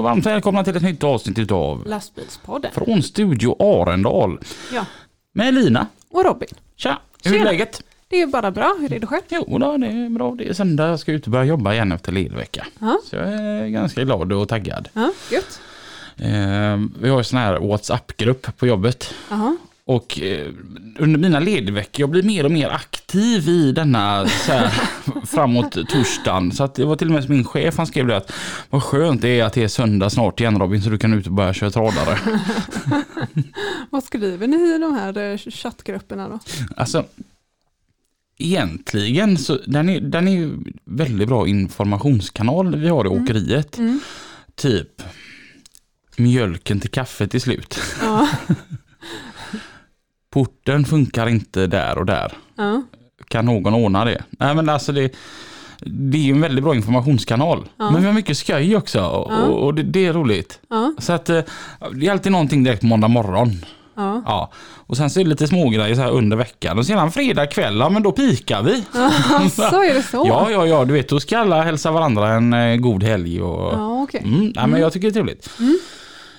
Och 0.00 0.04
varmt 0.04 0.26
välkomna 0.26 0.64
till 0.64 0.76
ett 0.76 0.82
nytt 0.82 1.04
avsnitt 1.04 1.38
utav 1.38 1.82
Lastbilspodden. 1.86 2.70
Från 2.74 3.02
Studio 3.02 3.56
Arendal. 3.62 4.38
Ja, 4.74 4.86
Med 5.32 5.54
Lina. 5.54 5.86
och 6.10 6.24
Robin. 6.24 6.48
Tja! 6.76 6.98
Hur 7.24 7.32
är 7.34 7.38
Tjena. 7.38 7.50
läget? 7.50 7.82
Det 8.08 8.22
är 8.22 8.26
bara 8.26 8.50
bra. 8.50 8.76
Hur 8.80 8.92
är 8.92 8.98
det 8.98 9.06
själv? 9.06 9.22
Jo 9.28 9.58
då, 9.58 9.76
det 9.76 9.86
är 9.86 10.08
bra. 10.08 10.34
Det 10.38 10.48
är 10.48 10.52
söndag. 10.52 10.88
Jag 10.88 11.00
ska 11.00 11.12
ut 11.12 11.24
och 11.24 11.30
börja 11.32 11.44
jobba 11.44 11.72
igen 11.72 11.92
efter 11.92 12.12
ledvecka. 12.12 12.66
Ja, 12.78 12.98
Så 13.04 13.16
jag 13.16 13.28
är 13.28 13.66
ganska 13.68 14.04
glad 14.04 14.32
och 14.32 14.48
taggad. 14.48 14.88
ja 14.92 15.12
gött. 15.32 15.60
Eh, 16.16 16.78
vi 17.00 17.08
har 17.08 17.18
en 17.18 17.24
sån 17.24 17.38
här 17.38 17.58
WhatsApp-grupp 17.58 18.56
på 18.58 18.66
jobbet. 18.66 19.14
Jaha. 19.30 19.56
Och 19.90 20.20
eh, 20.20 20.52
under 20.98 21.18
mina 21.18 21.40
ledveckor, 21.40 22.00
jag 22.00 22.10
blir 22.10 22.22
mer 22.22 22.44
och 22.44 22.50
mer 22.50 22.68
aktiv 22.68 23.48
i 23.48 23.72
denna 23.72 24.28
så 24.28 24.52
här, 24.52 24.68
framåt 25.26 25.72
torsdagen. 25.88 26.52
Så 26.52 26.64
att 26.64 26.74
det 26.74 26.84
var 26.84 26.96
till 26.96 27.08
och 27.08 27.14
med 27.14 27.30
min 27.30 27.44
chef, 27.44 27.76
han 27.76 27.86
skrev 27.86 28.06
det 28.06 28.16
att 28.16 28.32
vad 28.70 28.82
skönt 28.82 29.22
det 29.22 29.40
är 29.40 29.44
att 29.44 29.52
det 29.52 29.62
är 29.62 29.68
söndag 29.68 30.10
snart 30.10 30.40
igen 30.40 30.58
Robin 30.58 30.82
så 30.82 30.90
du 30.90 30.98
kan 30.98 31.12
ut 31.12 31.26
och 31.26 31.32
börja 31.32 31.54
köra 31.54 31.70
tradare. 31.70 32.18
Vad 33.90 34.04
skriver 34.04 34.46
ni 34.46 34.74
i 34.74 34.78
de 34.78 34.94
här 34.94 35.18
eh, 35.18 35.38
chattgrupperna 35.38 36.28
då? 36.28 36.38
Alltså 36.76 37.04
egentligen 38.38 39.38
så 39.38 39.58
den 39.66 39.88
är, 39.88 40.00
den 40.00 40.28
är 40.28 40.50
väldigt 40.84 41.28
bra 41.28 41.48
informationskanal 41.48 42.76
vi 42.76 42.88
har 42.88 43.04
i 43.04 43.08
åkeriet. 43.08 43.78
Mm. 43.78 44.00
Typ 44.54 45.02
mjölken 46.16 46.80
till 46.80 46.90
kaffet 46.90 47.30
till 47.30 47.40
slut. 47.40 47.80
Ja. 48.00 48.28
Porten 50.30 50.84
funkar 50.84 51.28
inte 51.28 51.66
där 51.66 51.98
och 51.98 52.06
där. 52.06 52.32
ja. 52.56 52.82
Kan 53.28 53.44
någon 53.46 53.74
ordna 53.74 54.04
det? 54.04 54.22
Nej 54.30 54.54
men 54.54 54.68
alltså 54.68 54.92
det, 54.92 55.12
det 55.84 56.18
är 56.18 56.22
ju 56.22 56.32
en 56.32 56.40
väldigt 56.40 56.64
bra 56.64 56.74
informationskanal. 56.74 57.68
Ja. 57.76 57.90
Men 57.90 58.00
vi 58.00 58.06
har 58.06 58.14
mycket 58.14 58.38
skoj 58.38 58.76
också 58.76 59.00
och, 59.04 59.32
Ja. 59.32 59.42
och 59.46 59.74
det, 59.74 59.82
det 59.82 60.06
är 60.06 60.12
roligt. 60.12 60.60
Så 60.98 61.12
att 61.12 61.28
eh, 61.30 61.40
det 61.94 62.06
är 62.06 62.10
alltid 62.10 62.32
någonting 62.32 62.64
direkt 62.64 62.80
på 62.80 62.86
måndag 62.86 63.08
morgon. 63.08 63.50
Ja. 63.96 64.22
Ja. 64.26 64.52
Och 64.86 64.96
sen 64.96 65.10
så 65.10 65.20
är 65.20 65.24
det 65.24 65.30
lite 65.30 65.48
smågrejer 65.48 65.94
så 65.94 66.00
här 66.00 66.10
under 66.10 66.36
veckan 66.36 66.78
och 66.78 66.86
sedan 66.86 67.12
fredag 67.12 67.46
kväll, 67.46 67.76
ja 67.78 67.88
men 67.88 68.02
då 68.02 68.12
pikar 68.12 68.62
vi. 68.62 68.84
så 69.50 69.82
är 69.82 69.94
det 69.94 70.02
så? 70.02 70.24
Ja, 70.28 70.50
ja, 70.50 70.66
ja, 70.66 70.84
du 70.84 70.92
vet 70.92 71.08
då 71.08 71.20
ska 71.20 71.38
alla 71.38 71.62
hälsa 71.62 71.90
varandra 71.90 72.28
en 72.32 72.52
eh, 72.52 72.76
god 72.76 73.02
helg 73.02 73.42
och... 73.42 73.72
Ja, 73.74 74.02
okej. 74.02 74.22
Mm, 74.24 74.52
nej, 74.56 74.66
men 74.66 74.80
jag 74.80 74.92
tycker 74.92 75.06
det 75.06 75.10
är 75.10 75.12
trevligt. 75.12 75.50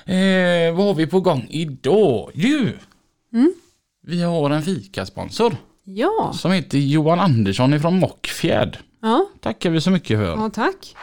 Eh, 0.06 0.76
vad 0.78 0.86
har 0.88 0.94
vi 0.94 1.08
på 1.08 1.20
gång 1.20 1.48
idag? 1.50 2.32
Ju! 2.34 2.74
Mm. 3.34 3.54
Vi 4.04 4.24
har 4.24 4.50
en 4.50 4.62
fikasponsor 4.64 5.56
Ja. 5.84 6.34
som 6.36 6.52
heter 6.52 6.78
Johan 6.78 7.20
Andersson 7.20 7.74
ifrån 7.74 8.00
Mockfjärd. 8.00 8.78
Ja. 9.02 9.26
Tackar 9.42 9.70
vi 9.70 9.82
så 9.82 9.90
mycket 9.92 10.18
för. 10.20 10.26
ja, 10.26 10.50
tack. 10.54 10.96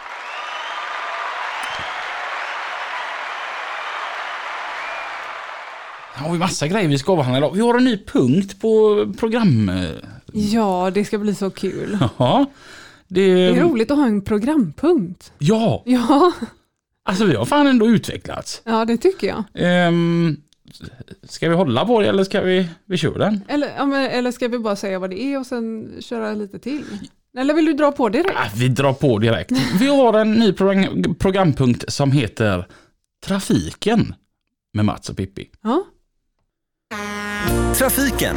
Har 6.15 6.33
vi 6.33 6.39
massa 6.39 6.69
grejer 6.69 6.89
vi 6.89 6.99
ska 6.99 7.13
avhandla 7.13 7.39
idag. 7.39 7.53
Vi 7.55 7.61
har 7.61 7.75
en 7.79 7.85
ny 7.85 8.05
punkt 8.05 8.61
på 8.61 9.07
program... 9.19 9.69
eh, 9.69 9.91
Ja, 10.33 10.91
det 10.95 11.05
ska 11.05 11.19
bli 11.19 11.35
så 11.35 11.51
kul. 11.51 11.99
Ja. 12.19 12.47
Det, 13.11 13.35
Det 13.35 13.47
är 13.59 13.61
roligt 13.63 13.91
att 13.91 13.97
ha 13.99 14.07
en 14.07 14.23
programpunkt. 14.25 15.33
Ja, 15.39 15.83
Ja, 15.87 16.33
alltså 17.05 17.25
vi 17.25 17.35
har 17.35 17.45
fan 17.45 17.67
ändå 17.67 17.87
utvecklats. 17.87 18.63
ja 18.65 18.85
det 18.85 18.97
tycker 18.97 19.27
jag. 19.27 19.45
Ehm, 19.55 20.37
ska 21.23 21.49
vi 21.49 21.55
hålla 21.55 21.87
på 21.87 22.01
det 22.01 22.09
eller 22.09 22.25
ska 22.25 22.41
vi, 22.41 22.69
vi 22.85 22.97
kör 22.97 23.19
den? 23.19 23.41
Eller, 23.49 23.73
ja, 23.77 23.87
men, 23.87 24.11
eller 24.11 24.33
ska 24.33 24.49
vi 24.49 24.59
bara 24.59 24.77
säga 24.77 24.99
vad 24.99 25.11
det 25.11 25.23
är 25.23 25.39
och 25.39 25.47
sen 25.47 25.93
köra 26.01 26.33
lite 26.35 26.59
till? 26.59 26.85
Eller 27.39 27.55
vill 27.55 27.65
du 27.65 27.73
dra 27.73 27.93
på 27.93 28.09
direkt? 28.09 28.35
Ah, 28.37 28.51
vi 28.57 28.69
drar 28.69 28.93
på 28.93 29.19
direkt. 29.19 29.53
Vi 29.81 29.87
har 29.87 30.15
en 30.15 30.33
ny 30.33 30.53
program, 30.53 31.15
programpunkt 31.19 31.93
som 31.93 32.13
heter 32.13 32.67
Trafiken 33.27 34.15
med 34.73 34.85
Mats 34.85 35.09
och 35.09 35.17
Pippi. 35.17 35.51
Ja. 35.63 35.85
Trafiken 37.75 38.37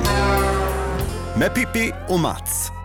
med 1.39 1.53
Pippi 1.55 1.91
och 2.09 2.19
Mats. 2.19 2.80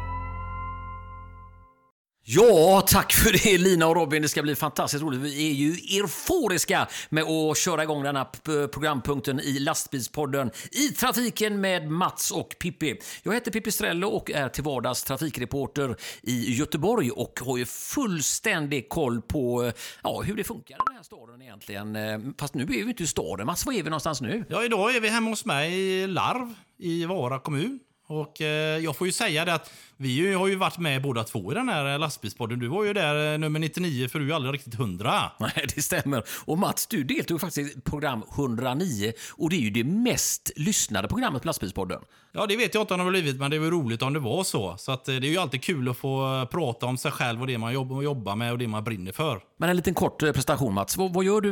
Ja, 2.29 2.83
tack 2.87 3.13
för 3.13 3.33
det 3.33 3.59
Lina 3.59 3.87
och 3.87 3.97
Robin. 3.97 4.23
Det 4.23 4.29
ska 4.29 4.43
bli 4.43 4.55
fantastiskt 4.57 5.03
roligt. 5.03 5.21
Vi 5.21 5.51
är 5.51 5.55
ju 5.55 5.99
euforiska 5.99 6.89
med 7.09 7.25
att 7.25 7.59
köra 7.59 7.83
igång 7.83 8.03
den 8.03 8.17
här 8.17 8.67
programpunkten 8.69 9.41
i 9.41 9.59
lastbilspodden 9.59 10.51
i 10.73 10.89
trafiken 10.89 11.61
med 11.61 11.91
Mats 11.91 12.31
och 12.31 12.57
Pippi. 12.61 13.01
Jag 13.23 13.35
heter 13.35 13.51
Pippi 13.51 13.71
Strello 13.71 14.09
och 14.09 14.31
är 14.31 14.49
till 14.49 14.65
vardags 14.65 15.05
trafikreporter 15.05 15.97
i 16.23 16.53
Göteborg 16.53 17.11
och 17.11 17.41
har 17.47 17.57
ju 17.57 17.67
fullständig 17.67 18.89
koll 18.89 19.23
på 19.23 19.65
eh, 19.65 19.73
ja, 20.03 20.23
hur 20.23 20.37
det 20.37 20.45
funkar 20.45 20.75
i 20.75 20.79
den 20.87 20.97
här 20.97 21.03
staden 21.03 21.43
egentligen. 21.43 21.97
Eh, 21.97 22.19
fast 22.39 22.55
nu 22.55 22.63
är 22.63 22.67
vi 22.67 22.81
inte 22.81 23.03
i 23.03 23.07
staden. 23.07 23.47
Mats, 23.47 23.67
var 23.67 23.73
är 23.73 23.83
vi 23.83 23.91
någonstans 23.91 24.21
nu? 24.21 24.45
Ja, 24.49 24.65
idag 24.65 24.97
är 24.97 25.01
vi 25.01 25.09
hemma 25.09 25.31
hos 25.31 25.45
mig 25.45 25.73
i 25.81 26.07
Larv 26.07 26.55
i 26.79 27.05
Vara 27.05 27.39
kommun. 27.39 27.81
Och 28.07 28.41
eh, 28.41 28.79
jag 28.79 28.97
får 28.97 29.07
ju 29.07 29.13
säga 29.13 29.45
det 29.45 29.55
att 29.55 29.71
vi 29.97 30.09
ju, 30.09 30.35
har 30.35 30.47
ju 30.47 30.57
varit 30.57 30.79
med 30.79 31.03
båda 31.03 31.25
två 31.25 31.53
i 31.53 31.55
den 31.55 31.69
här 31.69 31.93
eh, 31.93 31.99
lastbilspodden. 31.99 32.59
Du 32.59 32.69
var 32.69 32.85
ju 32.85 32.93
där 32.93 33.33
eh, 33.33 33.39
nummer 33.39 33.59
99 33.61 34.09
för 34.09 34.19
du 34.19 34.25
är 34.25 34.29
ju 34.29 34.35
aldrig 34.35 34.55
riktigt 34.55 34.75
100. 34.75 35.33
Nej, 35.41 35.67
det 35.75 35.83
stämmer. 35.83 36.25
Och 36.45 36.59
Mats, 36.59 36.87
du 36.87 37.05
deltog 37.05 37.41
faktiskt 37.41 37.77
i 37.77 37.81
program 37.81 38.23
109 38.35 39.13
och 39.31 39.51
det 39.51 39.57
är 39.57 39.61
ju 39.61 39.71
det 39.71 39.85
mest 39.85 40.51
lyssnade 40.57 41.09
programmet 41.09 41.43
på 41.43 41.47
Lastbilspodden. 41.47 42.01
Ja, 42.33 42.47
det 42.47 42.57
vet 42.57 42.75
jag 42.75 42.83
inte 42.83 42.95
om 42.95 42.99
det 42.99 43.05
har 43.05 43.11
blivit, 43.11 43.37
men 43.37 43.51
det 43.51 43.59
var 43.59 43.67
roligt 43.67 44.03
om 44.03 44.13
det 44.13 44.21
var 44.21 44.45
så. 44.45 44.77
Så 44.79 44.93
att, 44.93 45.09
eh, 45.09 45.15
det 45.15 45.27
är 45.27 45.31
ju 45.31 45.39
alltid 45.39 45.63
kul 45.63 45.89
att 45.89 45.97
få 45.97 46.47
prata 46.51 46.87
om 46.87 46.97
sig 46.97 47.11
själv 47.11 47.41
och 47.41 47.47
det 47.47 47.59
man 47.59 47.73
jobbar, 47.73 48.03
jobbar 48.03 48.37
med 48.37 48.53
och 48.53 48.59
det 48.59 48.69
man 48.69 48.85
brinner 48.85 49.13
för. 49.13 49.41
Men 49.59 49.71
en 49.71 49.77
liten 49.77 49.95
kort 49.95 50.19
presentation 50.19 50.75
Mats. 50.75 50.97
Vad, 50.97 51.13
vad 51.13 51.25
gör 51.25 51.41
du, 51.41 51.51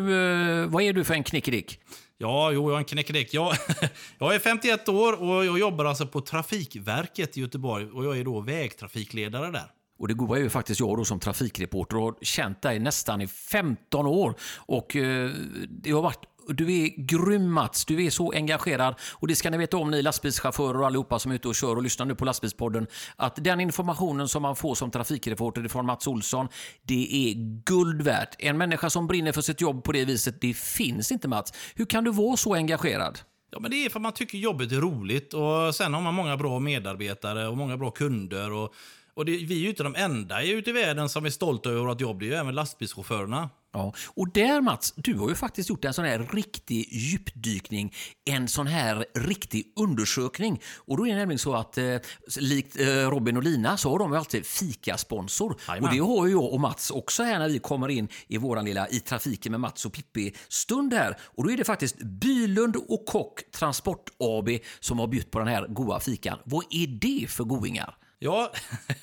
vad 0.66 0.82
är 0.82 0.92
du 0.92 1.04
för 1.04 1.14
en 1.14 1.24
knickedick? 1.24 1.80
Ja, 2.18 2.52
jo, 2.52 2.70
jag 2.70 2.74
är 2.74 2.78
en 2.78 2.84
knäckedäck. 2.84 3.34
Jag, 3.34 3.56
jag 4.18 4.34
är 4.34 4.38
51 4.38 4.88
år 4.88 5.12
och 5.22 5.44
jag 5.44 5.58
jobbar 5.58 5.84
alltså 5.84 6.06
på 6.06 6.20
Trafikverket 6.20 7.36
i 7.36 7.40
Göteborg 7.40 7.86
och 7.86 8.04
jag 8.04 8.18
är 8.18 8.24
då 8.24 8.40
vägtrafikledare 8.40 9.50
där. 9.50 9.70
Och 9.98 10.08
det 10.08 10.14
goda 10.14 10.36
är 10.36 10.40
ju 10.40 10.50
faktiskt 10.50 10.80
jag 10.80 10.96
då 10.96 11.04
som 11.04 11.20
trafikreporter 11.20 11.96
och 11.96 12.02
har 12.02 12.14
känt 12.22 12.62
dig 12.62 12.78
nästan 12.78 13.20
i 13.20 13.26
15 13.26 14.06
år. 14.06 14.34
Och 14.56 14.96
eh, 14.96 15.30
det 15.68 15.90
har 15.90 16.02
varit 16.02 16.22
du 16.48 16.82
är 16.82 16.88
grym 16.96 17.52
Mats, 17.52 17.84
du 17.84 18.04
är 18.04 18.10
så 18.10 18.32
engagerad 18.32 18.94
och 19.12 19.28
det 19.28 19.34
ska 19.34 19.50
ni 19.50 19.56
veta 19.56 19.76
om 19.76 19.90
ni 19.90 20.02
lastbilschaufförer 20.02 20.80
och 20.80 20.86
allihopa 20.86 21.18
som 21.18 21.30
är 21.30 21.34
ute 21.34 21.48
och 21.48 21.54
kör 21.54 21.76
och 21.76 21.82
lyssnar 21.82 22.06
nu 22.06 22.14
på 22.14 22.24
lastbilspodden. 22.24 22.86
Att 23.16 23.44
den 23.44 23.60
informationen 23.60 24.28
som 24.28 24.42
man 24.42 24.56
får 24.56 24.74
som 24.74 24.90
trafikreporter 24.90 25.68
från 25.68 25.86
Mats 25.86 26.06
Olsson, 26.06 26.48
det 26.82 27.28
är 27.28 27.34
guld 27.64 28.02
värt. 28.02 28.34
En 28.38 28.58
människa 28.58 28.90
som 28.90 29.06
brinner 29.06 29.32
för 29.32 29.42
sitt 29.42 29.60
jobb 29.60 29.84
på 29.84 29.92
det 29.92 30.04
viset, 30.04 30.40
det 30.40 30.56
finns 30.56 31.12
inte 31.12 31.28
Mats. 31.28 31.52
Hur 31.74 31.86
kan 31.86 32.04
du 32.04 32.10
vara 32.10 32.36
så 32.36 32.54
engagerad? 32.54 33.18
Ja, 33.50 33.60
men 33.60 33.70
det 33.70 33.76
är 33.76 33.90
för 33.90 33.98
att 33.98 34.02
man 34.02 34.12
tycker 34.12 34.38
jobbet 34.38 34.72
är 34.72 34.76
roligt 34.76 35.34
och 35.34 35.74
sen 35.74 35.94
har 35.94 36.00
man 36.00 36.14
många 36.14 36.36
bra 36.36 36.58
medarbetare 36.58 37.48
och 37.48 37.56
många 37.56 37.76
bra 37.76 37.90
kunder. 37.90 38.52
Och, 38.52 38.74
och 39.14 39.24
det, 39.24 39.32
vi 39.32 39.54
är 39.54 39.60
ju 39.60 39.68
inte 39.68 39.82
de 39.82 39.94
enda 39.94 40.42
ute 40.42 40.70
i 40.70 40.72
världen 40.72 41.08
som 41.08 41.26
är 41.26 41.30
stolta 41.30 41.70
över 41.70 41.86
vårt 41.86 42.00
jobb, 42.00 42.20
det 42.20 42.26
är 42.26 42.28
ju 42.28 42.34
även 42.34 42.54
lastbilschaufförerna. 42.54 43.50
Ja, 43.74 43.92
och 44.06 44.28
där 44.32 44.60
Mats, 44.60 44.92
du 44.96 45.14
har 45.14 45.28
ju 45.28 45.34
faktiskt 45.34 45.68
gjort 45.68 45.84
en 45.84 45.94
sån 45.94 46.04
här 46.04 46.28
riktig 46.32 46.88
djupdykning, 46.92 47.94
en 48.24 48.48
sån 48.48 48.66
här 48.66 49.06
riktig 49.14 49.72
undersökning. 49.76 50.60
Och 50.76 50.96
då 50.96 51.06
är 51.06 51.10
det 51.10 51.18
nämligen 51.18 51.38
så 51.38 51.54
att 51.54 51.78
eh, 51.78 51.96
likt 52.40 52.80
eh, 52.80 52.86
Robin 52.86 53.36
och 53.36 53.42
Lina 53.42 53.76
så 53.76 53.90
har 53.90 53.98
de 53.98 54.12
ju 54.12 54.18
alltid 54.18 54.46
fikasponsor. 54.46 55.56
Jajamän. 55.68 55.88
Och 55.88 55.94
det 55.94 56.02
har 56.02 56.26
ju 56.26 56.32
jag 56.32 56.52
och 56.52 56.60
Mats 56.60 56.90
också 56.90 57.22
här 57.22 57.38
när 57.38 57.48
vi 57.48 57.58
kommer 57.58 57.88
in 57.88 58.08
i 58.28 58.38
våran 58.38 58.64
lilla 58.64 58.88
i 58.88 59.00
trafiken 59.00 59.52
med 59.52 59.60
Mats 59.60 59.86
och 59.86 59.92
Pippi 59.92 60.34
stund 60.48 60.94
här. 60.94 61.18
Och 61.22 61.44
då 61.44 61.50
är 61.50 61.56
det 61.56 61.64
faktiskt 61.64 61.98
Bylund 61.98 62.76
och 62.76 63.06
Kock 63.06 63.50
Transport 63.50 64.10
AB 64.18 64.48
som 64.80 64.98
har 64.98 65.06
bjudit 65.06 65.30
på 65.30 65.38
den 65.38 65.48
här 65.48 65.66
goda 65.66 66.00
fikan. 66.00 66.38
Vad 66.44 66.64
är 66.70 66.86
det 66.86 67.30
för 67.30 67.44
goingar? 67.44 67.96
Ja, 68.18 68.52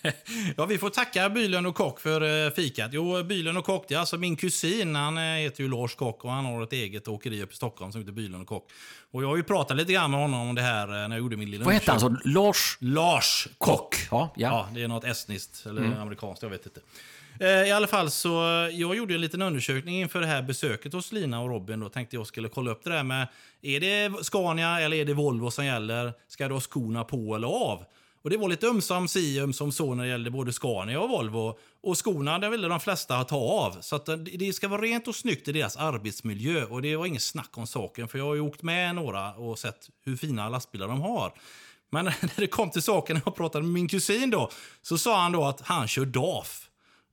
ja, 0.58 0.66
vi 0.66 0.78
får 0.78 0.90
tacka 0.90 1.30
Bylund 1.30 1.68
och 1.68 1.75
Kock 1.75 2.00
för 2.00 2.46
eh, 2.46 2.52
fikat. 2.52 2.90
Jo, 2.94 3.24
Bylund 3.24 3.58
och 3.58 3.66
Kock, 3.66 3.86
det 3.88 3.96
är 3.96 4.00
alltså 4.00 4.18
min 4.18 4.36
kusin. 4.36 4.96
Han 4.96 5.18
eh, 5.18 5.24
heter 5.24 5.63
ju 5.63 5.69
Lars 5.69 5.96
Kock 5.96 6.25
och 6.25 6.31
han 6.31 6.46
har 6.46 6.63
ett 6.63 6.74
eget 6.74 7.08
åkeri 7.08 7.44
uppe 7.44 7.54
i 7.54 7.56
Stockholm 7.56 7.92
som 7.92 8.02
heter 8.02 8.12
Bylund 8.13 8.42
och 8.42 8.48
Kock. 8.48 8.69
Och 9.12 9.24
jag 9.24 9.28
har 9.28 9.38
ju 9.38 9.44
pratat 9.44 9.78
lite 9.78 9.94
grann 9.94 10.12
med 10.12 10.19
honom 10.19 10.50
om 10.50 10.56
det 10.56 10.62
här 10.62 10.88
eh, 10.88 10.94
när 10.94 11.10
jag 11.16 11.19
gjorde 11.19 11.38
min 11.38 11.52
lilla 11.52 11.66
Vad 11.66 11.74
hette 11.74 11.92
han? 11.92 12.00
Så 12.00 12.16
Lars 12.25 12.78
Lars 12.80 13.48
Kock? 13.58 13.96
Ja, 14.12 14.34
Ja, 14.36 14.48
ja. 14.48 14.69
det 14.75 14.84
är 14.84 14.88
något 14.88 15.04
estniskt 15.04 15.66
eller 15.66 15.81
Mm. 15.81 16.00
amerikanskt, 16.02 16.44
jag 16.44 16.50
vet 16.50 16.66
inte. 16.66 16.80
I 17.68 17.72
alla 17.72 17.88
fall 17.88 18.12
så, 18.12 18.30
jag 18.72 18.96
gjorde 18.96 19.13
en 19.13 19.22
liten 19.22 19.42
undersökning 19.42 20.02
inför 20.02 20.22
det 20.22 20.28
här 20.28 20.42
besöket 20.42 20.94
hos 20.94 21.12
Lina 21.12 21.42
och 21.42 21.50
Robin. 21.50 21.80
Då 21.80 21.90
tänkte 21.90 22.16
jag 22.16 22.28
skulle 22.28 22.50
kolla 22.50 22.72
upp 22.72 22.84
det 22.84 22.90
där 22.90 23.04
med, 23.04 23.28
är 23.62 23.80
det 23.80 24.24
Scania 24.25 24.80
eller 24.81 24.98
är 24.98 25.06
det 25.06 25.13
Volvo 25.13 25.52
som 25.52 25.66
gäller? 25.66 26.13
Ska 26.28 26.48
du 26.48 26.54
ha 26.54 26.62
skorna 26.62 27.04
på 27.04 27.36
eller 27.36 27.48
av? 27.48 27.84
Och 28.23 28.29
det 28.29 28.38
var 28.38 28.50
lite 28.50 28.68
ömsom 28.68 29.07
si, 29.07 29.39
ömsom 29.39 29.71
så 29.71 29.95
när 29.95 30.03
det 30.03 30.09
gällde 30.09 30.31
både 30.31 30.53
Scania 30.53 31.00
och 31.00 31.09
Volvo. 31.09 31.57
Och 31.83 31.97
skorna, 32.06 32.39
där 32.39 32.50
ville 32.50 32.68
de 32.68 32.79
flesta 32.79 33.23
ta 33.23 33.35
av. 33.35 33.77
Så 33.81 33.95
att 33.95 34.09
eh, 34.09 34.15
det- 34.18 34.38
det 34.38 34.53
ska 34.53 34.68
vara 34.68 34.81
rent 34.81 35.07
och 35.07 35.15
snyggt 35.15 35.47
i 35.47 35.51
deras 35.51 35.77
arbetsmiljö. 35.77 36.63
Och 36.65 36.81
det 36.81 36.95
var 36.95 37.06
inget 37.06 37.21
snack 37.21 37.57
om 37.57 37.68
saken, 37.68 38.07
för 38.07 38.18
jag 38.18 38.25
har 38.25 38.35
ju 38.35 38.41
åkt 38.41 38.62
med 38.63 38.95
några 38.95 39.33
och 39.33 39.59
sett 39.59 39.89
hur 40.06 40.18
fina 40.18 40.50
lastbilar 40.50 40.88
de 40.88 41.01
har. 41.01 41.33
Men 41.91 42.06
när 42.21 42.39
det 42.39 42.47
kom 42.47 42.69
till 42.69 42.81
saken, 42.81 43.13
när 43.15 43.21
jag 43.25 43.35
pratade 43.35 43.63
med 43.63 43.73
min 43.73 43.88
kusin 43.88 44.29
då, 44.29 44.50
så 44.81 44.97
sa 44.97 45.21
han 45.21 45.31
då 45.31 45.44
att 45.45 45.62
han 45.62 45.88
kör 45.88 46.06
DAF. 46.06 46.67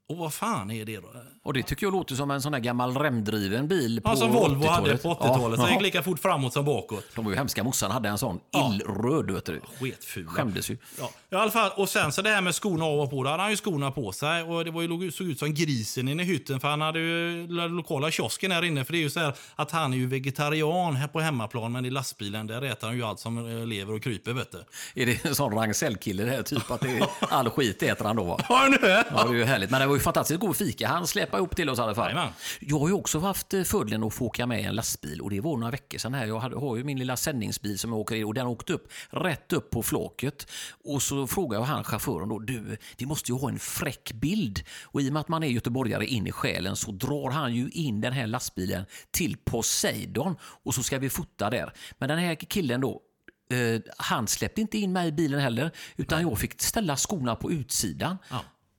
Och 0.09 0.17
vad 0.17 0.35
fan 0.35 0.71
är 0.71 0.85
det 0.85 0.97
då? 0.97 1.09
Och 1.43 1.55
det 1.55 1.63
tycker 1.63 1.87
jag 1.87 1.93
låter 1.93 2.15
som 2.15 2.31
en 2.31 2.43
sån 2.43 2.53
där 2.53 2.59
gammal 2.59 2.97
remdriven 2.97 3.69
bil 3.69 4.01
på 4.05 4.11
Ja, 4.11 4.17
som 4.17 4.33
Volvo 4.33 4.67
hade 4.67 4.95
80-talet. 4.97 5.03
på 5.03 5.09
80-talet. 5.15 5.59
så 5.61 5.67
det 5.67 5.69
Ja. 5.71 5.75
gick 5.75 5.83
lika 5.83 6.03
fort 6.03 6.19
framåt 6.21 6.53
som 6.53 6.65
bakåt. 6.65 7.05
De 7.15 7.25
var 7.25 7.33
ju 7.33 7.39
hemska. 7.39 7.65
Morsan 7.65 7.91
hade 7.91 8.09
en 8.09 8.19
sån 8.19 8.41
Ja. 8.51 8.73
illröd, 8.75 9.31
vet 9.31 9.45
du. 9.45 9.61
Sketfula. 9.81 10.31
Skämdes 10.31 10.71
ju. 10.71 10.77
Ja, 10.99 11.11
i 11.33 11.35
alla 11.35 11.51
fall. 11.51 11.71
Och 11.77 11.89
sen 11.89 12.13
så 12.13 12.23
det 12.23 12.31
här 12.31 12.41
med 12.41 12.55
skorna 12.55 12.85
av 12.85 13.01
och 13.01 13.11
på. 13.11 13.23
Då 13.25 13.31
hade 13.31 13.43
han 13.43 13.51
ju 13.51 13.57
skorna 13.57 13.91
på 13.91 14.13
sig. 14.13 14.43
Och 14.43 14.65
det 14.65 14.71
var 14.71 14.83
ju, 14.83 15.11
såg 15.13 15.27
ut 15.27 15.39
som 15.39 15.55
grisen 15.55 16.09
inne 16.09 16.23
i 16.23 16.27
hytten. 16.27 16.61
För 16.61 16.69
han 16.69 16.81
hade 16.81 16.99
ju 16.99 17.47
den 17.47 17.77
lokala 17.77 18.11
kiosken 18.11 18.51
här 18.53 18.65
inne. 18.65 18.85
För 18.85 18.93
det 18.93 18.99
är 18.99 19.03
ju 19.03 19.11
så 19.11 19.21
här 19.21 19.35
att 19.57 19.71
han 19.71 19.93
är 19.93 19.97
ju 19.97 20.07
vegetarian 20.07 20.97
här 20.97 21.09
på 21.09 21.21
hemmaplan. 21.21 21.73
Men 21.73 21.85
i 21.85 21.91
lastbilen 21.91 22.47
där 22.47 22.63
äter 22.63 22.87
han 22.87 22.97
ju 22.97 23.03
allt 23.05 23.21
som 23.21 23.39
eh, 23.61 23.67
lever 23.67 23.95
och 23.95 24.03
kryper 24.03 24.33
vet 24.33 24.53
du. 24.53 24.65
Är 25.03 25.07
det 25.07 25.25
en 25.25 25.35
sån 25.35 25.53
Ragn-Säll-kille 25.55 26.25
det 26.25 26.31
här? 26.31 26.43
Typ 26.43 26.71
att 26.71 26.81
det 26.81 26.89
är, 26.99 27.07
all 27.29 27.51
skit 27.51 27.83
äter 27.83 28.05
han 28.05 28.17
då 28.17 28.25
va? 28.25 28.41
Ja, 28.49 28.67
nu 28.81 28.87
är 28.89 29.05
Ja, 29.17 29.25
det 29.25 29.31
är 29.31 29.35
ju 29.35 29.45
härligt. 29.45 29.71
Men 29.71 29.81
det 29.81 29.87
var 29.87 29.98
ju 29.99 30.03
fantastiskt 30.03 30.41
god 30.41 30.57
fika. 30.57 30.89
Han 30.89 31.07
släpade 31.07 31.41
ihop 31.41 31.57
till 31.57 31.71
oss 31.71 31.79
i 31.79 31.83
alla 31.83 31.95
fall. 31.95 32.11
Jajamän. 32.11 32.33
Jag 32.61 32.79
har 32.79 32.89
ju 32.89 32.95
också 32.95 33.19
haft 33.19 33.55
eh, 33.55 33.63
fördelen 33.63 34.05
att 34.05 34.15
få 34.15 34.25
åka 34.25 34.47
med 34.47 34.65
en 34.65 34.75
lastbil 34.75 35.21
och 35.21 35.31
det 35.31 35.41
var 35.41 35.57
några 35.57 35.71
veckor 35.71 35.99
sedan 35.99 36.15
här. 36.15 36.27
Jag 36.27 36.41
har 36.41 36.77
ju 36.77 36.85
min 36.85 36.99
lilla 36.99 37.17
sändningsbil 37.17 37.79
som 37.79 37.91
jag 37.91 38.01
åker 38.01 38.17
i 38.17 38.25
och 38.25 38.35
den 38.35 38.47
åkte 38.47 38.73
upp 38.73 38.93
rätt 39.11 39.53
upp 39.53 39.71
på 39.71 39.83
flaket. 39.83 40.51
Och 40.85 41.03
så 41.03 41.27
frågade 41.27 41.63
jag 41.63 41.67
han 41.67 41.85
chauffören 41.85 42.29
då, 42.29 42.39
du, 42.39 42.77
vi 42.97 43.07
måste 43.07 43.33
ju 43.33 43.39
ha 43.39 43.49
en 43.49 43.59
fräck 43.59 44.13
bild. 44.13 44.61
Och 44.85 45.01
i 45.03 45.09
och 45.09 45.13
med 45.13 45.21
att 45.21 45.29
man 45.29 45.43
är 45.43 45.49
göteborgare 45.49 46.07
in 46.07 46.27
i 46.27 46.33
själen 46.33 46.77
så 46.77 46.93
drar 46.93 47.31
han 47.31 47.55
ju 47.55 47.69
in 47.69 48.01
den 48.01 48.13
här 48.13 48.27
lastbilen 48.27 48.85
till 49.11 49.37
Poseidon 49.45 50.37
och 50.43 50.75
så 50.75 50.83
ska 50.83 50.99
vi 50.99 51.11
fota 51.11 51.51
där. 51.51 51.73
Men 51.99 52.09
den 52.09 52.19
här 52.19 52.35
killen 52.35 52.81
då, 52.81 53.01
eh, 53.51 53.81
han 53.97 54.27
släppte 54.27 54.61
inte 54.61 54.79
in 54.79 54.93
mig 54.93 55.09
i 55.09 55.13
bilen 55.13 55.41
heller, 55.41 55.71
utan 55.97 56.23
jag 56.23 56.39
fick 56.39 56.63
ställa 56.63 56.97
skorna 56.97 57.37
på 57.37 57.53
utsidan. 57.53 58.19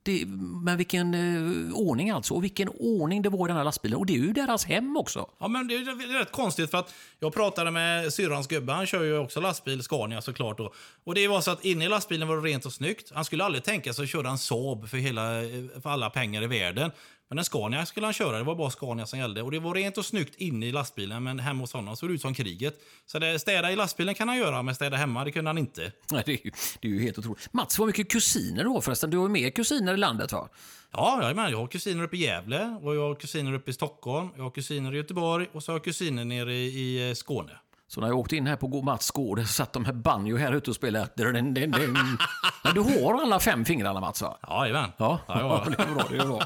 Det, 0.09 0.25
men 0.63 0.77
vilken 0.77 1.13
eh, 1.13 1.73
ordning 1.73 2.09
alltså. 2.09 2.33
Och 2.33 2.43
vilken 2.43 2.69
ordning 2.69 3.21
det 3.21 3.29
var 3.29 3.47
i 3.47 3.47
den 3.47 3.57
här 3.57 3.63
lastbilen. 3.63 3.97
Och 3.97 4.05
det 4.05 4.13
är 4.13 4.17
ju 4.17 4.33
deras 4.33 4.65
hem 4.65 4.97
också. 4.97 5.29
Ja, 5.39 5.47
men 5.47 5.67
det 5.67 5.75
är 5.75 5.85
det 5.85 6.03
är 6.03 6.19
rätt 6.19 6.31
konstigt 6.31 6.71
för 6.71 6.77
att 6.77 6.93
jag 7.19 7.33
pratade 7.33 7.71
med 7.71 8.13
syrrans 8.13 8.47
gubbe, 8.47 8.73
han 8.73 8.85
kör 8.85 9.03
ju 9.03 9.17
också 9.17 9.39
lastbil, 9.39 9.83
Scania 9.83 10.21
såklart. 10.21 10.57
Då. 10.57 10.73
Och 11.03 11.15
det 11.15 11.27
var 11.27 11.41
så 11.41 11.51
att 11.51 11.65
inne 11.65 11.85
i 11.85 11.89
lastbilen 11.89 12.27
var 12.27 12.37
det 12.37 12.41
rent 12.41 12.65
och 12.65 12.73
snyggt. 12.73 13.11
Han 13.15 13.25
skulle 13.25 13.43
aldrig 13.43 13.63
tänka 13.63 13.93
sig 13.93 14.03
att 14.03 14.09
köra 14.09 14.29
en 14.29 14.37
Saab 14.37 14.89
för, 14.89 14.97
hela, 14.97 15.43
eh, 15.43 15.81
för 15.83 15.89
alla 15.89 16.09
pengar 16.09 16.43
i 16.43 16.47
världen. 16.47 16.91
Men 17.29 17.37
en 17.37 17.45
Scania 17.45 17.85
skulle 17.85 18.07
han 18.07 18.13
köra, 18.13 18.37
det 18.37 18.43
var 18.43 18.55
bara 18.55 18.69
Scania 18.69 19.05
som 19.05 19.19
gällde. 19.19 19.41
Och 19.41 19.51
det 19.51 19.59
var 19.59 19.73
rent 19.73 19.97
och 19.97 20.05
snyggt 20.05 20.35
inne 20.35 20.65
i 20.65 20.71
lastbilen, 20.71 21.23
men 21.23 21.39
hemma 21.39 21.63
hos 21.63 21.73
honom 21.73 21.95
såg 21.95 22.09
det 22.09 22.13
ut 22.13 22.21
som 22.21 22.33
kriget. 22.33 22.79
Så 23.05 23.19
det, 23.19 23.39
städa 23.39 23.71
i 23.71 23.75
lastbilen 23.75 24.15
kan 24.15 24.27
han 24.27 24.37
göra, 24.37 24.63
men 24.63 24.75
städa 24.75 24.97
hemma, 24.97 25.23
det 25.23 25.31
kunde 25.31 25.49
han 25.49 25.57
inte. 25.57 25.91
Nej, 26.11 26.23
Det 26.25 26.31
är, 26.31 26.45
ju, 26.45 26.51
det 26.79 26.87
är 26.87 26.91
ju 26.91 27.01
helt 27.01 27.17
otroligt. 27.17 27.53
Mats, 27.53 27.79
vad 27.79 27.87
mycket 27.87 28.11
kusiner 28.11 28.63
du 28.63 28.69
har 28.69 28.81
förresten. 28.81 29.09
Du 29.09 29.17
har 29.17 29.25
ju 29.25 29.31
mer 29.31 29.49
kusiner 29.49 29.93
i 29.93 29.97
landet 29.97 30.31
va? 30.31 30.49
Ja, 30.91 31.19
jajamän, 31.21 31.51
jag 31.51 31.57
har 31.57 31.67
kusiner 31.67 32.03
uppe 32.03 32.17
i 32.17 32.19
Gävle, 32.19 32.79
och 32.81 32.95
jag 32.95 33.07
har 33.07 33.15
kusiner 33.15 33.53
uppe 33.53 33.71
i 33.71 33.73
Stockholm, 33.73 34.29
jag 34.35 34.43
har 34.43 34.51
kusiner 34.51 34.93
i 34.93 34.97
Göteborg 34.97 35.47
och 35.53 35.63
så 35.63 35.71
har 35.71 35.77
jag 35.77 35.83
kusiner 35.83 36.25
nere 36.25 36.53
i, 36.53 36.65
i 36.65 37.09
eh, 37.09 37.13
Skåne. 37.13 37.51
Så 37.91 38.01
när 38.01 38.07
jag 38.07 38.17
åkte 38.19 38.35
in 38.35 38.47
här 38.47 38.55
på 38.55 38.81
Mats 38.81 39.11
gård 39.11 39.45
satt 39.47 39.73
de 39.73 39.85
här 39.85 39.93
banjo 39.93 40.37
här 40.37 40.53
ute 40.53 40.69
och 40.69 40.75
spelade. 40.75 41.09
Men 42.63 42.73
du 42.73 42.81
har 42.81 43.21
alla 43.21 43.39
fem 43.39 43.65
fingrarna 43.65 43.99
Mats 43.99 44.21
va? 44.21 44.37
Jajamän. 44.49 44.91
Ja, 44.97 45.65
det 45.77 45.83
är 45.83 45.93
bra. 45.93 46.03
Det 46.09 46.17
är 46.17 46.25
bra. 46.25 46.41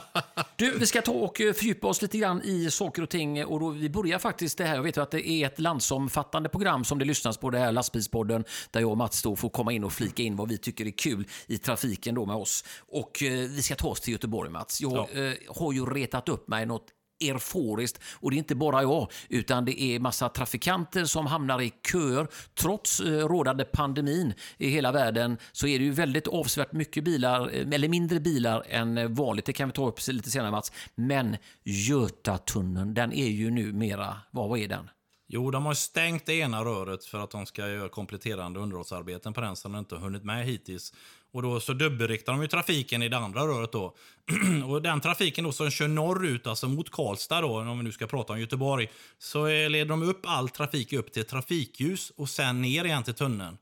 Du, 0.55 0.77
vi 0.77 0.85
ska 0.85 1.01
ta 1.01 1.11
och 1.11 1.41
eh, 1.41 1.53
fördjupa 1.53 1.87
oss 1.87 2.01
lite 2.01 2.17
grann 2.17 2.41
i 2.43 2.71
saker 2.71 3.01
och 3.01 3.09
ting. 3.09 3.45
Och 3.45 3.59
då, 3.59 3.69
vi 3.69 3.89
börjar 3.89 4.19
faktiskt 4.19 4.57
det 4.57 4.65
här. 4.65 4.75
Jag 4.75 4.83
vet 4.83 4.97
ju 4.97 5.01
att 5.01 5.11
det 5.11 5.27
är 5.29 5.45
ett 5.47 5.59
landsomfattande 5.59 6.49
program 6.49 6.83
som 6.83 6.99
det 6.99 7.05
lyssnas 7.05 7.37
på, 7.37 7.49
det 7.49 7.59
här 7.59 7.71
lastbilspodden, 7.71 8.43
där 8.71 8.79
jag 8.81 8.89
och 8.91 8.97
Mats 8.97 9.21
då 9.21 9.35
får 9.35 9.49
komma 9.49 9.71
in 9.73 9.83
och 9.83 9.93
flika 9.93 10.23
in 10.23 10.35
vad 10.35 10.49
vi 10.49 10.57
tycker 10.57 10.85
är 10.85 10.91
kul 10.97 11.27
i 11.47 11.57
trafiken 11.57 12.15
då 12.15 12.25
med 12.25 12.35
oss. 12.35 12.65
Och 12.91 13.23
eh, 13.23 13.31
vi 13.31 13.61
ska 13.61 13.75
ta 13.75 13.87
oss 13.87 14.01
till 14.01 14.13
Göteborg, 14.13 14.49
Mats. 14.49 14.81
Jag 14.81 14.93
Ja. 14.93 15.21
eh, 15.21 15.33
har 15.55 15.73
ju 15.73 15.85
retat 15.85 16.29
upp 16.29 16.47
mig 16.47 16.65
något 16.65 16.87
euforiskt. 17.19 18.01
Och 18.13 18.31
det 18.31 18.35
är 18.35 18.37
inte 18.37 18.55
bara 18.55 18.81
jag, 18.81 19.11
utan 19.29 19.65
det 19.65 19.81
är 19.81 19.99
massa 19.99 20.29
trafikanter 20.29 21.05
som 21.05 21.25
hamnar 21.25 21.61
i 21.61 21.73
köer. 21.91 22.27
Trots 22.53 22.99
eh, 22.99 23.27
rådande 23.27 23.63
pandemin 23.65 24.33
i 24.57 24.69
hela 24.69 24.91
världen 24.91 25.37
så 25.51 25.67
är 25.67 25.79
det 25.79 25.85
ju 25.85 25.91
väldigt 25.91 26.27
avsevärt 26.27 26.71
mycket 26.71 27.03
bilar, 27.03 27.49
eh, 27.53 27.67
eller 27.71 27.87
mindre 27.87 28.19
bilar 28.19 28.63
än 28.69 29.13
vanligt. 29.13 29.45
Det 29.45 29.53
kan 29.53 29.69
vi 29.69 29.73
ta 29.73 29.87
upp 29.87 30.07
lite 30.07 30.31
senare 30.31 30.51
Mats. 30.51 30.71
Men 30.95 31.37
Götatunneln, 31.63 32.93
den 32.93 33.13
är 33.13 33.29
ju 33.29 33.51
numera, 33.51 34.17
vad, 34.31 34.49
vad 34.49 34.59
är 34.59 34.67
den? 34.67 34.89
Jo, 35.35 35.51
de 35.51 35.65
har 35.65 35.73
stängt 35.73 36.25
det 36.25 36.33
ena 36.33 36.65
röret 36.65 37.05
för 37.05 37.19
att 37.19 37.31
de 37.31 37.45
ska 37.45 37.67
göra 37.67 37.89
kompletterande 37.89 38.59
underhållsarbeten 38.59 39.33
på 39.33 39.41
den 39.41 39.55
som 39.55 39.71
de 39.71 39.79
inte 39.79 39.95
hunnit 39.95 40.23
med 40.23 40.45
hittills. 40.45 40.93
Och 41.31 41.41
då 41.41 41.59
så 41.59 41.73
dubbelriktar 41.73 42.33
de 42.33 42.41
ju 42.41 42.47
trafiken 42.47 43.03
i 43.03 43.09
det 43.09 43.17
andra 43.17 43.41
röret 43.47 43.71
då. 43.71 43.95
och 44.67 44.81
den 44.81 45.01
trafiken 45.01 45.43
då 45.43 45.51
som 45.51 45.71
kör 45.71 45.87
norrut, 45.87 46.47
alltså 46.47 46.67
mot 46.67 46.89
Karlstad 46.89 47.41
då, 47.41 47.59
om 47.59 47.77
vi 47.77 47.83
nu 47.83 47.91
ska 47.91 48.07
prata 48.07 48.33
om 48.33 48.39
Göteborg, 48.39 48.91
så 49.19 49.47
leder 49.47 49.85
de 49.85 50.03
upp 50.03 50.21
all 50.23 50.49
trafik 50.49 50.93
upp 50.93 51.11
till 51.11 51.25
trafikljus 51.25 52.11
och 52.15 52.29
sen 52.29 52.61
ner 52.61 52.85
igen 52.85 53.03
till 53.03 53.13
tunneln. 53.13 53.57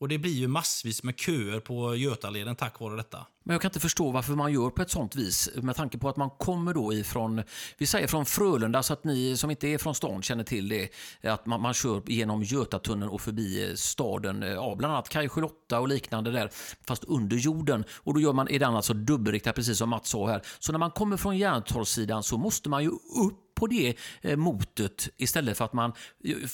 Och 0.00 0.08
det 0.08 0.18
blir 0.18 0.32
ju 0.32 0.48
massvis 0.48 1.02
med 1.02 1.18
köer 1.18 1.60
på 1.60 1.94
Götaleden 1.94 2.56
tack 2.56 2.80
vare 2.80 2.96
detta. 2.96 3.26
Men 3.48 3.54
jag 3.54 3.62
kan 3.62 3.68
inte 3.68 3.80
förstå 3.80 4.10
varför 4.10 4.32
man 4.32 4.52
gör 4.52 4.70
på 4.70 4.82
ett 4.82 4.90
sånt 4.90 5.16
vis 5.16 5.50
med 5.54 5.76
tanke 5.76 5.98
på 5.98 6.08
att 6.08 6.16
man 6.16 6.30
kommer 6.30 6.74
då 6.74 6.92
ifrån, 6.92 7.42
vi 7.78 7.86
säger 7.86 8.06
från 8.06 8.26
Frölunda 8.26 8.82
så 8.82 8.92
att 8.92 9.04
ni 9.04 9.36
som 9.36 9.50
inte 9.50 9.68
är 9.68 9.78
från 9.78 9.94
stan 9.94 10.22
känner 10.22 10.44
till 10.44 10.68
det, 10.68 10.90
att 11.30 11.46
man, 11.46 11.62
man 11.62 11.74
kör 11.74 12.02
genom 12.06 12.42
Götatunneln 12.42 13.10
och 13.10 13.20
förbi 13.20 13.68
eh, 13.68 13.74
staden, 13.74 14.42
eh, 14.42 14.48
ja, 14.48 14.74
bland 14.78 14.94
annat 14.94 15.08
Kajskjul 15.08 15.44
och 15.72 15.88
liknande 15.88 16.30
där, 16.30 16.50
fast 16.86 17.04
under 17.04 17.36
jorden. 17.36 17.84
Och 17.90 18.14
då 18.14 18.20
gör 18.20 18.32
man, 18.32 18.48
är 18.48 18.58
den 18.58 18.74
alltså 18.74 18.94
dubbelriktad 18.94 19.52
precis 19.52 19.78
som 19.78 19.88
Mats 19.88 20.08
sa 20.08 20.26
här. 20.26 20.42
Så 20.58 20.72
när 20.72 20.78
man 20.78 20.90
kommer 20.90 21.16
från 21.16 21.38
Järntorgssidan 21.38 22.22
så 22.22 22.38
måste 22.38 22.68
man 22.68 22.82
ju 22.82 22.90
upp 22.90 23.47
på 23.58 23.66
det 23.66 23.94
eh, 24.20 24.36
motet 24.36 25.08
istället 25.16 25.58
för 25.58 25.64
att 25.64 25.72
man... 25.72 25.92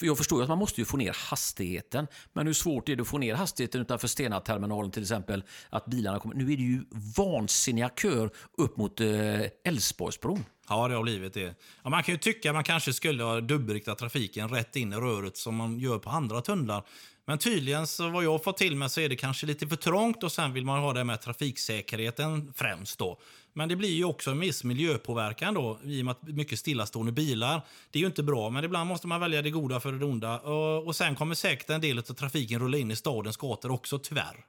Jag 0.01 0.19
förstår 0.19 0.39
ju 0.39 0.43
att 0.43 0.49
man 0.49 0.59
måste 0.59 0.81
ju 0.81 0.85
få 0.85 0.97
ner 0.97 1.17
hastigheten. 1.31 2.07
Men 2.33 2.47
hur 2.47 2.55
svårt 2.55 2.89
är 2.89 2.97
det 2.97 3.03
att 3.03 3.09
få 3.09 3.19
ner 3.19 3.35
hastigheten 3.35 3.81
utanför 3.81 4.09
Stena-terminalen 4.09 4.91
till 4.91 5.03
exempel? 5.03 5.45
Att 5.71 5.87
bilarna 5.87 6.19
kommer... 6.19 6.35
Nu 6.35 6.53
är 6.53 6.57
det 6.57 6.63
ju 6.63 6.85
vansinniga 7.17 7.91
köer 8.03 8.31
upp 8.59 8.77
mot 8.77 9.01
eh, 9.01 9.41
Älvsborgsbron. 9.65 10.45
Ja, 10.69 10.89
det 10.89 10.95
har 10.95 11.03
blivit 11.03 11.35
det. 11.35 11.55
Ja, 11.83 11.91
man 11.91 12.03
kan 12.03 12.15
ju 12.15 12.19
tycka 12.19 12.51
att 12.51 12.55
man 12.55 12.65
kanske 12.65 12.93
skulle 12.93 13.23
ha 13.25 13.41
dubbelriktat 13.41 13.99
trafiken 13.99 14.49
rätt 14.49 14.77
in 14.77 14.93
i 14.93 14.97
röret 14.97 15.37
som 15.37 15.57
man 15.57 15.79
gör 15.79 15.99
på 15.99 16.11
andra 16.11 16.41
tunnlar. 16.41 16.85
Men 17.27 17.39
tydligen, 17.39 17.87
så 17.87 18.09
vad 18.09 18.25
jag 18.25 18.31
har 18.31 18.39
fått 18.39 18.57
till 18.57 18.77
mig, 18.77 18.91
så 18.91 19.01
är 19.01 19.09
det 19.09 19.17
kanske 19.17 19.47
lite 19.47 19.67
för 19.67 19.77
trångt 19.77 20.23
och 20.23 20.33
sen 20.33 20.53
vill 20.53 20.65
man 20.65 20.81
ha 20.83 20.93
det 20.93 21.05
med 21.05 21.21
trafiksäkerheten 21.21 22.53
främst 22.57 22.99
då. 22.99 23.21
Men 23.57 23.69
det 23.69 23.77
blir 23.77 23.95
ju 23.95 24.05
också 24.05 24.31
en 24.31 24.41
viss 24.41 24.65
miljöpåverkan 24.65 25.55
då, 25.55 25.79
i 25.85 26.01
och 26.01 26.05
med 26.05 26.13
att 26.13 26.23
mycket 26.23 26.59
stillastående 26.59 27.13
bilar. 27.13 27.61
Det 27.91 27.99
är 27.99 28.01
ju 28.01 28.07
inte 28.07 28.23
bra, 28.23 28.51
men 28.51 28.65
ibland 28.65 28.89
måste 28.89 29.07
man 29.07 29.21
välja 29.21 29.43
det 29.43 29.51
goda 29.51 29.81
för 29.81 29.93
det 29.93 30.05
onda. 30.05 30.39
Och, 30.39 30.97
sen 30.97 31.15
kommer 31.15 31.35
säkert 31.35 31.71
en 31.71 31.81
del 31.81 31.99
av 31.99 32.03
trafiken 32.03 32.61
rulla 32.61 32.79
in 32.79 32.91
i 32.91 32.97
stadens 32.97 33.37
gator 33.37 33.71
också, 33.71 33.99
tyvärr. 33.99 34.45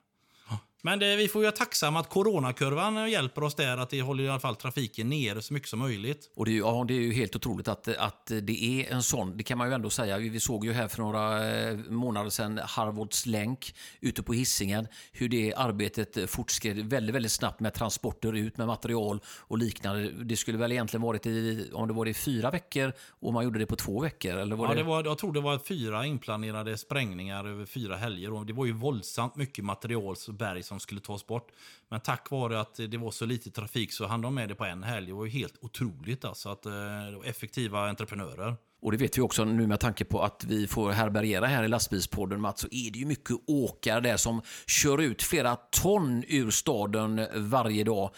Men 0.86 0.98
det, 0.98 1.16
vi 1.16 1.28
får 1.28 1.42
ju 1.42 1.46
vara 1.46 1.56
tacksamma 1.56 2.00
att 2.00 2.08
coronakurvan 2.08 3.10
hjälper 3.10 3.42
oss 3.42 3.54
där, 3.54 3.76
att 3.76 3.90
det 3.90 4.02
håller 4.02 4.24
i 4.24 4.28
alla 4.28 4.40
fall 4.40 4.56
trafiken 4.56 5.08
nere 5.08 5.42
så 5.42 5.54
mycket 5.54 5.68
som 5.68 5.78
möjligt. 5.78 6.30
Och 6.34 6.44
det 6.44 6.50
är, 6.50 6.52
ju- 6.52 6.58
ja, 6.58 6.84
det 6.88 6.94
är 6.94 7.00
ju 7.00 7.12
helt 7.12 7.36
otroligt 7.36 7.68
att, 7.68 7.88
att 7.88 8.26
det 8.42 8.64
är 8.64 8.92
en 8.92 9.02
sån, 9.02 9.36
det 9.36 9.42
kan 9.42 9.58
man 9.58 9.68
ju 9.68 9.74
ändå 9.74 9.90
säga. 9.90 10.18
Vi 10.18 10.40
såg 10.40 10.64
ju 10.64 10.72
här 10.72 10.88
för 10.88 11.02
några 11.02 11.50
eh, 11.50 11.76
månader 11.76 12.30
sedan 12.30 12.60
Harvards 12.64 13.26
länk 13.26 13.74
ute 14.00 14.22
på 14.22 14.32
hissingen 14.32 14.88
hur 15.12 15.28
det 15.28 15.54
arbetet 15.54 16.30
fortskred 16.30 16.90
väldigt, 16.90 17.14
väldigt 17.14 17.32
snabbt 17.32 17.60
med 17.60 17.74
transporter 17.74 18.32
ut 18.32 18.56
med 18.56 18.66
material 18.66 19.20
och 19.38 19.58
liknande. 19.58 20.10
Det 20.10 20.36
skulle 20.36 20.58
väl 20.58 20.72
egentligen 20.72 21.02
varit 21.02 21.26
i, 21.26 21.70
om 21.72 21.88
det 21.88 21.94
var 21.94 22.06
i 22.08 22.14
fyra 22.14 22.50
veckor 22.50 22.92
och 23.20 23.32
man 23.32 23.44
gjorde 23.44 23.58
det 23.58 23.66
på 23.66 23.76
två 23.76 24.00
veckor? 24.00 24.36
Eller 24.36 24.56
var 24.56 24.66
Ja, 24.66 24.74
det... 24.74 24.80
det 24.80 24.84
var, 24.84 25.04
jag 25.04 25.18
tror 25.18 25.32
det 25.32 25.40
var 25.40 25.58
fyra 25.58 26.06
inplanerade 26.06 26.78
sprängningar 26.78 27.44
över 27.44 27.66
fyra 27.66 27.96
helger. 27.96 28.32
Och 28.32 28.46
det 28.46 28.52
var 28.52 28.66
ju 28.66 28.72
våldsamt 28.72 29.36
mycket 29.36 29.64
material 29.64 30.16
berg 30.28 30.62
som 30.62 30.75
som 30.76 30.80
skulle 30.80 31.00
tas 31.00 31.26
bort. 31.26 31.48
Men 31.88 32.00
tack 32.00 32.30
vare 32.30 32.60
att 32.60 32.74
det 32.88 32.96
var 32.96 33.10
så 33.10 33.26
lite 33.26 33.50
trafik 33.50 33.92
så 33.92 34.06
hann 34.06 34.20
de 34.20 34.34
med 34.34 34.48
det 34.48 34.54
på 34.54 34.64
en 34.64 34.82
helg. 34.82 35.06
Det 35.06 35.12
var 35.12 35.24
ju 35.24 35.30
helt 35.30 35.54
otroligt 35.60 36.24
alltså. 36.24 36.48
Att, 36.48 36.62
det 36.62 37.16
var 37.16 37.24
effektiva 37.24 37.88
entreprenörer. 37.88 38.56
Och 38.82 38.92
det 38.92 38.98
vet 38.98 39.18
vi 39.18 39.22
också 39.22 39.44
nu 39.44 39.66
med 39.66 39.80
tanke 39.80 40.04
på 40.04 40.22
att 40.22 40.44
vi 40.44 40.66
får 40.66 40.90
härbärgera 40.90 41.46
här 41.46 41.64
i 41.64 41.68
lastbilspodden 41.68 42.40
Mats, 42.40 42.60
så 42.60 42.68
är 42.70 42.90
det 42.90 42.98
ju 42.98 43.06
mycket 43.06 43.36
åkare 43.46 44.00
där 44.00 44.16
som 44.16 44.42
kör 44.66 45.00
ut 45.00 45.22
flera 45.22 45.56
ton 45.56 46.24
ur 46.28 46.50
staden 46.50 47.26
varje 47.34 47.84
dag. 47.84 48.10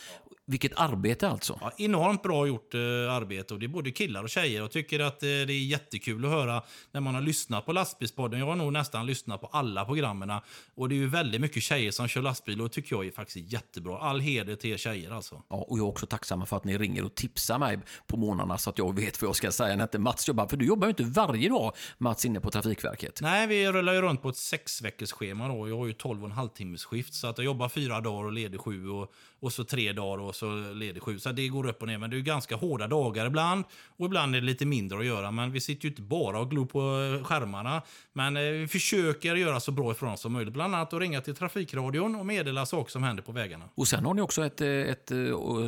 Vilket 0.50 0.72
arbete 0.76 1.28
alltså. 1.28 1.58
Ja, 1.60 1.72
enormt 1.78 2.22
bra 2.22 2.46
gjort 2.46 2.74
eh, 2.74 2.80
arbete 2.80 3.54
och 3.54 3.60
det 3.60 3.66
är 3.66 3.68
både 3.68 3.90
killar 3.90 4.22
och 4.22 4.30
tjejer. 4.30 4.60
Jag 4.60 4.70
tycker 4.70 5.00
att 5.00 5.22
eh, 5.22 5.26
det 5.26 5.52
är 5.52 5.64
jättekul 5.64 6.24
att 6.24 6.30
höra 6.30 6.62
när 6.92 7.00
man 7.00 7.14
har 7.14 7.22
lyssnat 7.22 7.66
på 7.66 7.72
lastbilspodden. 7.72 8.40
Jag 8.40 8.46
har 8.46 8.56
nog 8.56 8.72
nästan 8.72 9.06
lyssnat 9.06 9.40
på 9.40 9.46
alla 9.46 9.84
programmen 9.84 10.32
och 10.74 10.88
det 10.88 10.94
är 10.94 10.96
ju 10.96 11.06
väldigt 11.06 11.40
mycket 11.40 11.62
tjejer 11.62 11.90
som 11.90 12.08
kör 12.08 12.22
lastbil 12.22 12.60
och 12.60 12.68
det 12.68 12.74
tycker 12.74 12.96
jag 12.96 13.06
är 13.06 13.10
faktiskt 13.10 13.52
jättebra. 13.52 13.98
All 13.98 14.20
heder 14.20 14.56
till 14.56 14.70
er 14.70 14.76
tjejer 14.76 15.10
alltså. 15.10 15.42
Ja, 15.48 15.56
och 15.56 15.78
jag 15.78 15.84
är 15.84 15.88
också 15.88 16.06
tacksam 16.06 16.46
för 16.46 16.56
att 16.56 16.64
ni 16.64 16.78
ringer 16.78 17.04
och 17.04 17.14
tipsar 17.14 17.58
mig 17.58 17.78
på 18.06 18.16
morgnarna 18.16 18.58
så 18.58 18.70
att 18.70 18.78
jag 18.78 18.96
vet 18.96 19.22
vad 19.22 19.28
jag 19.28 19.36
ska 19.36 19.52
säga 19.52 19.76
när 19.76 19.82
inte 19.82 19.98
Mats 19.98 20.28
jobbar. 20.28 20.46
För 20.46 20.56
du 20.56 20.66
jobbar 20.66 20.86
ju 20.86 20.90
inte 20.90 21.04
varje 21.04 21.48
dag 21.48 21.72
Mats 21.98 22.24
inne 22.24 22.40
på 22.40 22.50
Trafikverket. 22.50 23.20
Nej, 23.22 23.46
vi 23.46 23.72
rullar 23.72 23.92
ju 23.92 24.02
runt 24.02 24.22
på 24.22 24.28
ett 24.28 24.36
sex 24.36 24.82
veckors 24.82 25.12
schema 25.12 25.48
då. 25.48 25.68
Jag 25.68 25.78
har 25.78 25.86
ju 25.86 25.92
12 25.92 26.20
och 26.20 26.28
en 26.28 26.32
halv 26.32 26.48
timmes 26.48 26.84
skift 26.84 27.14
så 27.14 27.26
att 27.26 27.38
jag 27.38 27.44
jobbar 27.44 27.68
fyra 27.68 28.00
dagar 28.00 28.24
och 28.24 28.32
leder 28.32 28.58
sju 28.58 28.88
och, 28.88 29.12
och 29.40 29.52
så 29.52 29.64
tre 29.64 29.92
dagar 29.92 30.24
och 30.24 30.34
så 30.34 30.72
ledig 30.74 31.02
sju. 31.02 31.18
Så 31.18 31.32
det 31.32 31.48
går 31.48 31.66
upp 31.66 31.82
och 31.82 31.88
ner. 31.88 31.98
Men 31.98 32.10
det 32.10 32.16
är 32.16 32.20
ganska 32.20 32.56
hårda 32.56 32.86
dagar 32.86 33.26
ibland 33.26 33.64
och 33.96 34.06
ibland 34.06 34.36
är 34.36 34.40
det 34.40 34.46
lite 34.46 34.66
mindre 34.66 34.98
att 34.98 35.06
göra. 35.06 35.30
Men 35.30 35.52
vi 35.52 35.60
sitter 35.60 35.84
ju 35.84 35.90
inte 35.90 36.02
bara 36.02 36.40
och 36.40 36.50
glor 36.50 36.66
på 36.66 36.78
eh, 36.78 37.24
skärmarna. 37.24 37.82
Men 38.12 38.36
eh, 38.36 38.42
vi 38.42 38.68
försöker 38.68 39.34
göra 39.34 39.60
så 39.60 39.72
bra 39.72 39.92
ifrån 39.92 40.12
oss 40.12 40.20
som 40.20 40.32
möjligt. 40.32 40.54
Bland 40.54 40.74
annat 40.74 40.92
att 40.92 41.00
ringa 41.00 41.20
till 41.20 41.34
Trafikradion 41.34 42.14
och 42.14 42.26
meddela 42.26 42.66
saker 42.66 42.90
som 42.90 43.02
händer 43.02 43.22
på 43.22 43.32
vägarna. 43.32 43.64
Och 43.74 43.88
sen 43.88 44.04
har 44.04 44.14
ni 44.14 44.22
också 44.22 44.44
ett, 44.46 44.60
eh, 44.60 44.68
ett 44.68 45.12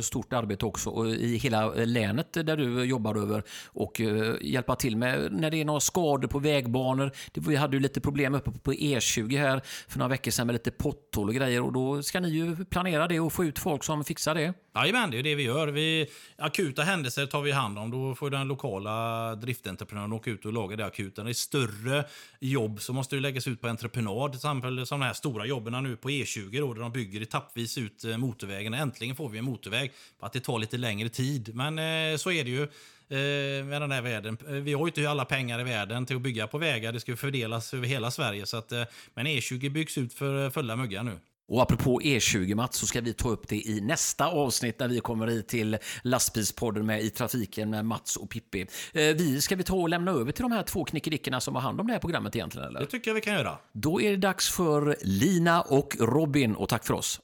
stort 0.01 0.33
arbete 0.33 0.65
också 0.65 1.07
i 1.07 1.37
hela 1.37 1.73
länet 1.73 2.33
där 2.33 2.57
du 2.57 2.83
jobbar 2.83 3.15
över 3.15 3.43
och 3.65 4.01
hjälpa 4.41 4.75
till 4.75 4.97
med 4.97 5.31
när 5.31 5.51
det 5.51 5.61
är 5.61 5.65
några 5.65 5.79
skador 5.79 6.27
på 6.27 6.39
vägbanor. 6.39 7.11
Vi 7.33 7.55
hade 7.55 7.75
ju 7.75 7.79
lite 7.79 8.01
problem 8.01 8.35
uppe 8.35 8.51
på 8.51 8.73
E20 8.73 9.37
här 9.37 9.61
för 9.87 9.99
några 9.99 10.09
veckor 10.09 10.31
sedan 10.31 10.47
med 10.47 10.53
lite 10.53 10.71
potthål 10.71 11.27
och 11.27 11.35
grejer 11.35 11.61
och 11.61 11.73
då 11.73 12.03
ska 12.03 12.19
ni 12.19 12.29
ju 12.29 12.65
planera 12.65 13.07
det 13.07 13.19
och 13.19 13.33
få 13.33 13.45
ut 13.45 13.59
folk 13.61 13.83
som 13.83 14.03
fixar 14.03 14.35
det. 14.35 14.53
Jajamän, 14.75 15.11
det 15.11 15.19
är 15.19 15.23
det 15.23 15.35
vi 15.35 15.43
gör. 15.43 15.67
Vi, 15.67 16.07
akuta 16.37 16.83
händelser 16.83 17.25
tar 17.25 17.41
vi 17.41 17.51
hand 17.51 17.79
om. 17.79 17.91
Då 17.91 18.15
får 18.15 18.29
den 18.29 18.47
lokala 18.47 19.35
driftentreprenören 19.35 20.13
åka 20.13 20.31
ut 20.31 20.45
och 20.45 20.53
laga 20.53 20.75
det 20.75 20.85
akuta. 20.85 21.23
Det 21.23 21.29
är 21.29 21.33
större 21.33 22.05
jobb 22.39 22.81
så 22.81 22.93
måste 22.93 23.15
det 23.15 23.19
läggas 23.19 23.47
ut 23.47 23.61
på 23.61 23.67
entreprenad. 23.67 24.31
Till 24.31 24.37
exempel 24.37 24.85
som 24.85 24.99
de 24.99 25.05
här 25.05 25.13
stora 25.13 25.45
jobben 25.45 25.83
nu 25.83 25.95
på 25.95 26.09
E20 26.09 26.59
då, 26.59 26.73
där 26.73 26.81
de 26.81 26.91
bygger 26.91 27.21
etappvis 27.21 27.77
ut 27.77 28.03
eh, 28.03 28.17
motorvägen. 28.17 28.73
Äntligen 28.73 29.15
får 29.15 29.29
vi 29.29 29.37
en 29.37 29.45
motorväg. 29.45 29.91
För 30.19 30.27
att 30.27 30.33
det 30.33 30.39
tar 30.39 30.59
lite 30.59 30.77
längre 30.77 31.09
tid. 31.09 31.55
Men 31.55 31.79
eh, 31.79 32.17
så 32.17 32.31
är 32.31 32.43
det 32.43 32.49
ju 32.49 32.63
eh, 32.63 33.65
med 33.65 33.81
den 33.81 33.91
här 33.91 34.01
världen. 34.01 34.37
Eh, 34.47 34.53
vi 34.53 34.73
har 34.73 34.81
ju 34.81 34.87
inte 34.87 35.09
alla 35.09 35.25
pengar 35.25 35.59
i 35.59 35.63
världen 35.63 36.05
till 36.05 36.15
att 36.15 36.21
bygga 36.21 36.47
på 36.47 36.57
vägar. 36.57 36.91
Det 36.91 36.99
ska 36.99 37.11
ju 37.11 37.17
fördelas 37.17 37.73
över 37.73 37.87
hela 37.87 38.11
Sverige. 38.11 38.45
Så 38.45 38.57
att, 38.57 38.71
men 39.13 39.27
E20 39.27 39.69
byggs 39.69 39.97
ut 39.97 40.13
för 40.13 40.49
fulla 40.49 40.75
muggar 40.75 41.03
nu. 41.03 41.19
Och 41.51 41.61
apropå 41.61 42.01
E20 42.01 42.55
Mats 42.55 42.77
så 42.77 42.87
ska 42.87 43.01
vi 43.01 43.13
ta 43.13 43.29
upp 43.29 43.47
det 43.47 43.55
i 43.55 43.81
nästa 43.81 44.27
avsnitt 44.27 44.79
när 44.79 44.87
vi 44.87 44.99
kommer 44.99 45.27
hit 45.27 45.47
till 45.47 45.77
lastbilspodden 46.03 46.85
med 46.85 47.01
i 47.01 47.09
trafiken 47.09 47.69
med 47.69 47.85
Mats 47.85 48.15
och 48.15 48.29
Pippi. 48.29 48.61
Eh, 48.61 49.01
vi 49.01 49.41
ska 49.41 49.55
vi 49.55 49.63
ta 49.63 49.75
och 49.75 49.89
lämna 49.89 50.11
över 50.11 50.31
till 50.31 50.41
de 50.41 50.51
här 50.51 50.63
två 50.63 50.85
knickedickorna 50.85 51.41
som 51.41 51.55
har 51.55 51.61
hand 51.61 51.79
om 51.81 51.87
det 51.87 51.93
här 51.93 51.99
programmet 51.99 52.35
egentligen 52.35 52.67
eller? 52.67 52.79
Det 52.79 52.85
tycker 52.85 53.09
jag 53.11 53.15
vi 53.15 53.21
kan 53.21 53.33
göra. 53.33 53.57
Då 53.73 54.01
är 54.01 54.11
det 54.11 54.17
dags 54.17 54.49
för 54.49 54.95
Lina 55.01 55.61
och 55.61 55.95
Robin 55.99 56.55
och 56.55 56.69
tack 56.69 56.85
för 56.85 56.93
oss. 56.93 57.19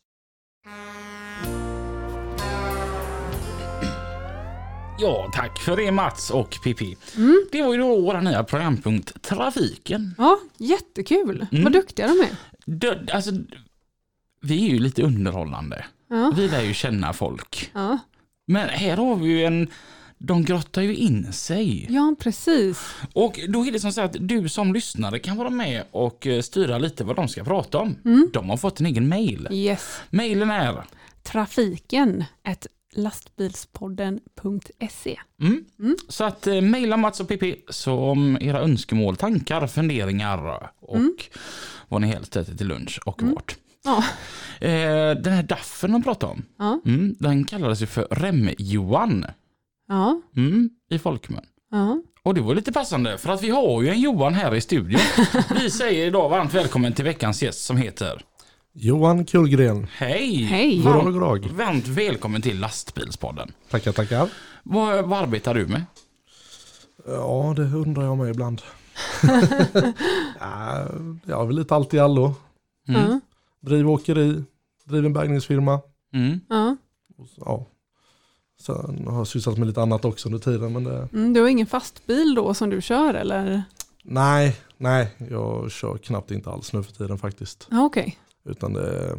Ja, 4.99 5.31
tack 5.33 5.59
för 5.59 5.77
det 5.77 5.91
Mats 5.91 6.29
och 6.29 6.57
Pippi. 6.63 6.97
Det 7.51 7.61
var 7.61 7.73
ju 7.73 7.79
då 7.79 8.01
vår 8.01 8.21
nya 8.21 8.43
programpunkt 8.43 9.21
Trafiken. 9.21 10.15
Ja, 10.17 10.39
jättekul. 10.57 11.47
Mm. 11.51 11.63
Vad 11.63 11.73
duktiga 11.73 12.07
de 12.07 12.19
är. 12.19 12.29
Dö- 12.65 13.05
alltså, 13.13 13.31
vi 14.41 14.65
är 14.67 14.71
ju 14.73 14.79
lite 14.79 15.03
underhållande. 15.03 15.85
Ja. 16.09 16.33
Vi 16.35 16.47
lär 16.47 16.61
ju 16.61 16.73
känna 16.73 17.13
folk. 17.13 17.71
Ja, 17.73 17.97
Men 18.47 18.69
här 18.69 18.97
har 18.97 19.15
vi 19.15 19.27
ju 19.27 19.45
en... 19.45 19.67
De 20.19 20.45
grottar 20.45 20.81
ju 20.81 20.95
in 20.95 21.33
sig. 21.33 21.87
ja 21.89 22.15
precis. 22.19 22.95
Och 23.13 23.39
då 23.49 23.65
är 23.65 23.71
det 23.71 23.79
som 23.79 23.91
så 23.91 24.01
att 24.01 24.15
du 24.19 24.49
som 24.49 24.73
lyssnare 24.73 25.19
kan 25.19 25.37
vara 25.37 25.49
med 25.49 25.83
och 25.91 26.27
eh, 26.27 26.41
styra 26.41 26.77
lite 26.77 27.03
vad 27.03 27.15
de 27.15 27.27
ska 27.27 27.43
prata 27.43 27.77
om. 27.77 27.95
De 28.33 28.49
har 28.49 28.57
fått 28.57 28.79
en 28.79 28.85
egen 28.85 29.07
mail. 29.07 29.47
Yes. 29.51 29.99
Mailen 30.09 30.51
är 30.51 30.83
Trafiken, 31.23 32.23
ett 32.43 32.67
lastbilspodden.se. 32.93 35.19
Mm. 35.41 35.65
Så 36.07 36.23
att 36.23 36.47
eh, 36.47 36.61
mejla 36.61 36.97
Mats 36.97 37.19
och 37.19 37.27
Pippi 37.27 37.55
som 37.69 38.37
era 38.41 38.59
önskemål, 38.59 39.15
tankar, 39.15 39.67
funderingar 39.67 40.69
och 40.79 41.25
vad 41.87 42.01
ni 42.01 42.07
helst 42.07 42.35
äter 42.35 42.55
till 42.55 42.67
lunch 42.67 42.99
och 43.05 43.21
vart. 43.23 43.55
Ja. 43.83 44.03
Eh, 44.67 45.15
den 45.21 45.33
här 45.33 45.43
daffen 45.43 45.91
de 45.91 46.03
pratade 46.03 46.31
om, 46.33 46.43
Ja. 46.59 46.79
mm, 46.85 47.15
den 47.19 47.43
kallades 47.45 47.81
ju 47.81 47.85
för 47.85 48.07
Rem-Johan 48.11 49.25
Ja. 49.87 50.21
mm, 50.35 50.69
i 50.89 50.99
folkmun. 50.99 51.41
Ja. 51.71 52.01
Och 52.23 52.33
det 52.33 52.41
var 52.41 52.55
lite 52.55 52.71
passande 52.71 53.17
för 53.17 53.29
att 53.33 53.43
vi 53.43 53.49
har 53.49 53.81
ju 53.81 53.89
en 53.89 54.01
Johan 54.01 54.33
här 54.33 54.55
i 54.55 54.61
studion. 54.61 54.99
vi 55.61 55.69
säger 55.71 56.05
idag 56.07 56.29
varmt 56.29 56.53
välkommen 56.53 56.93
till 56.93 57.05
veckans 57.05 57.43
gäst 57.43 57.65
som 57.65 57.77
heter 57.77 58.21
Johan 58.73 59.25
Kullgren. 59.25 59.87
Hej! 59.93 60.43
Hej. 60.43 60.81
Varmt, 60.81 61.87
välkommen 61.87 62.41
till 62.41 62.59
lastbilspodden. 62.59 63.51
Tackar, 63.69 63.91
tackar. 63.91 64.29
Vad, 64.63 65.05
vad 65.09 65.19
arbetar 65.19 65.53
du 65.53 65.67
med? 65.67 65.83
Ja, 67.07 67.53
det 67.55 67.61
undrar 67.63 68.03
jag 68.03 68.17
med 68.17 68.29
ibland. 68.29 68.61
ja, 70.39 70.87
jag 71.25 71.41
är 71.41 71.45
väl 71.45 71.55
lite 71.55 71.75
allt 71.75 71.93
i 71.93 71.99
allo. 71.99 72.35
Mm. 72.87 73.21
Ja. 73.61 73.69
Driver 73.69 73.89
åkeri, 73.89 74.43
driver 74.85 75.05
en 75.05 75.13
bärgningsfirma. 75.13 75.81
Mm. 76.13 76.39
Ja. 76.49 76.75
Och 77.17 77.27
så- 77.29 77.41
Ja. 77.45 77.65
Sen 78.61 79.07
har 79.07 79.17
jag 79.17 79.27
sysslat 79.27 79.57
med 79.57 79.67
lite 79.67 79.81
annat 79.81 80.05
också 80.05 80.27
under 80.27 80.39
tiden. 80.39 80.73
Men 80.73 80.83
det, 80.83 81.09
Mm, 81.13 81.33
du 81.33 81.41
har 81.41 81.47
ingen 81.47 81.67
fast 81.67 82.05
bil 82.07 82.35
då 82.35 82.53
som 82.53 82.69
du 82.69 82.81
kör 82.81 83.13
eller? 83.13 83.63
nej, 84.03 84.55
nej, 84.77 85.15
jag 85.29 85.71
kör 85.71 85.97
knappt 85.97 86.31
inte 86.31 86.49
alls 86.49 86.73
nu 86.73 86.83
för 86.83 86.91
tiden 86.93 87.17
faktiskt. 87.17 87.67
Ja, 87.71 87.85
okej. 87.85 88.17
Utan 88.45 88.73
det, 88.73 89.17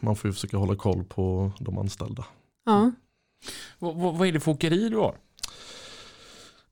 man 0.00 0.16
får 0.16 0.28
ju 0.28 0.32
försöka 0.34 0.56
hålla 0.56 0.76
koll 0.76 1.04
på 1.04 1.52
de 1.58 1.78
anställda. 1.78 2.24
Ja. 2.64 2.92
Vad 3.78 4.28
är 4.28 4.32
det 4.32 4.40
för 4.40 4.52
åkeri 4.52 4.88
du 4.88 4.96
har? 4.96 5.14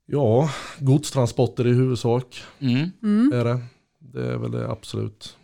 Ja, 0.07 0.51
godstransporter 0.81 1.67
i 1.67 1.73
huvudsak. 1.73 2.43
Mm. 2.59 2.91
Mm. 3.03 3.33
är 3.35 3.45
det. 3.45 3.61
Det 3.99 4.27
är 4.33 4.37
väl 4.37 4.51
det 4.51 4.71
absolut 4.71 5.37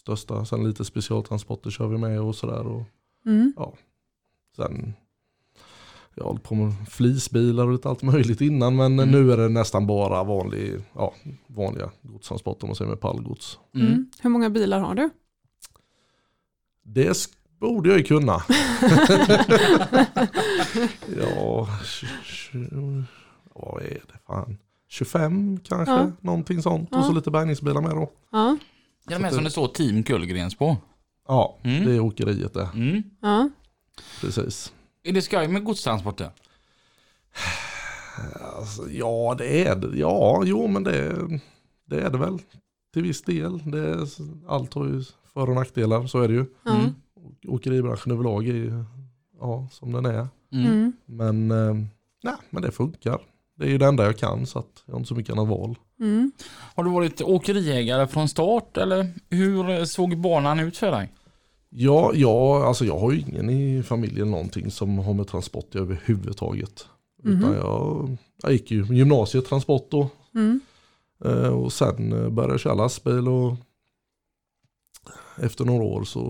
största. 0.00 0.44
Sen 0.44 0.64
lite 0.64 0.84
specialtransporter 0.84 1.70
kör 1.70 1.86
vi 1.86 1.98
med 1.98 2.20
och 2.20 2.34
sådär. 2.36 2.66
Och 2.66 2.82
Mm. 3.26 3.52
sen 4.56 4.92
jag 6.14 6.24
har 6.24 6.34
på 6.34 6.54
med 6.54 6.72
flisbilar 6.88 7.66
och 7.66 7.72
lite 7.72 7.88
allt 7.88 8.02
möjligt 8.02 8.40
innan 8.40 8.76
men 8.76 8.92
Mm. 9.00 9.10
nu 9.10 9.32
är 9.32 9.36
det 9.36 9.48
nästan 9.48 9.86
bara 9.86 10.24
vanlig, 10.24 10.80
ja, 10.92 11.14
vanliga 11.46 11.90
godstransporter 12.02 12.64
om 12.64 12.68
man 12.68 12.76
säger 12.76 12.88
med 12.90 13.00
pallgods. 13.00 13.58
Mm. 13.74 13.86
Mm. 13.86 14.10
Hur 14.20 14.30
många 14.30 14.50
bilar 14.50 14.78
har 14.80 14.94
du? 14.94 15.10
Det 16.82 17.28
borde 17.58 17.88
jag 17.88 17.98
ju 17.98 18.04
kunna. 18.04 18.42
ja, 21.16 21.68
vad 23.54 23.82
är 23.82 24.02
det 24.12 24.18
fan? 24.26 24.58
25 24.88 25.60
kanske, 25.64 25.92
Ja. 25.94 26.10
någonting 26.20 26.62
sånt. 26.62 26.88
Ja. 26.92 26.98
Och 26.98 27.04
så 27.04 27.12
lite 27.12 27.30
bärgningsbilar 27.30 27.80
med 27.80 27.90
då. 27.90 28.10
Ja. 28.30 28.56
Ja, 29.10 29.18
de 29.18 29.24
här 29.24 29.32
som 29.32 29.44
det 29.44 29.50
står 29.50 29.68
Team 29.68 30.02
Kullgrens 30.02 30.54
på. 30.54 30.76
Ja, 31.28 31.58
Mm. 31.62 31.84
det 31.86 31.92
är 31.94 32.00
åkeriet 32.00 32.54
det. 32.54 32.68
Mm. 32.74 33.02
Ja. 33.22 33.50
Precis. 34.20 34.72
Är 35.02 35.12
det 35.12 35.22
skoj 35.22 35.48
med 35.48 35.64
godstransporter? 35.64 36.30
Alltså, 38.58 38.90
ja, 38.90 39.34
det 39.38 39.66
är 39.68 39.76
det. 39.76 39.98
Ja, 39.98 40.42
jo, 40.46 40.66
men 40.66 40.84
det, 40.84 41.16
det 41.84 42.00
är 42.00 42.10
det 42.10 42.18
väl 42.18 42.38
till 42.92 43.02
viss 43.02 43.22
del. 43.22 43.70
Det 43.70 43.78
är, 43.78 44.06
allt 44.48 44.74
har 44.74 44.86
ju 44.86 45.02
för 45.34 45.48
och 45.48 45.54
nackdelar, 45.54 46.06
så 46.06 46.20
är 46.20 46.28
det 46.28 46.34
ju. 46.34 46.44
Ja. 46.64 46.74
Mm. 46.74 46.90
Åkeribranschen 47.48 48.12
överlag 48.12 48.48
är 48.48 48.52
ju 48.54 48.84
ja, 49.40 49.68
som 49.72 49.92
den 49.92 50.06
är. 50.06 50.28
Mm. 50.52 50.66
Mm. 50.66 50.92
Men, 51.06 51.50
eh, 51.50 51.74
nej, 52.22 52.34
men 52.50 52.62
det 52.62 52.70
funkar. 52.72 53.18
Det 53.60 53.66
är 53.66 53.70
ju 53.70 53.78
det 53.78 53.86
enda 53.86 54.04
jag 54.04 54.18
kan 54.18 54.46
så 54.46 54.58
att 54.58 54.82
jag 54.86 54.94
har 54.94 54.98
inte 54.98 55.08
så 55.08 55.14
mycket 55.14 55.32
annat 55.32 55.48
val. 55.48 55.78
Mm. 56.00 56.32
Har 56.74 56.84
du 56.84 56.90
varit 56.90 57.22
åkeriägare 57.22 58.06
från 58.06 58.28
start 58.28 58.76
eller 58.76 59.12
hur 59.30 59.84
såg 59.84 60.16
banan 60.20 60.60
ut 60.60 60.76
för 60.76 60.90
dig? 60.90 61.12
Ja, 61.70 62.12
ja, 62.14 62.64
alltså 62.66 62.84
jag 62.84 62.98
har 62.98 63.12
ju 63.12 63.20
ingen 63.20 63.50
i 63.50 63.82
familjen 63.82 64.30
någonting 64.30 64.70
som 64.70 64.98
har 64.98 65.14
med 65.14 65.26
transport 65.28 65.74
överhuvudtaget. 65.76 66.86
Utan 67.22 67.38
Mhm. 67.38 67.54
jag, 67.54 68.16
jag 68.42 68.52
gick 68.52 68.70
ju 68.70 68.84
gymnasiet 68.94 69.46
transport 69.46 69.86
då. 69.90 70.08
Mm. 70.34 70.60
Eh, 71.24 71.48
Och 71.48 71.72
sen 71.72 72.12
eh, 72.12 72.28
började 72.28 72.52
jag 72.54 72.60
köra 72.60 72.74
lastbil 72.74 73.28
och 73.28 73.56
efter 75.36 75.64
några 75.64 75.84
år 75.84 76.04
så 76.04 76.20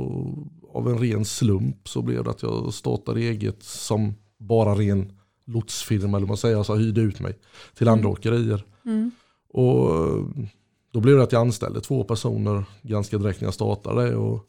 av 0.74 0.88
en 0.88 0.98
ren 0.98 1.24
slump 1.24 1.88
så 1.88 2.02
blev 2.02 2.24
det 2.24 2.30
att 2.30 2.42
jag 2.42 2.74
startade 2.74 3.20
eget 3.20 3.62
som 3.62 4.14
bara 4.38 4.74
ren 4.74 5.12
lotsfirma 5.52 6.16
eller 6.16 6.26
vad 6.26 6.28
man 6.28 6.36
säger, 6.36 6.56
alltså 6.56 6.74
hyrde 6.74 7.00
ut 7.00 7.20
mig 7.20 7.38
till 7.74 7.88
andra 7.88 8.08
åkerier. 8.08 8.64
Mm. 8.84 9.10
Och 9.48 9.94
eh, 9.94 10.24
då 10.92 11.00
blev 11.00 11.16
det 11.16 11.22
att 11.22 11.32
jag 11.32 11.40
anställde 11.40 11.80
två 11.80 12.04
personer 12.04 12.64
ganska 12.82 13.18
direkt 13.18 13.40
när 13.40 13.46
jag 13.46 13.54
startade. 13.54 14.16
Och 14.16 14.46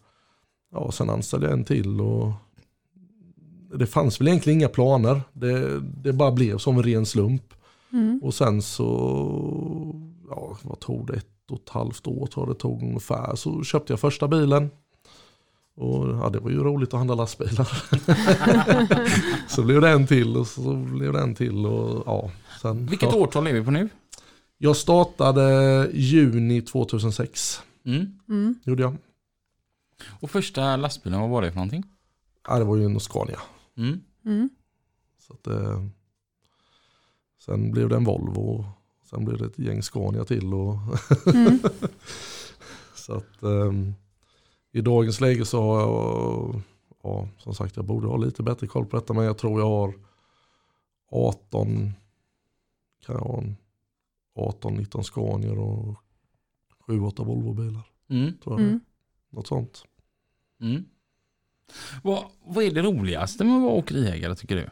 ja, 0.72 0.92
sen 0.92 1.10
anställde 1.10 1.48
jag 1.48 1.54
en 1.54 1.66
till. 1.66 2.02
Och 2.02 2.32
det 3.76 3.88
fanns 3.88 4.22
väl 4.22 4.28
egentligen 4.28 4.60
inga 4.60 4.68
planer. 4.68 5.22
Det, 5.34 5.80
det 5.80 6.14
bara 6.14 6.32
blev 6.32 6.58
som 6.58 6.78
en 6.78 6.84
ren 6.84 7.06
slump. 7.06 7.54
Mm. 7.94 8.20
Och 8.24 8.34
sen 8.34 8.62
så, 8.62 8.86
ja 10.30 10.58
vad 10.64 10.80
tog 10.80 11.08
det? 11.08 11.14
Ett 11.14 11.52
och 11.52 11.58
ett 11.58 11.70
halvt 11.70 12.08
år 12.08 12.28
tror 12.28 12.48
jag 12.48 12.56
det 12.56 12.60
tog 12.60 12.84
ungefär. 12.84 13.36
Så 13.36 13.64
köpte 13.64 13.94
jag 13.94 14.00
första 14.00 14.28
bilen. 14.28 14.70
Och 15.82 16.10
ja, 16.10 16.30
det 16.30 16.40
var 16.40 16.50
ju 16.50 16.64
roligt 16.64 16.94
att 16.94 16.98
handla 16.98 17.16
lastbilar. 17.16 17.68
så 19.50 19.64
blev 19.64 19.82
det 19.82 19.90
en 19.90 20.08
till 20.08 20.38
och 20.38 20.48
så 20.48 20.76
blev 20.76 21.14
det 21.14 21.20
en 21.22 21.36
till. 21.36 21.66
Och, 21.66 22.04
ja, 22.06 22.32
sen, 22.62 22.86
Vilket 22.86 23.12
ja. 23.12 23.18
årtal 23.18 23.48
är 23.48 23.54
vi 23.54 23.64
på 23.64 23.72
nu? 23.72 23.90
Jag 24.58 24.76
startade 24.76 25.90
juni 25.94 26.62
2006. 26.62 27.62
Mm. 27.86 28.20
Mm. 28.30 28.56
Gjorde 28.64 28.84
jag. 28.84 28.98
Och 30.20 30.32
första 30.32 30.76
lastbilen, 30.76 31.22
vad 31.22 31.30
var 31.30 31.42
det 31.42 31.50
för 31.52 31.56
någonting? 31.56 31.84
Ja, 32.48 32.60
det 32.60 32.66
var 32.66 32.78
ju 32.78 32.86
en 32.86 33.00
Scania. 33.00 33.40
Mm. 33.78 34.02
Mm. 34.26 34.50
Så 35.28 35.34
att, 35.34 35.48
eh, 35.48 35.84
sen 37.46 37.72
blev 37.72 37.90
det 37.90 37.96
en 37.96 38.04
Volvo. 38.04 38.66
Sen 39.10 39.26
blev 39.26 39.38
det 39.38 39.46
ett 39.46 39.60
gäng 39.60 39.82
Scania 39.84 40.26
till. 40.26 40.54
Och 40.54 40.78
Mm. 41.34 41.60
så 42.96 43.14
att, 43.14 43.44
eh, 43.44 43.72
I 44.72 44.82
dagens 44.82 45.22
läge 45.22 45.46
så 45.46 45.62
har 45.62 45.80
jag, 45.80 46.62
ja, 47.04 47.28
som 47.38 47.56
sagt 47.56 47.76
jag 47.76 47.86
borde 47.86 48.08
ha 48.08 48.18
lite 48.18 48.44
bättre 48.44 48.68
koll 48.68 48.86
på 48.86 48.96
detta. 48.96 49.14
Men 49.14 49.26
jag 49.26 49.38
tror 49.38 49.60
jag 49.60 49.68
har 49.68 49.94
18, 51.12 51.94
kan 53.06 53.16
jag 53.16 53.22
ha 53.22 53.38
en 53.38 53.58
18-19 54.36 55.04
Scanier 55.04 55.60
och 55.60 55.96
7-8 56.88 57.26
Volvo-bilar. 57.26 57.84
Mm. 58.10 58.38
Tror 58.44 58.60
jag. 58.60 58.68
Mm. 58.68 58.80
Något 59.30 59.48
sånt. 59.48 59.84
Mm. 60.62 60.86
Vad, 62.04 62.26
vad 62.46 62.64
är 62.64 62.72
det 62.72 62.82
roligaste 62.82 63.44
med 63.44 63.56
att 63.56 63.62
vara 63.62 63.74
åkeriägare 63.74 64.36
tycker 64.36 64.56
du? 64.56 64.70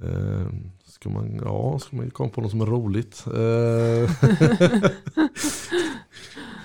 Eh, 0.00 0.48
ska 0.84 1.08
man, 1.08 1.36
ja, 1.36 1.78
ska 1.78 1.96
man 1.96 2.10
komma 2.10 2.30
på 2.30 2.40
något 2.40 2.50
som 2.50 2.60
är 2.60 2.66
roligt? 2.66 3.24
Eh, 3.26 4.10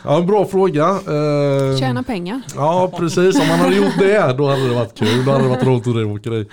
ja, 0.07 0.17
en 0.19 0.27
bra 0.27 0.45
fråga. 0.45 0.89
Eh, 0.89 1.77
Tjäna 1.79 2.03
pengar. 2.03 2.41
Ja, 2.55 2.93
precis. 2.97 3.39
Om 3.41 3.47
man 3.47 3.59
hade 3.59 3.75
gjort 3.75 3.99
det, 3.99 4.35
då 4.37 4.47
hade 4.47 4.67
det 4.69 4.75
varit 4.75 4.97
kul. 4.97 5.25
Då 5.25 5.31
hade 5.31 5.43
det 5.43 5.49
varit 5.49 5.63
roligt 5.67 5.87
att 5.87 5.93
driva 5.93 6.13
åkeri. 6.13 6.45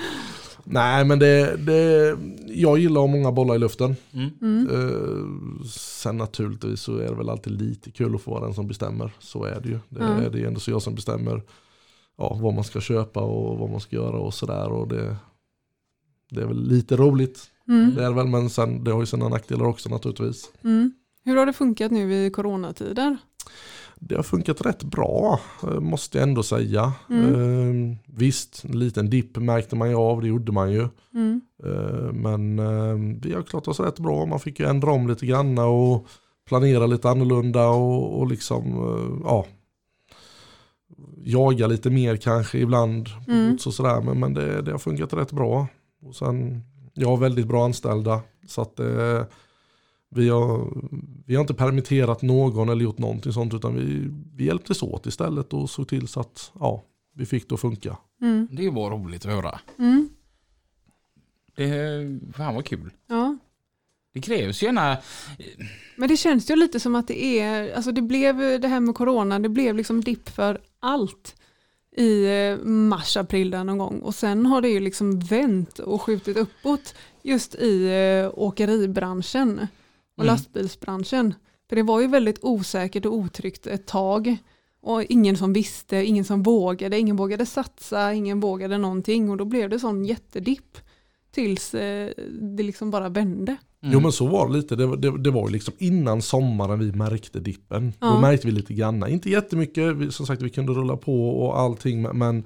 Nej, 0.64 1.04
men 1.04 1.18
det, 1.18 1.56
det, 1.56 2.16
jag 2.46 2.78
gillar 2.78 3.00
att 3.00 3.08
ha 3.10 3.16
många 3.16 3.32
bollar 3.32 3.54
i 3.54 3.58
luften. 3.58 3.96
Mm. 4.12 4.30
Mm. 4.42 4.68
Eh, 4.70 5.64
sen 5.70 6.16
naturligtvis 6.16 6.80
så 6.80 6.96
är 6.96 7.08
det 7.08 7.14
väl 7.14 7.30
alltid 7.30 7.52
lite 7.62 7.90
kul 7.90 8.14
att 8.14 8.22
få 8.22 8.30
vara 8.30 8.44
den 8.44 8.54
som 8.54 8.68
bestämmer. 8.68 9.12
Så 9.18 9.44
är 9.44 9.60
det 9.60 9.68
ju. 9.68 9.78
Det, 9.88 10.00
Ja. 10.00 10.28
det 10.32 10.40
är 10.40 10.46
ändå 10.46 10.60
så 10.60 10.70
jag 10.70 10.82
som 10.82 10.94
bestämmer 10.94 11.42
ja, 12.18 12.38
vad 12.42 12.54
man 12.54 12.64
ska 12.64 12.80
köpa 12.80 13.20
och 13.20 13.58
vad 13.58 13.70
man 13.70 13.80
ska 13.80 13.96
göra 13.96 14.16
och 14.18 14.34
sådär. 14.34 14.68
Och 14.68 14.88
det, 14.88 15.16
det 16.30 16.40
är 16.42 16.46
väl 16.46 16.68
lite 16.68 16.96
roligt. 16.96 17.40
Mm. 17.68 17.94
Det 17.94 18.04
är 18.04 18.12
väl, 18.12 18.26
men 18.26 18.50
sen, 18.50 18.84
det 18.84 18.90
har 18.92 19.00
ju 19.00 19.06
sina 19.06 19.28
nackdelar 19.28 19.64
också 19.66 19.88
naturligtvis. 19.88 20.50
Mm. 20.64 20.92
Hur 21.24 21.36
har 21.36 21.46
det 21.46 21.52
funkat 21.52 21.92
nu 21.92 22.14
i 22.26 22.30
coronatider? 22.30 23.16
Det 23.96 24.16
har 24.16 24.22
funkat 24.22 24.66
rätt 24.66 24.82
bra, 24.82 25.40
eh, 25.62 25.80
måste 25.80 26.18
jag 26.18 26.28
ändå 26.28 26.42
säga. 26.42 26.92
Mm. 27.10 27.90
Eh, 27.90 27.96
visst, 28.06 28.64
en 28.64 28.78
liten 28.78 29.10
dipp 29.10 29.36
märkte 29.36 29.76
man 29.76 29.90
ju 29.90 29.96
av, 29.96 30.20
det 30.20 30.28
gjorde 30.28 30.52
man 30.52 30.72
ju. 30.72 30.88
Mm. 31.14 31.40
Eh, 31.64 32.12
men 32.12 32.58
eh, 32.58 33.18
vi 33.22 33.34
har 33.34 33.42
klarat 33.42 33.68
oss 33.68 33.80
rätt 33.80 33.98
bra. 33.98 34.26
Man 34.26 34.40
fick 34.40 34.60
ju 34.60 34.66
ändra 34.66 34.92
om 34.92 35.08
lite 35.08 35.26
grann 35.26 35.58
och 35.58 36.06
planera 36.48 36.86
lite 36.86 37.10
annorlunda 37.10 37.68
och, 37.68 38.18
och 38.18 38.26
liksom, 38.26 38.64
eh, 38.64 39.28
ja, 39.28 39.46
jaga 41.24 41.66
lite 41.66 41.90
mer 41.90 42.16
kanske 42.16 42.58
ibland. 42.58 43.08
Mm. 43.28 43.58
Så 43.58 43.72
sådär. 43.72 44.00
Men, 44.00 44.20
men 44.20 44.34
det, 44.34 44.62
det 44.62 44.70
har 44.70 44.78
funkat 44.78 45.12
rätt 45.12 45.32
bra. 45.32 45.66
Och 46.02 46.14
sen, 46.14 46.62
jag 46.94 47.08
har 47.08 47.16
väldigt 47.16 47.46
bra 47.46 47.64
anställda. 47.64 48.20
Så 48.46 48.62
att 48.62 48.80
eh, 48.80 49.22
vi, 50.14 50.28
har, 50.28 50.72
vi 51.26 51.34
har 51.34 51.40
inte 51.40 51.54
permitterat 51.54 52.22
någon 52.22 52.68
eller 52.68 52.84
gjort 52.84 52.98
någonting 52.98 53.32
sånt. 53.32 53.54
Utan 53.54 53.74
vi, 53.74 54.10
vi 54.36 54.44
hjälptes 54.44 54.82
åt 54.82 55.06
istället 55.06 55.52
och 55.52 55.70
såg 55.70 55.88
till 55.88 56.08
så 56.08 56.20
att 56.20 56.52
ja, 56.60 56.84
vi 57.14 57.26
fick 57.26 57.48
det 57.48 57.54
att 57.54 57.60
funka. 57.60 57.96
Mm. 58.20 58.48
Det 58.50 58.70
var 58.70 58.90
roligt 58.90 59.26
att 59.26 59.32
höra. 59.32 59.60
Mm. 59.78 60.08
Det, 61.56 62.34
fan 62.36 62.54
vad 62.54 62.64
kul. 62.64 62.90
Ja. 63.06 63.36
Det 64.14 64.20
krävs 64.20 64.62
ju 64.62 64.66
gärna... 64.66 64.96
Men 65.96 66.08
det 66.08 66.16
känns 66.16 66.50
ju 66.50 66.56
lite 66.56 66.80
som 66.80 66.94
att 66.94 67.08
det 67.08 67.40
är, 67.40 67.74
alltså 67.74 67.92
det 67.92 68.02
blev 68.02 68.60
det 68.60 68.68
här 68.68 68.80
med 68.80 68.94
corona, 68.94 69.38
det 69.38 69.48
blev 69.48 69.74
liksom 69.74 70.00
dipp 70.00 70.28
för 70.28 70.60
allt 70.80 71.36
i 71.96 72.26
eh, 72.26 72.58
mars, 72.66 73.16
april 73.16 73.50
där 73.50 73.64
någon 73.64 73.78
gång 73.78 73.98
och 74.00 74.14
sen 74.14 74.46
har 74.46 74.60
det 74.60 74.68
ju 74.68 74.80
liksom 74.80 75.20
vänt 75.20 75.78
och 75.78 76.02
skjutit 76.02 76.36
uppåt 76.36 76.94
just 77.22 77.54
i 77.54 77.84
eh, 77.86 78.30
åkeribranschen 78.34 79.66
och 80.16 80.22
Mm. 80.24 80.32
lastbilsbranschen. 80.34 81.34
För 81.68 81.76
det 81.76 81.82
var 81.82 82.00
ju 82.00 82.06
väldigt 82.06 82.38
osäkert 82.42 83.06
och 83.06 83.12
otryggt 83.14 83.66
ett 83.66 83.86
tag 83.86 84.36
och 84.82 85.02
ingen 85.02 85.36
som 85.36 85.52
visste, 85.52 86.04
ingen 86.04 86.24
som 86.24 86.42
vågade, 86.42 86.98
ingen 86.98 87.16
vågade 87.16 87.46
satsa, 87.46 88.12
ingen 88.14 88.40
vågade 88.40 88.78
någonting 88.78 89.30
och 89.30 89.36
då 89.36 89.44
blev 89.44 89.70
det 89.70 89.78
sån 89.80 90.04
jättedipp 90.04 90.78
tills 91.34 91.74
eh, 91.74 92.10
det 92.56 92.62
liksom 92.62 92.90
bara 92.90 93.08
vände. 93.08 93.56
Mm. 93.82 93.92
Jo 93.94 94.00
men 94.00 94.12
så 94.12 94.26
var 94.26 94.48
det 94.48 94.52
lite, 94.54 94.76
det, 94.76 94.86
var- 94.86 94.96
det, 94.96 95.18
det 95.18 95.30
var 95.30 95.48
ju 95.48 95.52
liksom 95.52 95.74
innan 95.78 96.22
sommaren 96.22 96.78
vi 96.78 96.92
märkte 96.92 97.40
dippen. 97.40 97.92
Då 97.98 98.06
Ja. 98.06 98.20
märkte 98.20 98.46
vi 98.46 98.52
lite 98.52 98.74
grann, 98.74 99.08
inte 99.08 99.30
jättemycket, 99.30 99.96
vi, 99.96 100.12
som 100.12 100.26
sagt 100.26 100.42
vi 100.42 100.50
kunde 100.50 100.72
rulla 100.72 100.96
på 100.96 101.28
och 101.30 101.58
allting 101.58 102.02
men- 102.02 102.44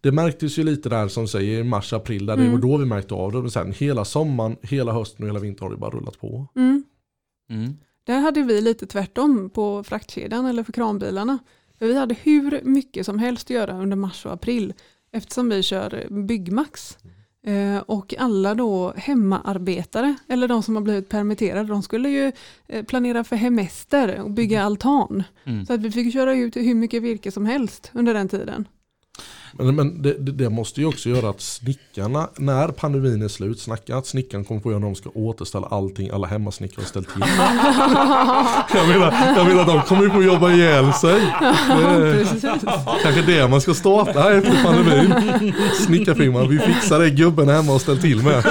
det 0.00 0.12
märktes 0.12 0.58
ju 0.58 0.64
lite 0.64 0.88
där 0.88 1.08
som 1.08 1.28
säger 1.28 1.60
i 1.60 1.64
mars, 1.64 1.92
april, 1.92 2.26
där 2.26 2.36
det 2.36 2.42
Mm. 2.42 2.52
var 2.54 2.60
då 2.68 2.76
vi 2.76 2.84
märkte 2.84 3.14
av 3.14 3.32
det. 3.32 3.40
Men 3.40 3.50
sen 3.50 3.72
hela 3.72 4.04
sommaren, 4.04 4.56
hela 4.62 4.92
hösten 4.92 5.22
och 5.24 5.28
hela 5.28 5.38
vintern 5.40 5.64
har 5.64 5.70
det 5.70 5.76
bara 5.80 5.90
rullat 5.90 6.18
på. 6.20 6.46
Mm. 6.56 6.84
Mm. 7.48 7.76
Där 8.04 8.20
hade 8.20 8.42
vi 8.42 8.60
lite 8.60 8.86
tvärtom 8.86 9.50
på 9.50 9.84
fraktkedjan 9.84 10.46
eller 10.46 10.64
för 10.64 10.72
kranbilarna. 10.72 11.38
För 11.78 11.86
vi 11.86 11.98
hade 11.98 12.14
hur 12.14 12.60
mycket 12.64 13.06
som 13.06 13.18
helst 13.18 13.46
att 13.46 13.50
göra 13.50 13.82
under 13.82 13.96
mars 13.96 14.26
och 14.26 14.32
april 14.32 14.74
eftersom 15.12 15.48
vi 15.48 15.62
kör 15.62 16.06
Byggmax. 16.10 16.98
Eh, 17.46 17.78
och 17.78 18.14
alla 18.18 18.54
då 18.54 18.92
hemmaarbetare 18.96 20.14
eller 20.28 20.48
de 20.48 20.62
som 20.62 20.76
har 20.76 20.82
blivit 20.82 21.08
permitterade 21.08 21.68
de 21.68 21.82
skulle 21.82 22.08
ju 22.08 22.32
eh, 22.66 22.84
planera 22.84 23.24
för 23.24 23.36
hemester 23.36 24.20
och 24.20 24.30
bygga 24.30 24.62
altan. 24.62 25.22
Mm. 25.44 25.66
Så 25.66 25.72
att 25.72 25.80
vi 25.80 25.90
fick 25.90 26.12
köra 26.12 26.34
ut 26.34 26.56
hur 26.56 26.74
mycket 26.74 27.02
virke 27.02 27.32
som 27.32 27.46
helst 27.46 27.90
under 27.94 28.14
den 28.14 28.28
tiden. 28.28 28.68
Men, 29.52 29.76
men 29.76 30.02
det, 30.02 30.14
det, 30.18 30.32
det 30.32 30.50
måste 30.50 30.80
ju 30.80 30.86
också 30.86 31.08
göra 31.08 31.30
att 31.30 31.40
snickarna, 31.40 32.28
när 32.36 32.68
pandemin 32.68 33.22
är 33.22 33.28
slut, 33.28 33.60
snackar 33.60 33.96
att 33.96 34.06
snickaren 34.06 34.44
kommer 34.44 34.60
få 34.60 34.70
göra 34.70 34.78
när 34.78 34.86
de 34.86 34.94
ska 34.94 35.10
återställa 35.14 35.66
allting 35.66 36.10
alla 36.10 36.26
hemmasnickare 36.26 36.80
har 36.80 36.88
ställt 36.88 37.12
till. 37.12 37.22
jag, 38.74 38.88
menar, 38.88 39.34
jag 39.36 39.46
menar 39.46 39.64
de 39.64 39.82
kommer 39.82 40.02
ju 40.02 40.10
få 40.10 40.22
jobba 40.22 40.50
ihjäl 40.50 40.92
sig. 40.92 41.20
Det. 41.68 42.26
Kanske 43.02 43.22
det 43.22 43.48
man 43.48 43.60
ska 43.60 43.74
starta 43.74 44.34
efter 44.34 44.62
pandemin. 44.64 45.54
Snickarfirman, 45.86 46.48
vi 46.48 46.58
fixar 46.58 46.98
det 46.98 47.10
gubben 47.10 47.48
hemma 47.48 47.72
och 47.72 47.80
ställ 47.80 47.98
till 47.98 48.22
med. 48.22 48.42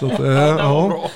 Så 0.00 0.06
att, 0.06 0.20
eh, 0.20 0.32
ja. 0.32 1.10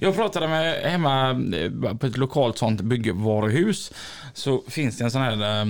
Jag 0.00 0.14
pratade 0.14 0.48
med 0.48 0.82
hemma 0.90 1.30
eh, 1.30 1.96
på 1.96 2.06
ett 2.06 2.16
lokalt 2.16 2.58
sånt 2.58 2.80
byggvaruhus. 2.80 3.92
Så 4.34 4.62
finns 4.68 4.98
det 4.98 5.04
en 5.04 5.10
sån 5.10 5.22
här 5.22 5.60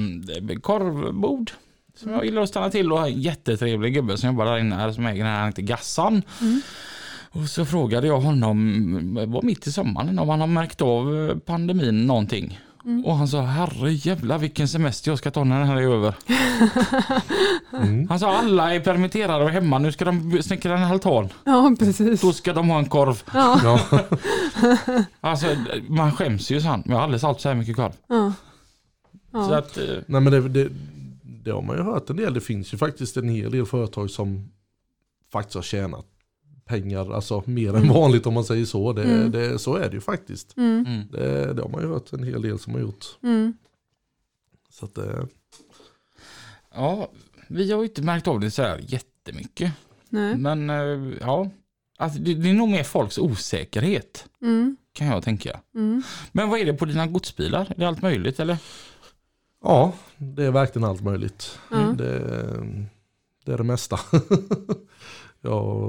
eh, 0.50 0.58
korvbord. 0.58 1.50
Som 1.94 2.12
jag 2.12 2.24
gillar 2.24 2.42
att 2.42 2.48
stanna 2.48 2.70
till 2.70 2.92
och 2.92 3.06
en 3.06 3.20
jättetrevlig 3.20 3.94
gubbe 3.94 4.18
som 4.18 4.26
jobbar 4.28 4.44
där 4.44 4.58
inne 4.58 4.76
här 4.76 4.92
som 4.92 5.06
äger 5.06 5.24
den 5.24 5.32
här, 5.32 5.38
han 5.38 5.48
heter 5.48 5.62
Gassan. 5.62 6.22
Och 7.30 7.48
så 7.48 7.64
frågade 7.64 8.06
jag 8.06 8.20
honom, 8.20 9.14
det 9.14 9.26
var 9.26 9.42
mitt 9.42 9.66
i 9.66 9.72
sommaren, 9.72 10.18
om 10.18 10.28
han 10.28 10.40
har 10.40 10.46
märkt 10.46 10.82
av 10.82 11.30
eh, 11.30 11.36
pandemin 11.38 12.06
någonting. 12.06 12.60
Och 13.04 13.16
han 13.16 13.28
sa, 13.28 13.40
herre 13.40 13.92
jävla 13.92 14.38
vilken 14.38 14.68
semester 14.68 15.10
jag 15.10 15.18
ska 15.18 15.30
ta 15.30 15.44
när 15.44 15.58
den 15.58 15.68
här 15.68 15.76
är 15.76 15.82
över. 15.82 16.14
Mm. 17.72 18.08
Han 18.08 18.18
sa, 18.20 18.36
alla 18.38 18.74
är 18.74 18.80
permitterade 18.80 19.44
och 19.44 19.50
hemma, 19.50 19.78
nu 19.78 19.92
ska 19.92 20.04
de 20.04 20.42
snickra 20.42 20.78
en 20.78 20.84
altan. 20.84 21.28
Ja, 21.44 21.74
precis. 21.78 22.20
Då 22.20 22.32
ska 22.32 22.52
de 22.52 22.68
ha 22.68 22.78
en 22.78 22.88
korv. 22.88 23.22
Ja, 23.34 23.60
Ja. 23.64 24.00
Alltså 25.20 25.46
man 25.88 26.12
skäms 26.12 26.50
ju 26.50 26.60
sant, 26.60 26.84
men 26.86 26.92
jag 26.92 26.98
har 26.98 27.04
aldrig 27.04 27.20
sålt 27.20 27.40
så 27.40 27.48
här 27.48 27.56
mycket 27.56 27.76
korv. 27.76 27.92
ja. 28.08 28.32
Så 29.32 29.38
Ja. 29.52 29.58
att, 29.58 29.76
eh, 29.78 29.84
Nej 30.06 30.20
men 30.20 30.32
det, 30.32 30.48
det, 30.48 30.68
det 31.22 31.50
har 31.50 31.62
man 31.62 31.76
ju 31.76 31.82
hört 31.82 32.10
en 32.10 32.16
del. 32.16 32.34
Det 32.34 32.40
finns 32.40 32.74
ju 32.74 32.78
faktiskt 32.78 33.16
en 33.16 33.28
hel 33.28 33.50
del 33.50 33.66
företag 33.66 34.10
som 34.10 34.48
faktiskt 35.32 35.54
har 35.54 35.62
tjänat 35.62 36.06
pengar, 36.66 37.12
alltså 37.14 37.42
mer 37.46 37.76
än 37.76 37.88
vanligt 37.88 38.26
om 38.26 38.34
man 38.34 38.44
säger 38.44 38.64
så. 38.64 38.92
Det, 38.92 39.02
Mm. 39.04 39.30
det, 39.30 39.58
så 39.58 39.76
är 39.76 39.88
det 39.88 39.94
ju 39.94 40.00
faktiskt. 40.00 40.56
Mm. 40.56 40.86
Mm. 40.86 41.08
Det, 41.10 41.52
det 41.54 41.62
har 41.62 41.68
man 41.68 41.80
ju 41.82 41.88
hört 41.88 42.12
en 42.12 42.22
hel 42.24 42.42
del 42.42 42.58
som 42.58 42.72
har 42.74 42.80
gjort. 42.80 43.04
Mm. 43.22 43.54
Så 44.70 44.84
att, 44.84 44.98
eh, 44.98 45.24
Ja, 46.74 47.08
vi 47.48 47.72
har 47.72 47.78
ju 47.82 47.88
inte 47.88 48.02
märkt 48.02 48.28
av 48.28 48.40
det 48.40 48.50
så 48.50 48.62
här 48.62 48.80
jättemycket. 48.88 49.72
Nej. 50.08 50.36
Men 50.36 50.70
eh, 50.70 51.16
ja, 51.20 51.50
alltså, 51.98 52.18
det, 52.18 52.34
det 52.34 52.50
är 52.50 52.54
nog 52.54 52.68
mer 52.68 52.84
folks 52.84 53.18
osäkerhet 53.18 54.24
Mm. 54.42 54.76
kan 54.92 55.06
jag 55.06 55.22
tänka. 55.22 55.60
Mm. 55.74 56.02
Men 56.32 56.48
vad 56.50 56.60
är 56.60 56.64
det 56.64 56.74
på 56.74 56.84
dina 56.84 57.06
godsbilar? 57.06 57.60
Är 57.70 57.74
det 57.80 57.88
allt 57.88 58.02
möjligt 58.02 58.40
eller? 58.40 58.58
ja, 59.62 59.92
det 60.18 60.44
är 60.44 60.50
verkligen 60.50 60.88
allt 60.88 61.02
möjligt. 61.02 61.58
Det, 61.70 61.94
det 63.44 63.52
är 63.52 63.56
det 63.58 63.64
mesta. 63.64 63.98
ja, 65.40 65.82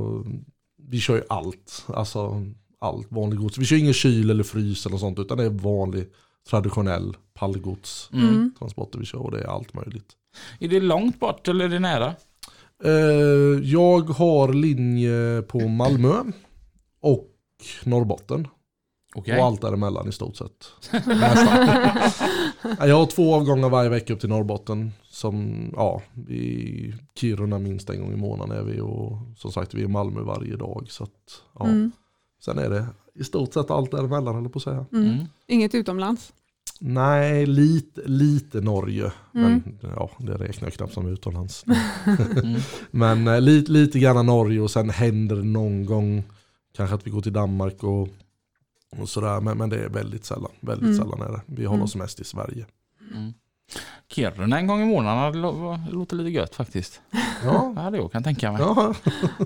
vi 0.90 1.00
kör 1.00 1.16
ju 1.16 1.24
allt, 1.30 1.86
alltså 1.88 2.44
allt 2.80 3.08
vanligt 3.12 3.40
gods. 3.40 3.58
Vi 3.58 3.66
kör 3.66 3.76
ingen 3.78 3.94
kyl 3.94 4.30
eller 4.30 4.44
frys 4.44 4.86
eller 4.86 4.98
sånt 4.98 5.20
utan 5.20 5.38
det 5.38 5.44
är 5.46 5.50
vanlig 5.50 6.08
traditionell 6.50 7.18
pallgods 7.34 8.10
Mm. 8.14 8.52
transporter 8.60 9.00
vi 9.00 9.06
kör 9.06 9.20
och 9.20 9.32
det 9.32 9.42
är 9.42 9.48
allt 9.48 9.74
möjligt. 9.74 10.12
Är 10.60 10.68
det 10.68 10.80
långt 10.80 11.20
bort 11.20 11.48
eller 11.48 11.66
är 11.66 11.70
det 11.70 11.80
nära? 11.80 12.16
Eh, 12.84 12.92
jag 13.64 14.02
har 14.02 14.54
linje 14.54 15.42
på 15.42 15.60
Malmö 15.68 16.24
och 17.02 17.28
Norrbotten. 17.84 18.48
Okej. 19.18 19.40
Och 19.40 19.46
allt 19.46 19.62
däremellan 19.62 20.10
i 20.10 20.12
stort 20.12 20.36
sett. 20.36 20.72
Jag 22.80 22.96
har 22.96 23.06
två 23.06 23.36
avgångar 23.36 23.70
varje 23.70 23.90
vecka 23.90 24.14
upp 24.14 24.20
till 24.20 24.30
Norrbotten. 24.30 24.92
Som, 25.04 25.68
ja, 25.76 26.02
i 26.30 26.94
Kiruna 27.16 27.60
minst 27.60 27.90
en 27.90 28.02
gång 28.02 28.14
i 28.14 28.16
månaden 28.16 28.58
är 28.58 28.64
vi 28.64 28.82
och 28.82 29.18
som 29.38 29.52
sagt 29.52 29.74
vi 29.74 29.82
är 29.82 29.86
i 29.86 29.88
Malmö 29.88 30.22
varje 30.22 30.56
dag. 30.56 30.88
Så 30.90 31.04
att, 31.04 31.42
ja. 31.60 31.66
Mm. 31.66 31.92
Sen 32.46 32.58
är 32.58 32.70
det 32.70 32.86
i 33.16 33.24
stort 33.24 33.54
sett 33.54 33.72
allt 33.72 33.92
däremellan 33.92 34.38
eller 34.38 34.50
på 34.50 34.58
att 34.58 34.64
säga. 34.64 34.86
Mm. 34.92 35.06
Mm. 35.06 35.26
Inget 35.48 35.76
utomlands. 35.76 36.34
Nej, 36.80 37.46
lite, 37.46 38.02
lite 38.06 38.62
Norge. 38.62 39.12
Mm. 39.36 39.64
Men 39.82 39.92
ja, 39.96 40.10
det 40.18 40.34
räknar 40.34 40.66
jag 40.66 40.74
knappt 40.74 40.94
som 40.94 41.08
utomlands. 41.08 41.66
Mm. 42.44 42.62
Men 42.92 43.28
eh, 43.28 43.42
lite, 43.42 43.72
lite 43.72 44.00
grann 44.00 44.26
Norge 44.26 44.60
och 44.60 44.72
sen 44.72 44.90
händer 44.90 45.36
det 45.36 45.44
någon 45.44 45.86
gång 45.86 46.24
kanske 46.76 46.96
att 46.96 47.08
vi 47.08 47.12
går 47.12 47.22
till 47.22 47.34
Danmark 47.34 47.84
och, 47.84 48.08
och 48.98 49.10
sådär. 49.10 49.42
Men, 49.42 49.58
men 49.58 49.70
det 49.70 49.78
är 49.84 49.90
väldigt 49.90 50.26
sällan. 50.26 50.52
Väldigt 50.60 50.86
Mm. 50.86 50.98
sällan 50.98 51.22
är 51.22 51.32
det. 51.32 51.42
Vi 51.46 51.66
håller 51.66 51.76
Mm. 51.76 51.84
oss 51.84 51.96
mest 51.96 52.20
i 52.20 52.24
Sverige. 52.24 52.66
Mm. 53.14 53.34
Kiruna 54.10 54.60
en 54.60 54.68
gång 54.68 54.82
i 54.82 54.86
månaden 54.86 55.42
låter 55.92 56.16
lite 56.16 56.30
gött 56.30 56.56
faktiskt. 56.56 57.02
Ja, 57.44 57.74
Ja, 57.76 57.90
det 57.92 57.98
jag 57.98 58.12
kan 58.12 58.24
tänka 58.24 58.52
mig. 58.52 58.62
ja, 58.62 58.94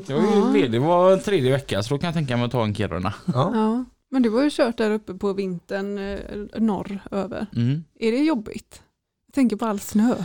Jag 0.08 0.36
ju 0.36 0.54
ledig 0.54 0.82
var 0.82 1.18
tredje 1.18 1.52
vecka 1.52 1.84
så 1.84 1.94
då 1.94 2.00
kan 2.00 2.08
jag 2.08 2.14
tänka 2.14 2.38
mig 2.38 2.46
att 2.46 2.52
ta 2.52 2.64
en 2.64 2.76
Kiruna. 2.76 3.14
ja. 3.26 3.52
Ja. 3.56 3.86
Men 4.14 4.22
du 4.22 4.30
har 4.30 4.44
ju 4.44 4.50
kört 4.50 4.78
där 4.78 4.92
uppe 4.92 5.14
på 5.14 5.34
vintern 5.34 5.98
eh, 5.98 6.20
norr 6.62 7.00
över. 7.12 7.48
Mm. 7.56 7.84
Är 8.00 8.12
det 8.12 8.18
jobbigt? 8.18 8.82
Jag 9.28 9.34
tänker 9.34 9.56
på 9.56 9.66
all 9.66 9.80
snö. 9.80 10.16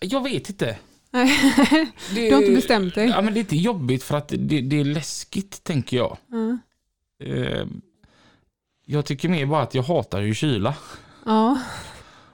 Jag 0.00 0.22
vet 0.22 0.48
inte. 0.50 0.78
Du 2.14 2.32
har 2.32 2.40
inte 2.40 2.52
bestämt 2.54 2.94
dig. 2.94 3.08
Ja, 3.08 3.22
men 3.22 3.34
det 3.34 3.38
är 3.38 3.42
inte 3.42 3.56
jobbigt 3.56 4.02
för 4.02 4.16
att 4.16 4.28
det, 4.28 4.60
det 4.60 4.80
är 4.80 4.84
läskigt 4.84 5.64
tänker 5.64 5.96
jag. 5.96 6.16
Ja. 6.30 6.58
Eh, 7.26 7.66
jag 8.86 9.04
tycker 9.04 9.28
mer 9.28 9.46
bara 9.46 9.62
att 9.62 9.74
jag 9.74 9.82
hatar 9.82 10.20
ju 10.20 10.34
kyla. 10.34 10.74
Ja, 11.24 11.58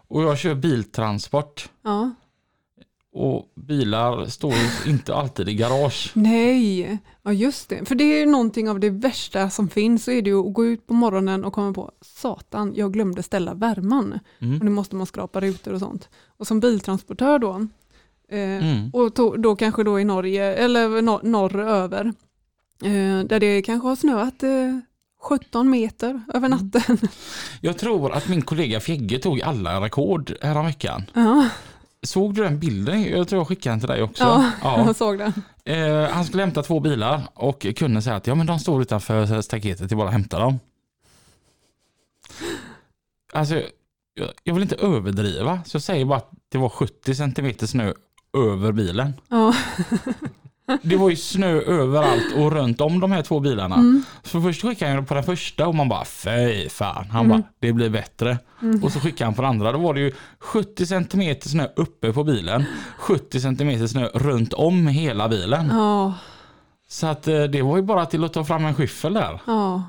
Och 0.09 0.23
jag 0.23 0.39
kör 0.39 0.55
biltransport. 0.55 1.69
ja. 1.83 2.11
Och 3.17 3.53
bilar 3.55 4.27
står 4.27 4.53
ju 4.55 4.91
inte 4.91 5.15
alltid 5.15 5.49
i 5.49 5.55
garage. 5.55 6.11
Nej, 6.15 6.99
ja 7.23 7.33
just 7.33 7.69
det. 7.69 7.85
För 7.89 7.95
det 7.95 8.05
är 8.05 8.19
ju 8.19 8.27
någonting 8.27 8.69
av 8.71 8.81
det 8.81 8.91
värsta 8.91 9.51
som 9.51 9.69
finns 9.69 10.05
så 10.05 10.11
är 10.11 10.23
det 10.23 10.31
ju 10.31 10.47
att 10.49 10.55
gå 10.55 10.67
ut 10.67 10.87
på 10.87 10.95
morgonen 10.95 11.45
och 11.45 11.53
komma 11.53 11.73
på 11.73 11.93
satan, 12.01 12.73
jag 12.77 12.93
glömde 12.93 13.23
ställa 13.23 13.55
värman. 13.55 14.13
Och 14.37 14.43
Mm. 14.43 14.59
nu 14.59 14.71
måste 14.71 14.97
man 14.97 15.07
skrapa 15.07 15.41
rutor 15.41 15.73
och 15.73 15.81
sånt. 15.81 16.09
Och 16.37 16.47
som 16.47 16.61
biltransportör 16.61 17.39
då, 17.39 17.67
Mm. 18.39 18.91
och 18.93 19.15
to, 19.15 19.37
då 19.37 19.57
kanske 19.57 19.85
då 19.85 20.01
i 20.01 20.05
Norge, 20.05 20.55
eller 20.55 21.03
nor 21.03 21.21
norröver, 21.23 22.05
eh, 22.85 23.25
där 23.27 23.41
det 23.41 23.63
kanske 23.63 23.89
har 23.89 23.97
snöat 23.97 24.43
eh, 24.43 24.79
17 25.23 25.71
meter 25.71 26.23
över 26.35 26.47
Mm. 26.47 26.51
natten. 26.73 26.99
Jag 27.61 27.79
tror 27.79 28.13
att 28.13 28.29
min 28.29 28.43
kollega 28.43 28.81
Fjegge 28.81 29.19
tog 29.19 29.43
alla 29.43 29.81
rekord 29.81 30.33
häromveckan. 30.43 31.03
Ja, 31.15 31.49
Såg 32.03 32.35
du 32.35 32.43
den 32.43 32.59
bilden? 32.59 33.03
Jag 33.03 33.29
tror 33.29 33.41
jag 33.41 33.49
skickade 33.49 33.73
den 33.73 33.81
till 33.81 33.89
dig 33.89 34.03
också. 34.03 34.23
ja, 34.25 34.51
Ja. 34.63 34.83
jag 34.87 34.97
såg 34.97 35.19
den. 35.19 35.33
Eh, 35.65 36.11
han 36.11 36.25
skulle 36.25 36.43
hämta 36.43 36.63
två 36.63 36.81
bilar 36.81 37.23
och 37.35 37.67
kunden 37.77 38.03
säger 38.03 38.17
att 38.17 38.27
ja, 38.27 38.35
men 38.35 38.47
de 38.47 38.59
står 38.59 38.83
utanför 38.83 39.41
staketet, 39.43 39.89
det 39.89 39.95
är 39.95 39.97
bara 39.97 40.07
att 40.09 40.13
hämta 40.13 40.39
dem. 40.39 40.59
Alltså, 43.33 43.55
jag, 44.15 44.29
jag 44.43 44.55
vill 44.55 44.63
inte 44.63 44.75
överdriva, 44.77 45.61
så 45.67 45.75
jag 45.77 45.83
säger 45.83 46.05
bara 46.05 46.17
att 46.19 46.31
det 46.49 46.59
var 46.59 46.69
70 46.69 47.15
centimeter 47.15 47.67
snö 47.67 47.93
över 48.35 48.73
bilen. 48.73 49.13
Ja. 49.29 49.55
Det 50.83 50.97
var 50.97 51.11
ju 51.11 51.17
snö 51.17 51.61
överallt 51.61 52.35
och 52.37 52.53
runt 52.53 52.81
om 52.81 53.01
de 53.01 53.13
här 53.13 53.23
två 53.23 53.41
bilarna. 53.41 53.75
Mm. 53.75 54.03
Så 54.23 54.43
först 54.43 54.63
skickade 54.63 54.93
han 54.95 55.07
på 55.07 55.15
den 55.15 55.25
första 55.25 55.67
och 55.67 55.75
man 55.75 55.89
bara 55.89 56.05
fy 56.05 56.69
fan. 56.69 57.05
Han 57.11 57.25
Mm. 57.25 57.29
bara 57.41 57.49
det 57.61 57.73
blir 57.73 57.91
bättre. 57.91 58.39
Och 58.83 58.93
så 58.93 59.01
skickade 59.01 59.25
han 59.25 59.35
på 59.35 59.43
den 59.43 59.51
andra. 59.51 59.73
Då 59.73 59.79
var 59.79 59.95
det 59.95 60.01
ju 60.01 60.13
70 60.39 60.87
cm 60.87 61.37
snö 61.41 61.67
uppe 61.77 62.13
på 62.13 62.25
bilen. 62.25 62.65
70 62.99 63.41
cm 63.41 63.89
snö 63.89 64.07
runt 64.15 64.53
om 64.53 64.87
hela 64.87 65.29
bilen. 65.29 65.69
Ja, 65.73 66.13
Så 66.89 67.07
att 67.07 67.29
eh, 67.29 67.43
det 67.43 67.63
var 67.63 67.77
ju 67.77 67.83
bara 67.83 68.07
till 68.07 68.25
att 68.25 68.33
ta 68.33 68.45
fram 68.45 68.65
en 68.65 68.75
skyffel 68.75 69.15
där. 69.15 69.41
ja, 69.47 69.83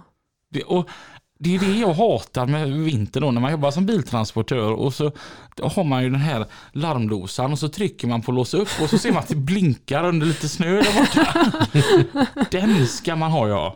Det, 0.51 0.63
och 0.63 0.89
det 1.37 1.55
är 1.55 1.59
det 1.59 1.79
jag 1.79 1.93
hatar 1.93 2.45
med 2.45 2.71
vintern 2.71 3.23
då 3.23 3.31
när 3.31 3.41
man 3.41 3.51
jobbar 3.51 3.71
som 3.71 3.85
biltransportör 3.85 4.71
och 4.71 4.93
så 4.93 5.11
har 5.61 5.83
man 5.83 6.03
ju 6.03 6.09
den 6.09 6.19
här 6.19 6.45
larmdosan 6.71 7.51
och 7.51 7.59
så 7.59 7.69
trycker 7.69 8.07
man 8.07 8.21
på 8.21 8.31
låsa 8.31 8.57
upp 8.57 8.69
och 8.81 8.89
så 8.89 8.97
ser 8.97 9.11
man 9.11 9.19
att 9.19 9.27
det 9.27 9.35
blinkar 9.35 10.03
under 10.05 10.27
lite 10.27 10.49
snö 10.49 10.81
där 10.81 10.99
borta. 10.99 12.47
Den 12.51 12.87
ska 12.87 13.15
man 13.15 13.31
ha 13.31 13.47
ja. 13.47 13.75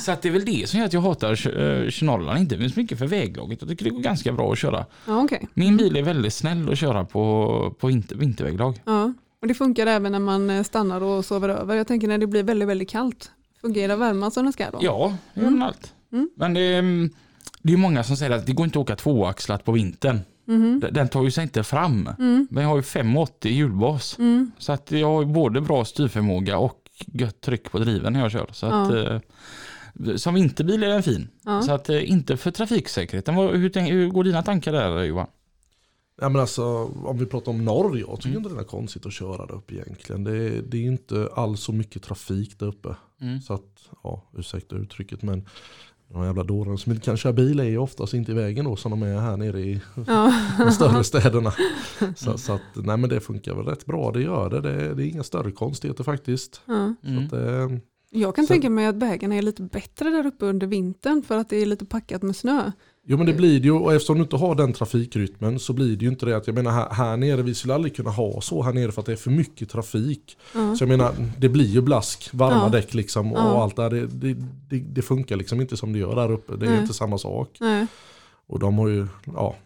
Så 0.00 0.12
att 0.12 0.22
det 0.22 0.28
är 0.28 0.32
väl 0.32 0.44
det 0.44 0.68
som 0.68 0.78
gör 0.78 0.86
att 0.86 0.92
jag 0.92 1.00
hatar 1.00 1.46
uh, 1.48 2.02
Norrland. 2.02 2.38
Inte 2.38 2.70
så 2.70 2.80
mycket 2.80 2.98
för 2.98 3.06
väglaget. 3.06 3.60
Jag 3.60 3.70
tycker 3.70 3.84
det 3.84 3.90
går 3.90 4.00
ganska 4.00 4.32
bra 4.32 4.52
att 4.52 4.58
köra. 4.58 4.86
ja. 5.06 5.28
Min 5.54 5.76
bil 5.76 5.96
är 5.96 6.02
väldigt 6.02 6.34
snäll 6.34 6.72
att 6.72 6.78
köra 6.78 7.04
på, 7.04 7.74
på 7.78 7.86
vinter, 7.86 8.16
vinterväglag. 8.16 8.80
Ja. 8.84 9.12
Och 9.42 9.48
det 9.48 9.54
funkar 9.54 9.86
även 9.86 10.12
när 10.12 10.18
man 10.18 10.50
eh, 10.50 10.62
stannar 10.62 11.00
och 11.00 11.24
sover 11.24 11.48
över. 11.48 11.74
Jag 11.74 11.86
tänker 11.86 12.08
när 12.08 12.18
det 12.18 12.26
blir 12.26 12.42
väldigt, 12.42 12.68
väldigt 12.68 12.90
kallt. 12.90 13.30
Fungerar 13.60 13.96
värmen 13.96 14.30
som 14.30 14.44
den 14.44 14.52
ska 14.52 14.70
då? 14.70 14.78
Ja, 14.80 15.16
det 15.34 15.40
gör 15.40 15.50
den 15.50 15.62
allt. 15.62 15.92
Mm. 16.16 16.30
Men 16.36 16.54
det 16.54 16.60
är, 16.60 16.78
mm, 16.78 17.10
det 17.62 17.72
är 17.72 17.76
många 17.76 18.04
som 18.04 18.16
säger 18.16 18.30
att 18.36 18.46
det 18.46 18.52
går 18.52 18.66
inte 18.66 18.78
att 18.78 18.82
åka 18.82 18.96
tvåaxlat 18.96 19.64
på 19.64 19.72
vintern. 19.72 20.20
Mhm. 20.44 20.82
Den- 20.92 21.08
tar 21.08 21.24
ju 21.24 21.30
sig 21.30 21.42
inte 21.42 21.62
fram. 21.62 22.10
Mm. 22.18 22.48
Men 22.50 22.62
jag 22.62 22.70
har 22.70 22.76
ju 22.76 22.82
580 22.82 23.52
hjulbas. 23.52 24.18
Mm. 24.18 24.50
Så 24.58 24.72
att 24.72 24.90
jag 24.92 25.06
har 25.08 25.24
både 25.24 25.60
bra 25.60 25.84
styrförmåga 25.84 26.58
och 26.58 26.80
gött 27.06 27.40
tryck 27.40 27.70
på 27.70 27.78
driven 27.78 28.12
när 28.12 28.20
jag 28.20 28.30
kör. 28.32 28.48
Så 28.52 28.66
att, 28.66 28.92
eh, 28.92 29.18
som 30.16 30.34
vinterbil 30.34 30.82
är 30.82 30.88
den 30.88 31.02
fin. 31.02 31.28
Ja. 31.44 31.62
Så 31.62 31.72
att 31.72 31.88
eh, 31.88 32.10
inte 32.10 32.36
för 32.36 32.50
trafiksäkerheten. 32.50 33.34
Hur, 33.34 33.80
hur 33.90 34.08
går 34.08 34.24
dina 34.24 34.42
tankar 34.42 34.72
där 34.72 35.02
Johan? 35.04 35.26
Ja, 36.20 36.28
men 36.28 36.40
alltså, 36.40 36.64
om 37.04 37.18
vi 37.18 37.26
pratar 37.26 37.52
om 37.52 37.64
Norge, 37.64 38.04
jag 38.08 38.16
tycker 38.16 38.28
Mm. 38.36 38.42
inte 38.42 38.54
det 38.54 38.60
är 38.60 38.64
konstigt 38.64 39.06
att 39.06 39.12
köra 39.12 39.46
där 39.46 39.54
uppe 39.54 39.74
egentligen. 39.74 40.24
Det, 40.24 40.36
är- 40.36 40.62
det 40.62 40.76
är 40.76 40.82
inte 40.82 41.28
alls 41.34 41.60
så 41.60 41.72
mycket 41.72 42.02
trafik 42.02 42.58
där 42.58 42.66
uppe. 42.66 42.94
Mm. 43.20 43.40
Så 43.40 43.54
att, 43.54 43.78
ja, 44.02 44.24
ursäkta 44.38 44.76
uttrycket 44.76 45.22
men 45.22 45.46
de 46.12 46.24
jävla 46.24 46.42
dårarna 46.44 46.76
som 46.76 46.92
inte 46.92 47.04
kan 47.04 47.16
köra 47.16 47.32
bil 47.32 47.60
är 47.60 47.64
ju 47.64 47.78
oftast 47.78 48.14
inte 48.14 48.32
i 48.32 48.34
vägen 48.34 48.64
då 48.64 48.76
som 48.76 48.90
de 48.90 49.02
är 49.02 49.18
här 49.20 49.36
nere 49.36 49.60
i 49.60 49.80
Ja. 50.06 50.32
de 50.58 50.72
större 50.72 51.04
städerna. 51.04 51.52
Så, 52.16 52.38
så 52.38 52.52
att, 52.52 52.60
nej 52.74 52.96
men 52.96 53.10
det 53.10 53.20
funkar 53.20 53.54
väl 53.54 53.64
rätt 53.66 53.86
bra, 53.86 54.10
det 54.12 54.22
gör 54.22 54.50
det. 54.50 54.60
Det, 54.60 54.94
det 54.94 55.02
är 55.04 55.08
inga 55.08 55.22
större 55.22 55.52
konstigheter 55.52 56.04
faktiskt. 56.04 56.60
Ja. 56.66 56.94
Så 57.02 57.08
Mm. 57.08 57.26
att, 57.26 57.32
eh, 57.32 57.78
Jag 58.10 58.34
kan 58.34 58.46
Sen- 58.46 58.54
tänka 58.54 58.70
mig 58.70 58.86
att 58.86 58.96
vägarna 58.96 59.34
är 59.34 59.42
lite 59.42 59.62
bättre 59.62 60.10
där 60.10 60.26
uppe 60.26 60.44
under 60.46 60.66
vintern 60.66 61.22
för 61.22 61.36
att 61.38 61.48
det 61.48 61.56
är 61.56 61.66
lite 61.66 61.86
packat 61.86 62.22
med 62.22 62.36
snö. 62.36 62.72
Jo 63.08 63.16
men 63.16 63.26
det 63.26 63.32
blir 63.32 63.60
det 63.60 63.66
ju, 63.66 63.72
och 63.72 63.94
eftersom 63.94 64.16
du 64.16 64.22
inte 64.22 64.36
har 64.36 64.54
den 64.54 64.72
trafikrytmen 64.72 65.58
så 65.58 65.72
blir 65.72 65.96
det 65.96 66.04
ju 66.04 66.10
inte 66.10 66.26
det 66.26 66.36
att, 66.36 66.46
jag 66.46 66.54
menar 66.54 66.70
här, 66.70 66.90
här 66.90 67.16
nere, 67.16 67.42
vi 67.42 67.54
skulle 67.54 67.74
aldrig 67.74 67.96
kunna 67.96 68.10
ha 68.10 68.40
så 68.40 68.62
här 68.62 68.72
nere 68.72 68.92
för 68.92 69.00
att 69.00 69.06
det 69.06 69.12
är 69.12 69.16
för 69.16 69.30
mycket 69.30 69.68
trafik. 69.70 70.36
Ja. 70.54 70.76
Så 70.76 70.82
jag 70.84 70.88
menar, 70.88 71.14
det 71.38 71.48
blir 71.48 71.64
ju 71.66 71.80
blask, 71.80 72.28
varma 72.32 72.62
Ja. 72.62 72.68
däck 72.68 72.94
liksom 72.94 73.32
och 73.32 73.38
Ja. 73.38 73.62
allt 73.62 73.76
det, 73.76 73.82
här. 73.82 73.90
det, 73.90 74.06
det, 74.06 74.34
det 74.70 74.78
Det 74.78 75.02
funkar 75.02 75.36
liksom 75.36 75.60
inte 75.60 75.76
som 75.76 75.92
det 75.92 75.98
gör 75.98 76.14
där 76.16 76.30
uppe, 76.32 76.56
det 76.56 76.66
är 76.66 76.70
Nej. 76.70 76.80
inte 76.80 76.94
samma 76.94 77.18
sak. 77.18 77.56
Nej. 77.60 77.86
Och 78.46 78.58
de 78.58 78.78
har 78.78 78.88
ju, 78.88 79.06
ja, 79.34 79.56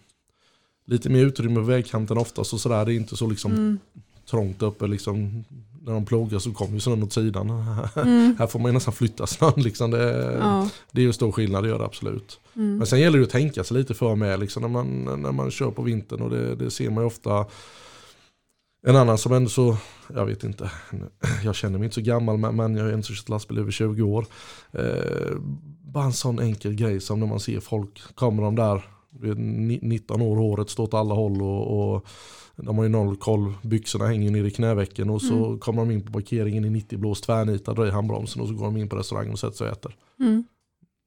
lite 0.86 1.08
mer 1.10 1.26
utrymme 1.26 1.54
på 1.54 1.60
vägkanten 1.60 2.18
oftast 2.18 2.52
och 2.52 2.60
sådär. 2.60 2.84
Det 2.84 2.92
är 2.92 2.96
inte 2.96 3.16
så 3.16 3.26
liksom 3.26 3.52
Mm. 3.52 3.78
trångt 4.30 4.62
uppe 4.62 4.86
liksom. 4.86 5.44
När 5.82 5.92
de 5.92 6.04
plågar 6.04 6.38
så 6.38 6.52
kommer 6.52 6.74
ju 6.74 6.80
snön 6.80 7.02
åt 7.02 7.12
sidan. 7.12 7.50
Mm. 7.96 8.36
Här 8.38 8.46
får 8.46 8.58
man 8.58 8.68
ju 8.68 8.72
nästan 8.72 8.94
flytta 8.94 9.26
snön 9.26 9.52
liksom. 9.56 9.90
Det, 9.90 10.36
Ja. 10.40 10.68
det 10.92 11.00
är 11.00 11.04
ju 11.04 11.12
stor 11.12 11.32
skillnad, 11.32 11.64
det 11.64 11.68
gör 11.68 11.78
det 11.78 11.84
absolut. 11.84 12.40
Mm. 12.56 12.76
Men 12.78 12.86
sen 12.86 13.00
gäller 13.00 13.18
det 13.18 13.24
att 13.24 13.30
tänka 13.30 13.64
sig 13.64 13.76
lite 13.76 13.94
för 13.94 14.14
med 14.14 14.40
liksom, 14.40 14.62
när, 14.62 14.68
man, 14.68 15.04
när 15.22 15.32
man 15.32 15.50
kör 15.50 15.70
på 15.70 15.82
vintern 15.82 16.20
och 16.22 16.30
det, 16.30 16.54
det 16.54 16.70
ser 16.70 16.90
man 16.90 17.02
ju 17.04 17.06
ofta 17.06 17.46
En 18.86 18.96
annan 18.96 19.18
som 19.18 19.32
ändå 19.32 19.50
så, 19.50 19.76
jag 20.14 20.26
vet 20.26 20.44
inte, 20.44 20.70
jag 21.44 21.54
känner 21.54 21.78
mig 21.78 21.84
inte 21.86 21.94
så 21.94 22.00
gammal 22.00 22.36
men 22.38 22.76
jag 22.76 22.84
har 22.84 22.90
ändå 22.92 23.02
kört 23.06 23.28
lastbil 23.28 23.58
över 23.58 23.70
20 23.70 24.02
år. 24.02 24.26
Eh, 24.72 25.36
bara 25.84 26.04
en 26.04 26.12
sån 26.12 26.38
enkel 26.38 26.74
grej 26.74 27.00
som 27.00 27.20
när 27.20 27.26
man 27.26 27.40
ser 27.40 27.60
folk, 27.60 28.00
kommer 28.14 28.42
de 28.42 28.56
där, 28.56 28.82
vid 29.20 29.38
ni- 29.38 29.78
19 29.82 30.22
år, 30.22 30.36
håret 30.36 30.70
står 30.70 30.84
åt 30.84 30.94
alla 30.94 31.14
håll 31.14 31.42
och, 31.42 31.94
och 31.94 32.06
de 32.62 32.76
har 32.76 32.84
ju 32.84 32.88
noll 32.90 33.16
koll, 33.16 33.52
byxorna 33.62 34.06
hänger 34.06 34.30
ner 34.30 34.44
i 34.44 34.50
knävecken 34.50 35.10
och 35.10 35.22
så 35.22 35.58
kommer 35.58 35.82
de 35.82 35.90
in 35.90 36.00
på 36.06 36.12
parkeringen 36.12 36.64
i 36.64 36.70
90 36.70 36.98
blås 36.98 37.20
tvärnitad, 37.20 37.76
drar 37.76 37.86
i 37.86 37.90
handbromsen 37.90 38.42
och 38.42 38.48
så 38.48 38.54
går 38.54 38.64
de 38.64 38.76
in 38.76 38.88
på 38.88 38.96
restaurangen 38.96 39.32
och 39.32 39.38
sätter 39.38 39.56
sig 39.56 39.66
och 39.66 39.72
äter. 39.72 39.96
Mm. 40.20 40.44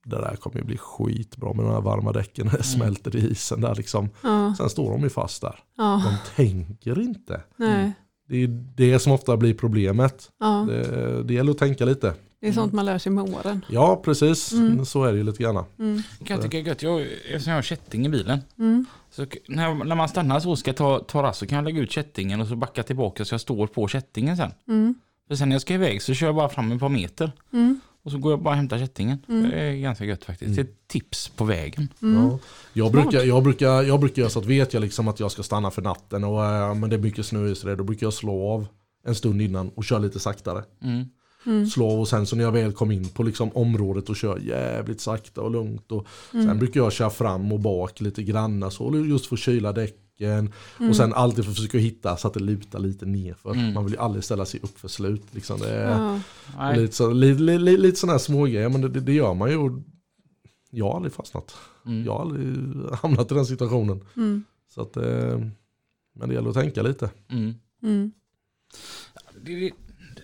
Det 0.05 0.15
där 0.15 0.35
kommer 0.35 0.57
ju 0.57 0.63
bli 0.63 0.77
skitbra 0.77 1.53
med 1.53 1.65
de 1.65 1.71
här 1.73 1.81
varma 1.81 2.11
däcken 2.11 2.45
när 2.45 2.57
det 2.57 2.63
smälter 2.63 3.15
i 3.15 3.31
isen 3.31 3.61
där 3.61 3.75
liksom. 3.75 4.09
Ja, 4.23 4.55
Sen 4.57 4.69
står 4.69 4.91
de 4.91 5.01
ju 5.01 5.09
fast 5.09 5.41
där. 5.41 5.59
ja, 5.77 6.03
De 6.05 6.43
tänker 6.43 7.01
inte. 7.01 7.41
nej. 7.57 7.93
Det 8.27 8.37
är 8.37 8.47
det 8.75 8.99
som 8.99 9.11
ofta 9.13 9.37
blir 9.37 9.53
problemet. 9.53 10.31
Ja, 10.39 10.65
Det, 10.69 11.23
det 11.23 11.33
gäller 11.33 11.51
att 11.51 11.57
tänka 11.57 11.85
lite. 11.85 12.13
Det 12.43 12.49
är 12.49 12.53
sånt 12.53 12.73
man 12.73 12.85
lär 12.85 12.97
sig 12.97 13.11
med 13.11 13.35
åren. 13.35 13.65
Ja, 13.69 14.01
precis. 14.05 14.51
Mm. 14.51 14.85
Så 14.85 15.03
är 15.03 15.11
det 15.11 15.17
ju 15.17 15.23
lite 15.23 15.43
grann. 15.43 15.65
Mm. 15.79 16.03
Kan 16.25 16.35
jag 16.35 16.43
tycka 16.43 16.59
är 16.59 16.61
gött. 16.61 16.81
Jag, 16.81 17.01
eftersom 17.01 17.51
jag 17.51 17.57
har 17.57 17.61
kätting 17.61 18.05
i 18.05 18.09
bilen. 18.09 18.39
Mm. 18.59 18.85
Så 19.11 19.25
när, 19.47 19.73
när 19.85 19.95
man 19.95 20.09
stannar 20.09 20.39
så 20.39 20.55
ska 20.55 20.69
jag 20.69 20.77
ta, 20.77 20.99
ta 20.99 21.23
rast 21.23 21.39
så 21.39 21.45
kan 21.47 21.55
jag 21.55 21.65
lägga 21.65 21.81
ut 21.81 21.91
kättingen 21.91 22.41
och 22.41 22.47
så 22.47 22.55
backa 22.55 22.83
tillbaka 22.83 23.25
så 23.25 23.33
jag 23.33 23.41
står 23.41 23.67
på 23.67 23.87
kättingen 23.87 24.37
sen. 24.37 24.51
Mm. 24.67 24.95
För 25.27 25.35
sen 25.35 25.49
när 25.49 25.55
jag 25.55 25.61
ska 25.61 25.73
iväg 25.73 26.01
så 26.01 26.13
kör 26.13 26.27
jag 26.27 26.35
bara 26.35 26.49
fram 26.49 26.71
ett 26.71 26.79
par 26.79 26.89
meter. 26.89 27.31
Mm. 27.53 27.79
Och 28.03 28.11
så 28.11 28.17
går 28.17 28.31
jag 28.31 28.41
bara 28.41 28.49
och 28.49 28.55
hämtar 28.55 28.79
kättingen. 28.79 29.25
Mm. 29.29 29.49
Det 29.49 29.59
är 29.59 29.73
ganska 29.73 30.05
gött 30.05 30.23
faktiskt. 30.23 30.55
Det 30.55 30.61
är 30.61 30.65
ett 30.65 30.87
tips 30.87 31.29
på 31.29 31.43
vägen. 31.45 31.87
Mm. 32.01 32.23
Ja. 32.23 32.39
Jag, 32.73 32.91
brukar, 32.91 33.23
jag, 33.23 33.43
brukar, 33.43 33.81
jag 33.81 33.99
brukar 33.99 34.19
göra 34.19 34.29
så 34.29 34.39
att 34.39 34.45
vet 34.45 34.73
jag 34.73 34.81
liksom 34.81 35.07
att 35.07 35.19
jag 35.19 35.31
ska 35.31 35.43
stanna 35.43 35.71
för 35.71 35.81
natten 35.81 36.23
och 36.23 36.45
äh, 36.45 36.75
men 36.75 36.89
det 36.89 36.95
är 36.95 36.99
mycket 36.99 37.25
snö 37.25 37.47
i 37.47 37.55
så 37.55 37.67
det, 37.67 37.75
då 37.75 37.83
brukar 37.83 38.05
jag 38.05 38.13
slå 38.13 38.49
av 38.49 38.67
en 39.05 39.15
stund 39.15 39.41
innan 39.41 39.69
och 39.69 39.83
köra 39.83 39.99
lite 39.99 40.19
saktare. 40.19 40.63
Mm. 41.45 41.57
Mm. 41.57 41.69
Slå 41.69 41.91
av 41.91 41.99
och 41.99 42.07
sen 42.07 42.25
så 42.25 42.35
när 42.35 42.43
jag 42.43 42.51
väl 42.51 42.73
kom 42.73 42.91
in 42.91 43.09
på 43.09 43.23
liksom 43.23 43.49
området 43.53 44.09
och 44.09 44.15
kör 44.15 44.37
jävligt 44.39 45.01
sakta 45.01 45.41
och 45.41 45.51
lugnt. 45.51 45.91
Och 45.91 46.07
Mm. 46.33 46.45
Sen 46.47 46.59
brukar 46.59 46.79
jag 46.79 46.93
köra 46.93 47.09
fram 47.09 47.51
och 47.51 47.59
bak 47.59 48.01
lite 48.01 48.23
granna 48.23 48.71
så 48.71 48.97
just 48.97 49.25
för 49.25 49.35
att 49.35 49.39
kyla 49.39 49.73
däcken. 49.73 50.51
Mm. 50.79 50.89
Och 50.89 50.95
sen 50.95 51.13
alltid 51.13 51.43
för 51.43 51.51
att 51.51 51.57
försöka 51.57 51.77
hitta 51.77 52.17
så 52.17 52.27
att 52.27 52.33
det 52.33 52.39
lutar 52.39 52.79
lite 52.79 53.05
nerför. 53.05 53.51
Mm. 53.51 53.73
Man 53.73 53.85
vill 53.85 53.93
ju 53.93 53.99
aldrig 53.99 54.23
ställa 54.23 54.45
sig 54.45 54.59
upp 54.63 54.79
för 54.79 54.87
slut. 54.87 55.23
Liksom. 55.31 55.59
Det 55.59 55.69
är, 55.69 56.19
Ja. 56.57 56.71
Lite, 56.75 56.95
så, 56.95 57.11
lite, 57.11 57.41
lite, 57.41 57.77
lite 57.81 57.99
sådana 57.99 58.13
här 58.13 58.19
smågrejer, 58.19 58.69
men 58.69 58.81
det, 58.81 58.89
det, 58.89 58.99
det 58.99 59.13
gör 59.13 59.33
man 59.33 59.51
ju. 59.51 59.81
Jag 60.71 60.85
har 60.85 60.95
aldrig 60.95 61.13
fastnat. 61.13 61.55
Mm. 61.85 62.05
Jag 62.05 62.13
har 62.13 62.21
aldrig 62.21 62.55
hamnat 63.01 63.31
i 63.31 63.35
den 63.35 63.45
situationen. 63.45 64.01
Mm. 64.17 64.43
Så 64.73 64.81
att, 64.81 64.97
eh, 64.97 65.39
men 66.15 66.29
det 66.29 66.33
gäller 66.33 66.49
att 66.49 66.55
tänka 66.55 66.81
lite. 66.81 67.09
Mm. 67.29 67.53
Mm. 67.83 68.11
Det, 69.45 69.71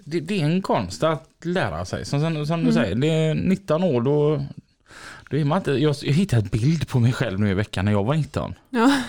det, 0.05 0.19
det 0.19 0.41
är 0.41 0.45
en 0.45 0.61
konst 0.61 1.03
att 1.03 1.29
lära 1.43 1.85
sig. 1.85 2.05
Som, 2.05 2.45
som, 2.45 2.57
du 2.57 2.69
Mm. 2.69 2.73
säger, 2.73 2.95
det 2.95 3.07
är 3.07 3.33
19 3.35 3.83
år 3.83 4.01
då, 4.01 4.45
då 5.29 5.37
är 5.37 5.45
man 5.45 5.57
inte, 5.57 5.71
jag, 5.71 5.95
jag 6.01 6.13
hittade 6.13 6.41
ett 6.45 6.51
bild 6.51 6.87
på 6.89 6.99
mig 6.99 7.13
själv 7.13 7.39
nu 7.39 7.49
i 7.49 7.53
veckan 7.53 7.85
när 7.85 7.91
jag 7.91 8.03
var 8.03 8.15
19. 8.15 8.53
Ja. 8.69 9.01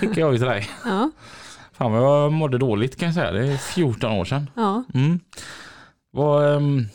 Skickade 0.00 0.20
jag 0.20 0.32
ju 0.32 0.38
till 0.38 0.46
dig. 0.46 0.68
Ja. 0.84 1.10
Fan 1.72 1.92
vad 1.92 2.02
jag 2.02 2.32
mådde 2.32 2.58
dåligt 2.58 2.96
kan 2.98 3.06
jag 3.06 3.14
säga. 3.14 3.32
Det 3.32 3.46
är 3.52 3.56
14 3.56 4.12
år 4.12 4.24
sedan. 4.24 4.50
Ja. 4.54 4.84
Mm. 4.94 5.20
Vad, 6.10 6.56
ehm, 6.56 6.86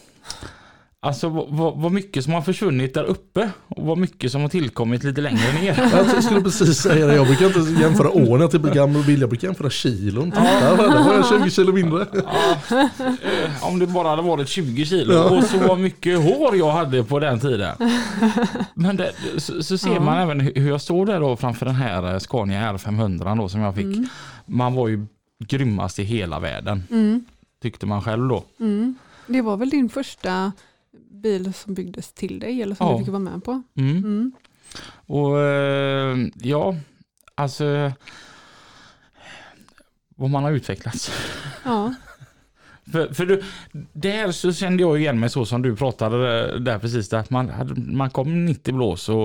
alltså 1.03 1.29
vad, 1.29 1.47
vad, 1.49 1.77
vad 1.77 1.91
mycket 1.91 2.23
som 2.23 2.33
har 2.33 2.41
försvunnit 2.41 2.93
där 2.93 3.03
uppe 3.03 3.49
och 3.67 3.85
vad 3.85 3.97
mycket 3.97 4.31
som 4.31 4.41
har 4.41 4.49
tillkommit 4.49 5.03
lite 5.03 5.21
längre 5.21 5.53
ner. 5.61 5.89
Jag 6.13 6.23
skulle 6.23 6.41
precis 6.41 6.77
säga 6.77 7.07
det, 7.07 7.15
jag 7.15 7.27
brukar 7.27 7.45
inte 7.45 7.81
jämföra 7.81 8.09
åren 8.11 8.49
till 8.49 8.59
gamla 8.59 9.03
bild, 9.03 9.21
jag 9.21 9.29
brukar 9.29 9.47
jämföra 9.47 9.69
kilon. 9.69 10.31
Titta, 10.31 10.75
där 10.75 11.03
var 11.03 11.13
jag 11.13 11.27
20 11.43 11.49
kilo 11.49 11.73
mindre. 11.73 12.05
Ja, 12.13 12.89
eh, 13.05 13.67
om 13.67 13.79
det 13.79 13.87
bara 13.87 14.07
hade 14.09 14.21
varit 14.21 14.47
20 14.47 14.85
kilo 14.85 15.13
Ja. 15.13 15.37
och 15.37 15.43
så 15.43 15.75
mycket 15.75 16.19
hår 16.23 16.55
jag 16.57 16.71
hade 16.71 17.03
på 17.03 17.19
den 17.19 17.39
tiden. 17.39 17.75
Men 18.73 18.97
det, 18.97 19.11
så, 19.37 19.63
så 19.63 19.77
ser 19.77 19.93
Ja. 19.93 19.99
man 19.99 20.17
även 20.17 20.39
hur 20.39 20.69
jag 20.69 20.81
står 20.81 21.05
där 21.05 21.19
då 21.19 21.35
framför 21.35 21.65
den 21.65 21.75
här 21.75 22.13
eh, 22.13 22.19
Scania 22.19 22.73
R500 22.73 23.37
då 23.37 23.49
som 23.49 23.61
jag 23.61 23.75
fick. 23.75 23.83
Mm. 23.85 24.07
Man 24.45 24.73
var 24.73 24.87
ju 24.87 25.05
grymmast 25.47 25.99
i 25.99 26.03
hela 26.03 26.39
världen 26.39 26.83
Mm. 26.91 27.25
tyckte 27.61 27.85
man 27.85 28.01
själv 28.01 28.27
då. 28.27 28.43
Mm. 28.59 28.95
Det 29.27 29.41
var 29.41 29.57
väl 29.57 29.69
din 29.69 29.89
första 29.89 30.51
bil 31.11 31.53
som 31.53 31.73
byggdes 31.73 32.13
till 32.13 32.39
dig 32.39 32.61
eller 32.61 32.75
som 32.75 32.87
Ja. 32.87 32.93
du 32.93 32.99
fick 32.99 33.07
vara 33.07 33.19
med 33.19 33.43
på? 33.43 33.61
Mm. 33.75 33.97
Mm. 33.97 34.31
Och 35.05 35.39
eh, 35.39 36.17
ja, 36.41 36.75
alltså 37.35 37.91
vad 40.15 40.29
man 40.29 40.43
har 40.43 40.51
utvecklats. 40.51 41.11
Ja. 41.65 41.93
För, 42.91 43.13
för 43.13 43.25
du, 43.25 43.43
där 43.93 44.31
så 44.31 44.53
kände 44.53 44.83
jag 44.83 44.99
igen 44.99 45.19
mig 45.19 45.29
så 45.29 45.45
som 45.45 45.61
du 45.61 45.75
pratade 45.75 46.17
där 46.59 46.79
precis, 46.79 47.09
där, 47.09 47.17
att 47.17 47.29
man, 47.29 47.49
hade, 47.49 47.81
man 47.81 48.09
kom 48.09 48.45
90 48.45 48.73
blås 48.73 49.09
och 49.09 49.15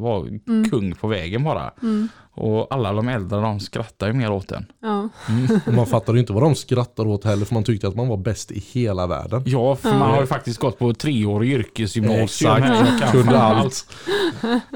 var 0.00 0.26
Mm. 0.48 0.70
kung 0.70 0.94
på 0.94 1.08
vägen 1.08 1.44
bara. 1.44 1.72
Mm. 1.82 2.08
Och 2.40 2.74
alla 2.74 2.92
de 2.92 3.08
äldre 3.08 3.40
de 3.40 3.60
skrattar 3.60 4.06
ju 4.06 4.12
mer 4.12 4.30
åt 4.30 4.52
en. 4.52 4.66
Ja. 4.82 5.08
Och 5.66 5.74
man 5.74 5.86
fattar 5.86 6.12
ju 6.14 6.20
inte 6.20 6.32
vad 6.32 6.42
de 6.42 6.54
skrattar 6.54 7.06
åt 7.06 7.24
heller 7.24 7.44
för 7.44 7.54
man 7.54 7.64
tyckte 7.64 7.88
att 7.88 7.94
man 7.94 8.08
var 8.08 8.16
bäst 8.16 8.50
i 8.50 8.58
hela 8.72 9.06
världen. 9.06 9.42
Ja, 9.46 9.76
för 9.76 9.88
Ja. 9.88 9.98
man 9.98 10.10
har 10.10 10.20
ju 10.20 10.26
faktiskt 10.26 10.60
gått 10.60 10.78
på 10.78 10.94
treårig 10.94 11.52
yrkesgymnasium. 11.52 12.52
Exakt, 12.56 13.00
kan 13.00 13.12
kunde 13.12 13.40
allt. 13.40 13.86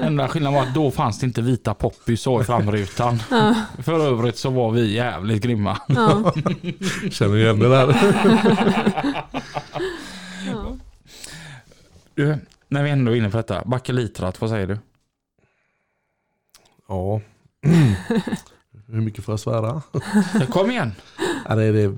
Enda 0.01 0.27
skillnaden 0.27 0.53
var 0.59 0.63
att 0.67 0.73
då 0.75 0.91
fanns 0.91 1.19
det 1.19 1.25
inte 1.25 1.41
vita 1.41 1.73
poppys 1.73 2.27
i 2.27 2.43
framrutan. 2.45 3.19
För 3.83 3.99
övrigt 4.07 4.37
så 4.37 4.49
var 4.49 4.71
vi 4.71 4.93
jävligt 4.93 5.43
grymma. 5.43 5.77
Ja. 5.87 6.33
Känner 7.11 7.37
igen 7.37 7.59
det 7.59 7.69
där. 7.69 7.95
Ja. 10.47 10.77
Du, 12.13 12.37
när 12.67 12.83
vi 12.83 12.89
ändå 12.89 13.11
är 13.11 13.15
inne 13.15 13.29
på 13.29 13.37
detta, 13.37 13.63
bakelitrat, 13.65 14.41
vad 14.41 14.49
säger 14.49 14.67
du? 14.67 14.77
Ja. 16.87 17.21
Hur 18.87 19.01
mycket 19.01 19.25
får 19.25 19.31
jag 19.31 19.39
svära? 19.39 19.81
Kom 20.49 20.71
igen! 20.71 20.91
Ja, 21.47 21.55
det 21.55 21.63
är 21.63 21.73
det 21.73 21.95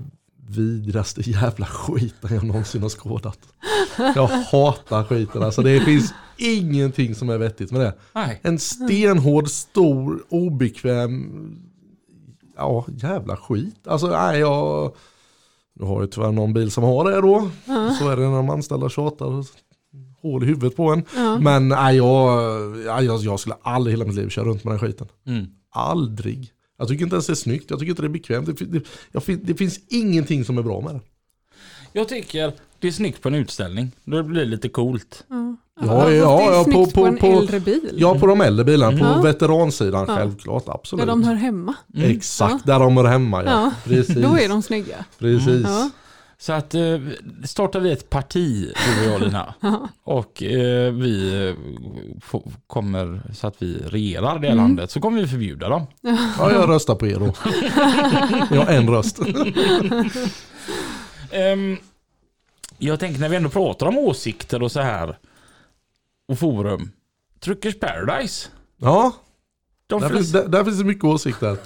vidraste 0.50 1.22
jävla 1.30 1.66
skiten 1.66 2.36
jag 2.36 2.44
någonsin 2.44 2.82
har 2.82 2.90
skådat. 2.90 3.40
Jag 3.98 4.28
hatar 4.28 5.04
skiten. 5.04 5.44
Alltså 5.44 5.62
det 5.62 5.80
finns 5.80 6.14
ingenting 6.38 7.16
som 7.16 7.30
är 7.30 7.38
vettigt 7.38 7.72
med 7.72 7.82
det. 7.82 7.94
Nej. 8.14 8.40
En 8.44 8.60
stenhård, 8.60 9.50
stor, 9.50 10.24
obekväm, 10.30 11.56
ja 12.58 12.86
jävla 12.88 13.38
skit. 13.38 13.88
Alltså 13.88 14.08
nej 14.08 14.40
jag, 14.40 14.96
nu 15.76 15.86
har 15.86 16.02
jag 16.02 16.12
tyvärr 16.12 16.32
någon 16.32 16.54
bil 16.54 16.72
som 16.72 16.84
har 16.84 17.12
det 17.12 17.22
då. 17.22 17.50
Så 18.00 18.10
är 18.10 18.16
det 18.18 18.30
när 18.30 18.36
de 18.36 18.50
anställda 18.50 18.90
tjatar 18.90 19.46
hål 20.32 20.44
i 20.44 20.46
huvudet 20.46 20.76
på 20.76 20.90
en. 20.92 21.04
Ja. 21.16 21.40
Men 21.40 21.68
nej, 21.70 21.96
jag, 21.98 22.28
ja, 22.86 23.02
jag, 23.02 23.20
jag 23.22 23.40
skulle 23.40 23.56
aldrig 23.62 23.94
i 23.94 23.98
hela 23.98 24.06
mitt 24.06 24.16
liv 24.16 24.30
köra 24.30 24.46
runt 24.46 24.63
med 24.63 24.72
den 24.74 24.80
skiten. 24.80 25.08
Mm. 25.28 25.46
Aldrig. 25.72 26.52
Jag 26.80 26.88
tycker 26.88 27.04
inte 27.04 27.16
ens 27.16 27.28
det 27.28 27.34
är 27.34 27.36
snyggt, 27.36 27.70
jag 27.70 27.80
tycker 27.80 27.90
inte 27.90 28.02
det 28.02 28.08
är 28.08 28.10
bekvämt. 28.10 28.46
Det, 28.60 28.66
det, 28.66 28.84
jag, 29.12 29.24
det 29.44 29.56
finns 29.56 29.80
ingenting 29.90 30.46
som 30.46 30.58
är 30.58 30.63
bra 30.63 30.82
med 30.82 30.96
det. 30.96 31.02
Jag 31.94 32.08
tycker 32.10 32.54
det 32.80 32.88
är 32.88 32.92
snyggt 32.92 33.22
på 33.22 33.30
en 33.30 33.36
utställning. 33.36 33.92
Då 34.04 34.24
blir 34.24 34.40
det 34.42 34.46
lite 34.48 34.70
coolt. 34.70 35.24
Ja. 35.30 35.56
Ja, 35.80 35.86
fast 35.88 35.94
ja, 36.04 36.10
det 36.10 36.16
är 36.16 36.20
ja, 36.20 36.63
på- 36.63 36.72
snyggt 36.72 36.94
på, 36.94 37.02
på- 37.02 37.28
en 37.28 37.38
äldre 37.38 37.60
bil. 37.60 37.90
Ja, 37.98 38.20
på 38.20 38.28
de 38.28 38.42
äldre 38.42 38.66
bilarna, 38.66 38.98
på 38.98 39.06
Ja. 39.06 39.22
veteransidan 39.22 40.06
Ja. 40.08 40.16
självklart, 40.16 40.66
Där 40.66 40.74
absolut. 40.74 41.08
de 41.08 41.24
hör 41.24 41.36
hemma. 41.36 41.74
Exakt, 41.98 42.66
där 42.66 42.80
de 42.80 42.98
hör 42.98 43.04
hemma 43.06 43.44
ja. 43.44 43.52
Ja. 43.52 43.72
Precis. 43.84 44.16
Då 44.24 44.38
är 44.38 44.50
de 44.50 44.62
snygga. 44.62 45.06
Precis. 45.20 45.66
Så 46.39 46.54
att 46.54 46.73
eh, 46.76 47.00
startar 47.45 47.80
vi 47.80 47.91
ett 47.91 48.10
parti, 48.10 48.73
du 48.95 49.08
och 49.08 49.13
jag 49.13 49.21
Lina. 49.21 49.54
Och 50.04 50.43
eh, 50.43 50.93
vi 50.93 51.45
eh, 52.32 52.39
kommer 52.67 53.21
så 53.34 53.47
att 53.47 53.56
vi 53.62 53.78
regerar 53.78 54.39
det 54.39 54.47
Mm. 54.47 54.58
landet 54.58 54.91
så 54.91 55.02
kommer 55.02 55.21
vi 55.21 55.28
förbjuda 55.28 55.69
dem. 55.69 55.88
Ja, 56.38 56.52
jag 56.52 56.69
röstar 56.69 56.95
på 56.95 57.08
er 57.08 57.15
då. 57.19 57.34
Jag 58.56 58.65
har 58.65 58.73
en 58.73 58.89
röst. 58.89 59.19
Ehm, 61.32 61.78
jag 62.78 63.00
tänker 63.00 63.19
när 63.19 63.30
vi 63.30 63.36
ändå 63.36 63.50
pratar 63.50 63.88
om 63.88 63.97
åsikter 63.97 64.63
och 64.63 64.71
så 64.71 64.80
här. 64.82 65.17
Och 66.28 66.39
forum. 66.39 66.91
Truckers 67.39 67.80
Paradise. 67.80 68.50
Ja, 68.78 69.13
De, 69.88 70.02
där 70.02 70.10
finns, 70.10 70.32
där, 70.32 70.47
där 70.47 70.63
finns 70.63 70.78
det 70.80 70.84
mycket 70.86 71.04
åsikter. 71.04 71.58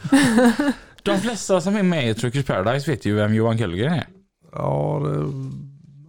de 1.03 1.17
flesta 1.21 1.61
som 1.61 1.75
är 1.75 1.83
med 1.83 2.09
i 2.09 2.13
Truckers 2.13 2.45
Paradise 2.45 2.91
vet 2.91 3.05
ju 3.05 3.15
vem 3.15 3.33
Johan 3.33 3.57
Kullgren 3.57 3.93
är. 3.93 4.07
Ja 4.51 5.01
det, 5.05 5.31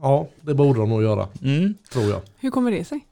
ja, 0.01 0.29
det 0.41 0.55
borde 0.55 0.79
de 0.81 0.89
nog 0.89 1.03
göra, 1.03 1.29
Mm. 1.43 1.75
tror 1.93 2.05
jag. 2.05 2.21
Hur 2.39 2.51
kommer 2.51 2.71
det 2.71 2.85
sig? 2.85 3.07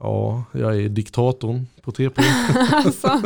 Ja, 0.00 0.44
jag 0.52 0.76
är 0.76 0.88
diktatorn 0.88 1.66
på 1.82 1.92
TP. 1.92 2.22
alltså, 2.72 3.22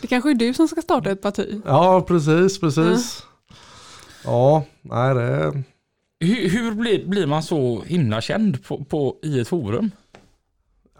det 0.00 0.06
kanske 0.06 0.30
är 0.30 0.34
du 0.34 0.54
som 0.54 0.68
ska 0.68 0.82
starta 0.82 1.10
ett 1.10 1.22
parti. 1.22 1.60
Ja, 1.66 2.00
precis, 2.08 2.60
precis. 2.60 3.22
Ja, 4.24 4.64
nej 4.82 5.14
det 5.14 5.22
är... 5.22 5.62
Hur, 6.20 6.48
hur 6.48 6.72
blir, 6.74 7.06
blir 7.06 7.26
man 7.26 7.42
så 7.42 7.82
himla 7.86 8.20
känd 8.20 8.64
på, 8.64 8.84
på, 8.84 9.16
i 9.22 9.40
ett 9.40 9.48
forum? 9.48 9.90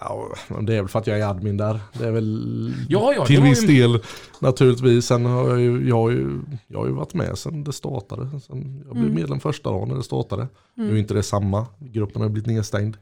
Ja, 0.05 0.29
det 0.61 0.75
är 0.77 0.81
väl 0.83 0.89
för 0.89 0.99
att 0.99 1.07
jag 1.07 1.19
är 1.21 1.27
admin 1.27 1.57
där. 1.57 1.81
Det 1.93 2.07
är 2.07 2.11
väl 2.11 2.75
Ja, 2.89 3.13
ja, 3.17 3.27
till 3.27 3.43
viss 3.43 3.63
ju- 3.63 3.67
del 3.67 4.03
naturligtvis. 4.41 5.07
Sen 5.07 5.25
har 5.27 5.49
jag 5.49 5.61
ju, 5.61 5.89
jag 5.89 5.97
har 5.97 6.11
ju, 6.11 6.41
jag 6.67 6.79
har 6.79 6.87
ju 6.87 6.93
varit 6.93 7.15
med 7.15 7.39
sen 7.39 7.65
det 7.65 7.73
startade. 7.73 8.41
Sen 8.47 8.83
jag 8.87 8.95
blev 8.97 9.05
Mm. 9.07 9.15
medlem 9.15 9.41
första 9.41 9.71
dagen 9.71 9.89
när 9.89 9.97
det 9.97 10.03
startade. 10.03 10.49
Nu 10.75 10.95
är 10.95 10.97
inte 10.99 11.15
det 11.15 11.23
samma. 11.23 11.67
Gruppen 11.79 12.23
har 12.23 12.29
blivit 12.29 12.47
nedstängd. 12.47 12.97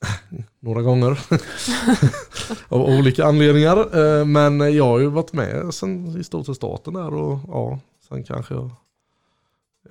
Några 0.60 0.82
gånger. 0.82 1.20
Av 2.68 2.80
olika 2.80 3.24
anledningar. 3.24 3.98
Eh, 4.20 4.24
Men 4.24 4.74
jag 4.74 4.84
har 4.84 4.98
ju 4.98 5.06
varit 5.06 5.32
med 5.32 5.74
sen 5.74 6.16
i 6.20 6.24
stort 6.24 6.46
sett 6.46 6.56
starten 6.56 6.94
där. 6.94 7.14
Och 7.14 7.38
ja, 7.48 7.78
sen 8.08 8.24
kanske 8.24 8.54
jag 8.54 8.70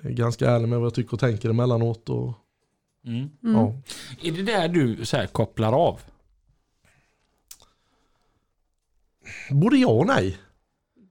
är 0.02 0.10
ganska 0.10 0.50
ärlig 0.50 0.68
med 0.68 0.78
vad 0.78 0.86
jag 0.86 0.94
tycker 0.94 1.12
och 1.14 1.20
tänker 1.20 1.50
emellanåt. 1.50 2.08
Och, 2.08 2.32
Mm. 3.06 3.30
ja. 3.40 3.74
Är 4.22 4.32
det 4.32 4.42
där 4.42 4.68
du 4.68 5.04
så 5.04 5.26
kopplar 5.32 5.72
av? 5.72 6.00
Både 9.50 9.76
ja 9.76 9.88
och 9.88 10.06
nej. 10.06 10.38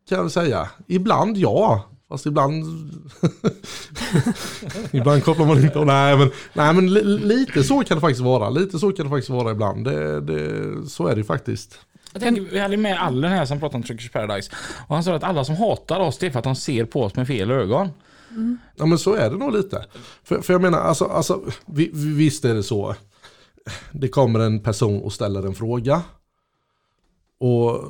Kan 0.10 0.18
jag 0.18 0.32
säga. 0.32 0.70
Ibland 0.88 1.38
ja. 1.38 1.86
Fast 2.10 2.26
ibland... 2.26 2.66
ibland 4.92 5.24
kopplar 5.24 5.46
man 5.46 5.64
inte 5.64 5.80
av. 5.80 5.86
Nej 5.86 6.18
men, 6.18 6.32
nej, 6.54 6.74
men 6.74 6.94
li, 6.94 7.04
lite 7.04 7.64
så 7.64 7.84
kan 7.84 7.98
det 7.98 8.02
faktiskt 8.02 8.22
vara. 8.22 8.50
Lite 8.50 8.80
så 8.80 8.92
kan 8.92 9.06
det 9.06 9.10
faktiskt 9.10 9.30
vara 9.30 9.52
ibland. 9.52 9.86
Det, 9.86 10.22
det, 10.22 10.90
så 10.90 11.08
är 11.08 11.12
det 11.12 11.18
ju 11.18 11.24
faktiskt. 11.24 11.80
Jag 12.14 12.22
tänker, 12.22 12.42
vi 12.42 12.60
hade 12.60 12.78
med 12.78 13.02
Allen 13.02 13.32
här 13.32 13.46
som 13.46 13.60
pratade 13.60 13.78
om 13.78 13.84
Truckers 13.84 14.12
Paradise. 14.12 14.52
Och 14.88 14.96
han 14.96 15.04
sa 15.04 15.16
att 15.16 15.24
alla 15.24 15.46
som 15.46 15.56
hatar 15.56 16.00
oss 16.00 16.18
det 16.18 16.26
är 16.26 16.32
för 16.32 16.40
att 16.40 16.44
de 16.44 16.56
ser 16.56 16.86
på 16.86 17.02
oss 17.04 17.16
med 17.16 17.28
fel 17.28 17.52
ögon. 17.52 17.90
Ja 18.76 18.86
men 18.86 19.00
så 19.00 19.14
är 19.14 19.30
det 19.30 19.38
nog 19.38 19.54
lite. 19.54 19.86
För, 20.24 20.42
för 20.42 20.54
jag 20.54 20.62
menar, 20.62 20.80
alltså, 20.80 21.06
alltså, 21.06 21.44
vi, 21.66 21.90
vi, 21.94 22.14
visst 22.14 22.46
är 22.46 22.56
det 22.56 22.64
så. 22.64 22.96
Det 23.92 24.08
kommer 24.08 24.40
en 24.40 24.60
person 24.60 25.02
och 25.02 25.14
ställer 25.14 25.44
en 25.44 25.56
fråga. 25.56 26.02
Och 27.40 27.84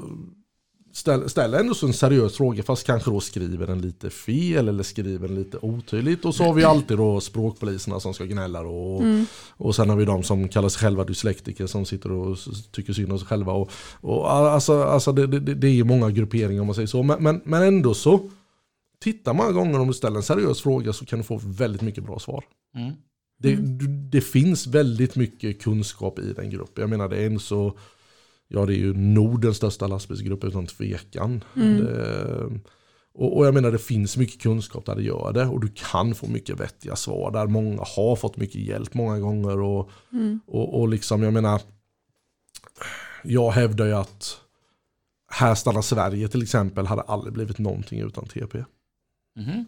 ställ, 0.95 1.29
ställer 1.29 1.59
ändå 1.59 1.73
så 1.73 1.87
en 1.87 1.93
seriös 1.93 2.37
fråga 2.37 2.63
fast 2.63 2.85
kanske 2.85 3.11
då 3.11 3.19
skriver 3.19 3.67
den 3.67 3.81
lite 3.81 4.09
fel 4.09 4.67
eller 4.67 4.83
skriver 4.83 5.27
den 5.27 5.37
lite 5.37 5.57
otydligt. 5.61 6.25
Och 6.25 6.35
så 6.35 6.43
har 6.43 6.53
vi 6.53 6.63
alltid 6.63 6.97
då 6.97 7.19
språkpoliserna 7.21 7.99
som 7.99 8.13
ska 8.13 8.25
gnälla. 8.25 8.61
Och, 8.61 9.03
och 9.49 9.75
sen 9.75 9.89
har 9.89 9.97
vi 9.97 10.05
de 10.05 10.23
som 10.23 10.49
kallar 10.49 10.69
sig 10.69 10.79
själva 10.79 11.03
dyslektiker 11.03 11.67
som 11.67 11.85
sitter 11.85 12.11
och 12.11 12.37
tycker 12.71 12.93
synd 12.93 13.11
om 13.11 13.19
sig 13.19 13.27
själva. 13.27 13.53
Och, 13.53 13.71
och 14.01 14.31
alltså, 14.33 14.83
alltså 14.83 15.11
det, 15.11 15.27
det, 15.27 15.39
det 15.39 15.67
är 15.67 15.71
ju 15.71 15.83
många 15.83 16.09
grupperingar 16.09 16.61
om 16.61 16.67
man 16.67 16.75
säger 16.75 16.87
så. 16.87 17.03
Men, 17.03 17.23
men, 17.23 17.41
men 17.45 17.63
ändå 17.63 17.93
så 17.93 18.29
titta 18.99 19.33
många 19.33 19.51
gånger 19.51 19.79
om 19.79 19.87
du 19.87 19.93
ställer 19.93 20.17
en 20.17 20.23
seriös 20.23 20.61
fråga 20.61 20.93
så 20.93 21.05
kan 21.05 21.19
du 21.19 21.23
få 21.25 21.39
väldigt 21.43 21.81
mycket 21.81 22.03
bra 22.03 22.19
svar. 22.19 22.43
Mm. 22.75 22.93
Det, 23.39 23.55
du- 23.55 23.87
det 23.87 24.21
finns 24.21 24.67
väldigt 24.67 25.15
mycket 25.15 25.61
kunskap 25.61 26.19
i 26.19 26.33
den 26.33 26.49
gruppen. 26.49 26.81
Jag 26.81 26.89
menar 26.89 27.09
det 27.09 27.17
är 27.17 27.25
en 27.25 27.39
så, 27.39 27.77
ja 28.47 28.65
det 28.65 28.73
är 28.73 28.77
ju 28.77 28.93
Nordens 28.93 29.57
största 29.57 29.87
lastbilsgrupp 29.87 30.43
utan 30.43 30.65
tvekan. 30.67 31.43
Det, 31.53 32.59
och, 33.13 33.37
och 33.37 33.45
jag 33.47 33.53
menar 33.53 33.71
det 33.71 33.77
finns 33.79 34.17
mycket 34.17 34.41
kunskap 34.41 34.85
där 34.85 34.95
det 34.95 35.03
gör 35.03 35.31
det 35.33 35.45
och 35.45 35.59
du 35.61 35.67
kan 35.75 36.15
få 36.15 36.27
mycket 36.27 36.59
vettiga 36.59 36.95
svar 36.95 37.31
där. 37.31 37.47
Många 37.47 37.83
har 37.95 38.15
fått 38.15 38.37
mycket 38.37 38.61
hjälp 38.61 38.93
många 38.93 39.19
gånger 39.19 39.61
och, 39.61 39.89
och, 40.47 40.79
och 40.81 40.89
liksom 40.89 41.23
jag 41.23 41.33
menar, 41.33 41.61
jag 43.23 43.51
hävdar 43.51 43.85
ju 43.85 43.93
att 43.93 44.37
här 45.31 45.55
stannar 45.55 45.81
Sverige 45.81 46.27
till 46.27 46.41
exempel 46.43 46.85
hade 46.85 47.01
aldrig 47.01 47.33
blivit 47.33 47.59
någonting 47.59 47.99
utan 47.99 48.25
TP. 48.25 48.63
Mhm. 49.35 49.65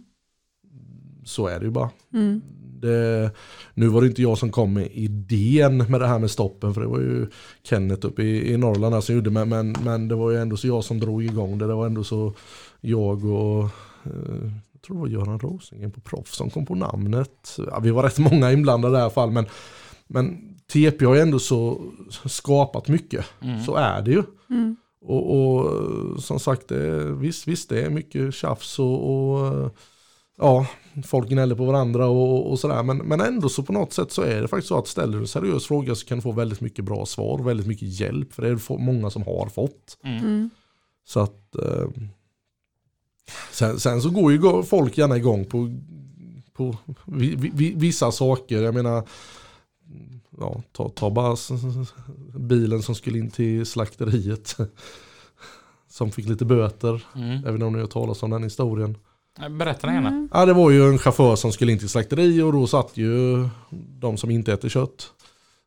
Så 1.26 1.48
är 1.48 1.60
det 1.60 1.66
ju 1.66 1.72
bara. 1.72 1.90
Mm. 2.14 2.42
Det, 2.80 3.32
nu 3.74 3.88
var 3.88 4.02
det 4.02 4.08
inte 4.08 4.22
jag 4.22 4.38
som 4.38 4.52
kom 4.52 4.74
med 4.74 4.90
idén 4.92 5.78
med 5.78 6.02
det 6.02 6.08
här 6.08 6.20
med 6.20 6.32
stoppen 6.32 6.74
för 6.74 6.82
det 6.82 6.88
var 6.88 7.00
ju 7.00 7.28
Kenneth 7.64 8.08
uppe 8.08 8.24
i, 8.24 8.54
i 8.54 8.58
Norrland 8.58 9.04
som 9.04 9.16
gjorde 9.16 9.30
men, 9.30 9.50
men, 9.50 9.76
men 9.84 10.08
det 10.08 10.16
var 10.16 10.32
ju 10.32 10.38
ändå 10.38 10.58
så 10.58 10.68
jag 10.68 10.84
som 10.84 11.00
drog 11.00 11.24
igång 11.24 11.58
det. 11.58 11.68
Det 11.68 11.74
var 11.74 11.86
ändå 11.86 12.04
så 12.04 12.34
jag 12.82 13.26
och 13.26 13.64
eh, 14.04 14.52
jag 14.72 14.82
tror 14.82 14.96
det 14.96 15.02
var 15.02 15.08
Göran 15.08 15.40
Rosengren 15.40 15.92
på 15.92 16.00
Proff 16.02 16.34
som 16.34 16.50
kom 16.50 16.66
på 16.66 16.76
namnet. 16.76 17.58
Ja, 17.58 17.80
vi 17.80 17.92
var 17.92 18.04
rätt 18.04 18.18
många 18.20 18.52
inblandade 18.52 18.98
i 18.98 19.02
alla 19.02 19.10
fall 19.10 19.32
men, 19.32 19.46
men 20.08 20.56
TP 20.74 21.06
har 21.06 21.16
ju 21.16 21.22
ändå 21.22 21.40
så 21.40 21.82
skapat 22.26 22.88
mycket. 22.88 23.26
Så 23.66 23.76
är 23.76 24.02
det 24.02 24.12
ju. 24.12 24.24
Mm. 24.50 24.76
Och, 25.08 25.56
och 25.56 26.24
som 26.24 26.40
sagt, 26.40 26.68
det, 26.68 27.12
visst, 27.12 27.48
visst 27.48 27.70
det 27.70 27.82
är 27.82 27.90
mycket 27.90 28.34
tjafs 28.34 28.80
och, 28.80 29.10
och 29.14 29.72
ja, 30.38 30.68
folk 31.06 31.30
gnäller 31.30 31.56
på 31.56 31.66
varandra 31.66 32.08
och, 32.08 32.52
och 32.52 32.60
sådär. 32.60 32.84
Men, 32.84 32.98
men 32.98 33.22
ändå 33.22 33.50
så 33.50 33.64
på 33.64 33.74
något 33.74 33.94
sätt 33.94 34.12
så 34.12 34.22
är 34.22 34.42
det 34.42 34.48
faktiskt 34.48 34.68
så 34.68 34.78
att 34.78 34.88
ställer 34.88 35.14
du 35.14 35.20
en 35.20 35.28
seriös 35.28 35.66
fråga 35.68 35.96
så 35.96 36.06
kan 36.06 36.18
du 36.18 36.22
få 36.22 36.32
väldigt 36.32 36.62
mycket 36.62 36.86
bra 36.86 37.06
svar 37.06 37.40
och 37.40 37.48
väldigt 37.48 37.68
mycket 37.68 38.00
hjälp. 38.00 38.34
För 38.34 38.42
det 38.42 38.50
är 38.50 38.78
många 38.78 39.10
som 39.10 39.24
har 39.24 39.50
fått. 39.50 39.98
Mm. 40.04 40.50
Så 41.06 41.20
att 41.20 41.56
eh, 41.56 41.88
sen, 43.52 43.80
sen 43.80 44.02
så 44.02 44.10
går 44.10 44.32
ju 44.32 44.64
folk 44.64 44.98
gärna 44.98 45.18
igång 45.18 45.46
på, 45.46 45.76
på 46.54 46.78
vi, 47.06 47.36
vi, 47.36 47.52
vi- 47.54 47.74
vissa 47.76 48.12
saker. 48.12 48.62
Jag 48.62 48.74
menar, 48.74 49.08
ja, 50.38 50.62
ta, 50.72 50.90
ta 50.90 51.10
bara 51.10 51.36
bilen 52.34 52.82
som 52.82 52.96
skulle 52.96 53.20
in 53.20 53.32
till 53.32 53.66
slakteriet. 53.66 54.58
Som 55.90 56.12
fick 56.12 56.28
lite 56.28 56.46
böter. 56.46 57.06
Mm. 57.16 57.48
Inte 57.48 57.66
om 57.66 57.74
ni 57.74 57.80
har 57.80 57.88
talat 57.88 58.24
om 58.24 58.30
den 58.30 58.44
historien. 58.44 58.98
Berätta 59.50 59.94
gärna. 59.94 60.28
Ja, 60.34 60.46
det 60.46 60.54
var 60.54 60.72
ju 60.72 60.90
en 60.90 60.98
chaufför 60.98 61.36
som 61.36 61.52
skulle 61.52 61.72
in 61.72 61.80
till 61.80 61.90
slakteri 61.90 62.42
och 62.42 62.54
då 62.54 62.68
satt 62.68 62.98
ju 62.98 63.48
de 64.00 64.18
som 64.18 64.32
inte 64.32 64.54
äter 64.54 64.70
kött. 64.70 65.12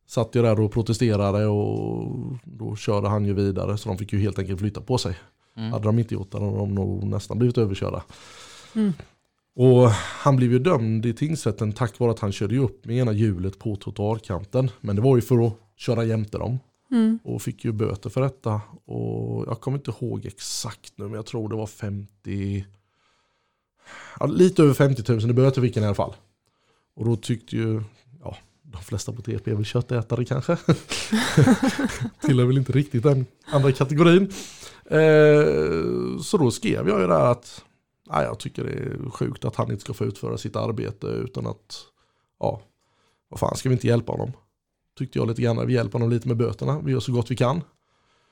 Satt 0.07 0.35
ju 0.35 0.43
där 0.43 0.61
och 0.61 0.73
protesterade 0.73 1.47
och 1.47 2.17
då 2.45 2.77
körde 2.77 3.09
han 3.09 3.25
ju 3.25 3.35
vidare 3.35 3.79
så 3.79 3.89
de 3.89 3.99
fick 3.99 4.13
ju 4.13 4.21
helt 4.21 4.39
enkelt 4.39 4.61
flytta 4.61 4.81
på 4.81 4.99
sig. 4.99 5.15
Mm. 5.57 5.73
Hade 5.73 5.85
de 5.85 5.99
inte 5.99 6.15
gjort 6.15 6.33
det 6.33 6.39
hade 6.39 6.57
de 6.57 6.75
nog 6.75 7.05
nästan 7.05 7.39
blivit 7.39 7.59
överkörda. 7.59 8.03
Mm. 8.75 8.93
Och 9.55 9.91
han 9.91 10.37
blev 10.37 10.53
ju 10.53 10.59
dömd 10.59 11.07
i 11.07 11.15
tingsrätten 11.15 11.73
tack 11.73 11.99
vare 11.99 12.11
att 12.11 12.19
han 12.19 12.33
körde 12.33 12.59
upp 12.59 12.85
med 12.85 12.97
ena 12.97 13.13
hjulet 13.13 13.59
på 13.59 13.77
trottoarkanten. 13.77 14.71
Men 14.81 14.97
det 14.97 15.03
var 15.03 15.17
ju 15.17 15.23
för 15.23 15.47
att 15.47 15.53
köra 15.77 16.05
jämte 16.05 16.39
dem. 16.39 16.59
Mm. 16.91 17.19
Och 17.25 17.43
fick 17.43 17.65
ju 17.65 17.73
böter 17.73 18.11
för 18.11 18.21
detta. 18.21 18.61
Och 18.85 19.45
jag 19.47 19.61
kommer 19.61 19.79
inte 19.79 19.91
ihåg 19.91 20.27
exakt 20.27 20.93
nu 20.97 21.05
men 21.05 21.15
jag 21.15 21.27
tror 21.27 21.49
det 21.49 21.57
var 21.57 21.67
50 21.67 22.65
ja, 24.21 24.27
lite 24.27 24.63
över 24.63 24.75
50 24.75 25.13
000 25.13 25.31
i 25.31 25.33
böter 25.33 25.63
fick 25.63 25.77
han 25.77 25.85
i 25.85 25.87
alla 25.87 25.95
fall. 25.95 26.15
Och 26.97 27.05
då 27.05 27.17
tyckte 27.17 27.57
ju, 27.57 27.83
ja, 28.23 28.37
de 28.63 28.83
flesta 28.83 29.13
på 29.13 29.23
TP 29.23 29.51
är 29.51 29.55
väl 29.55 29.65
köttätare 29.65 30.25
kanske. 30.25 30.57
Tillhör 32.21 32.47
väl 32.47 32.59
inte 32.59 32.73
riktigt 32.73 33.03
den 33.03 33.27
andra 33.45 33.73
kategorin. 33.73 34.33
Eh, 34.85 36.19
så 36.23 36.37
då 36.39 36.51
skrev 36.51 36.89
jag 36.89 37.01
ju 37.01 37.07
där 37.07 37.31
att 37.31 37.65
nej, 38.13 38.25
jag 38.25 38.39
tycker 38.39 38.65
det 38.65 38.71
är 38.71 39.11
sjukt 39.11 39.45
att 39.45 39.57
han 39.57 39.71
inte 39.71 39.81
ska 39.81 39.95
få 39.95 40.05
utföra 40.05 40.39
sitt 40.39 40.57
arbete 40.57 41.07
utan 41.07 41.47
att, 41.47 41.77
ja, 42.39 42.61
vad 43.29 43.41
fan 43.41 43.57
ska 43.57 43.69
vi 43.69 43.73
inte 43.73 43.87
hjälpa 43.87 44.13
honom? 44.13 44.33
Tyckte 44.99 45.19
jag 45.19 45.29
lite 45.29 45.43
grann, 45.43 45.67
vi 45.67 45.75
hjälper 45.75 45.93
honom 45.93 46.11
lite 46.11 46.29
med 46.29 46.37
böterna, 46.37 46.81
vi 46.81 46.93
gör 46.93 47.01
så 47.01 47.13
gott 47.13 47.31
vi 47.31 47.37
kan. 47.37 47.61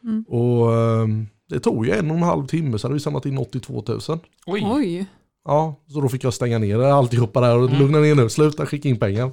Mm. 0.02 0.24
Och 0.28 0.74
eh, 0.74 1.08
det 1.48 1.60
tog 1.60 1.86
ju 1.86 1.92
en 1.92 2.10
och 2.10 2.16
en 2.16 2.22
halv 2.22 2.46
timme 2.46 2.78
så 2.78 2.86
hade 2.86 2.94
vi 2.94 3.00
samlat 3.00 3.26
in 3.26 3.38
82 3.38 3.84
000. 3.86 4.00
Oj. 4.46 4.66
Oj. 4.66 5.06
Ja, 5.44 5.74
så 5.86 6.00
då 6.00 6.08
fick 6.08 6.24
jag 6.24 6.34
stänga 6.34 6.58
ner 6.58 6.78
alltihopa 6.78 7.40
där 7.40 7.56
och 7.56 7.78
lugna 7.78 7.98
ner 7.98 8.14
nu, 8.14 8.28
sluta 8.28 8.66
skicka 8.66 8.88
in 8.88 8.98
pengar. 8.98 9.30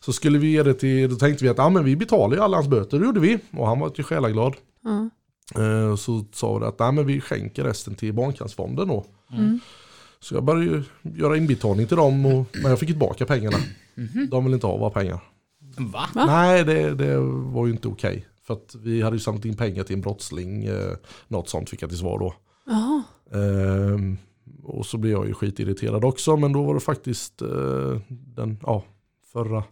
Så 0.00 0.12
skulle 0.12 0.38
vi 0.38 0.46
ge 0.46 0.62
det 0.62 0.74
till, 0.74 1.10
då 1.10 1.16
tänkte 1.16 1.44
vi 1.44 1.50
att 1.50 1.58
ja, 1.58 1.68
men 1.68 1.84
vi 1.84 1.96
betalar 1.96 2.36
ju 2.36 2.42
alla 2.42 2.56
hans 2.56 2.68
böter, 2.68 2.98
det 2.98 3.06
gjorde 3.06 3.20
vi. 3.20 3.38
Och 3.52 3.66
han 3.66 3.80
var 3.80 3.92
ju 3.96 4.02
själaglad. 4.02 4.54
Ja. 4.82 5.10
Eh, 5.56 5.96
Så 5.96 6.24
sa 6.32 6.58
vi 6.58 6.64
att 6.64 6.78
nej, 6.78 6.92
men 6.92 7.06
vi 7.06 7.20
skänker 7.20 7.64
resten 7.64 7.94
till 7.94 8.12
Barncancerfonden 8.12 8.88
då. 8.88 9.04
Mm. 9.32 9.60
Så 10.20 10.34
jag 10.34 10.44
började 10.44 10.64
ju 10.64 10.82
göra 11.02 11.36
inbetalning 11.36 11.86
till 11.86 11.96
dem, 11.96 12.26
och, 12.26 12.46
men 12.62 12.70
jag 12.70 12.78
fick 12.78 12.88
tillbaka 12.88 13.26
pengarna. 13.26 13.56
De 14.30 14.44
vill 14.44 14.54
inte 14.54 14.66
ha 14.66 14.76
våra 14.76 14.90
pengar. 14.90 15.20
Va? 15.78 16.08
Nej, 16.14 16.64
det, 16.64 16.94
det 16.94 17.18
var 17.52 17.66
ju 17.66 17.72
inte 17.72 17.88
okej. 17.88 18.26
För 18.42 18.54
att 18.54 18.74
vi 18.82 19.02
hade 19.02 19.16
ju 19.16 19.20
samlat 19.20 19.44
in 19.44 19.56
pengar 19.56 19.84
till 19.84 19.94
en 19.96 20.00
brottsling, 20.00 20.64
eh, 20.64 20.92
något 21.28 21.48
sånt 21.48 21.70
fick 21.70 21.82
jag 21.82 21.90
till 21.90 21.98
svar 21.98 22.18
då. 22.18 22.34
Ehm, 23.38 24.16
och 24.62 24.86
så 24.86 24.98
blev 24.98 25.12
jag 25.12 25.26
ju 25.26 25.34
skitirriterad 25.34 26.04
också, 26.04 26.36
men 26.36 26.52
då 26.52 26.62
var 26.62 26.74
det 26.74 26.80
faktiskt 26.80 27.42
eh, 27.42 28.00
den 28.08 28.58
ja, 28.62 28.84
förra 29.32 29.64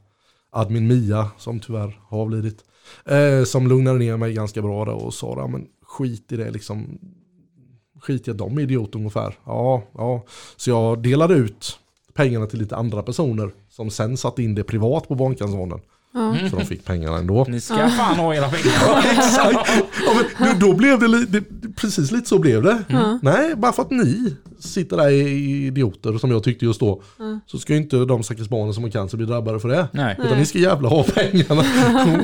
admin 0.53 0.87
Mia, 0.87 1.31
som 1.39 1.61
tyvärr 1.61 2.01
har 2.09 2.19
avlidit, 2.19 2.65
eh, 3.05 3.45
som 3.45 3.69
lugnade 3.69 3.99
ner 3.99 4.17
mig 4.17 4.35
ganska 4.35 4.63
bra 4.63 4.85
då 4.85 4.93
och 4.93 5.15
sa, 5.15 5.35
ja, 5.37 5.47
men 5.47 5.67
skit 5.83 6.33
i 6.33 6.37
det 6.37 6.51
liksom, 6.51 6.99
skit 8.01 8.29
i 8.29 8.31
att 8.31 8.39
de 8.39 8.59
är 8.59 8.63
idioter 8.63 8.99
ungefär. 8.99 9.39
Ja, 9.45 9.83
ja. 9.95 10.25
Så 10.57 10.71
jag 10.71 11.03
delade 11.03 11.35
ut 11.35 11.79
pengarna 12.15 12.47
till 12.47 12.59
lite 12.59 12.77
andra 12.77 13.03
personer 13.03 13.51
som 13.69 13.91
sen 13.91 14.17
satte 14.17 14.43
in 14.43 14.55
det 14.55 14.65
privat 14.65 15.09
på 15.09 15.15
Barncancerfonden. 15.15 15.81
Ja. 16.15 16.37
Så 16.51 16.57
de 16.57 16.65
fick 16.67 16.85
pengarna 16.85 17.17
ändå. 17.17 17.45
Ni 17.49 17.61
ska 17.61 17.89
fan 17.89 18.17
ha 18.17 18.35
era 18.35 18.49
pengar. 18.49 18.99
Exakt. 19.13 19.71
Ja, 20.07 20.23
men 20.39 20.59
då, 20.59 20.73
blev 20.75 20.99
det, 20.99 21.09
li- 21.09 21.27
det, 21.29 21.43
precis 21.77 22.11
lite 22.13 22.29
så 22.29 22.39
blev 22.39 22.63
det. 22.63 22.79
Ja. 22.89 23.19
Nej, 23.23 23.55
bara 23.57 23.73
för 23.73 23.83
att 23.83 23.91
ni 23.91 24.37
sitter 24.59 24.97
där 24.97 25.09
i 25.11 25.67
idioter 25.67 26.19
som 26.19 26.31
jag 26.31 26.43
tyckte 26.45 26.65
just 26.65 26.81
då. 26.81 27.03
Ja. 27.19 27.39
Så 27.47 27.59
ska 27.59 27.73
ju 27.73 27.79
inte 27.79 27.97
de 27.97 28.23
stackars 28.23 28.49
barnen 28.49 28.75
som 28.75 28.83
har 28.83 28.91
cancer 28.91 29.17
bli 29.17 29.27
drabbade 29.27 29.61
för 29.61 29.69
det. 29.69 29.89
Nej. 29.93 30.17
Utan 30.25 30.39
ni 30.39 30.47
ska 30.47 30.59
jävla 30.59 30.89
ha 30.89 31.05
pengarna. 31.05 31.63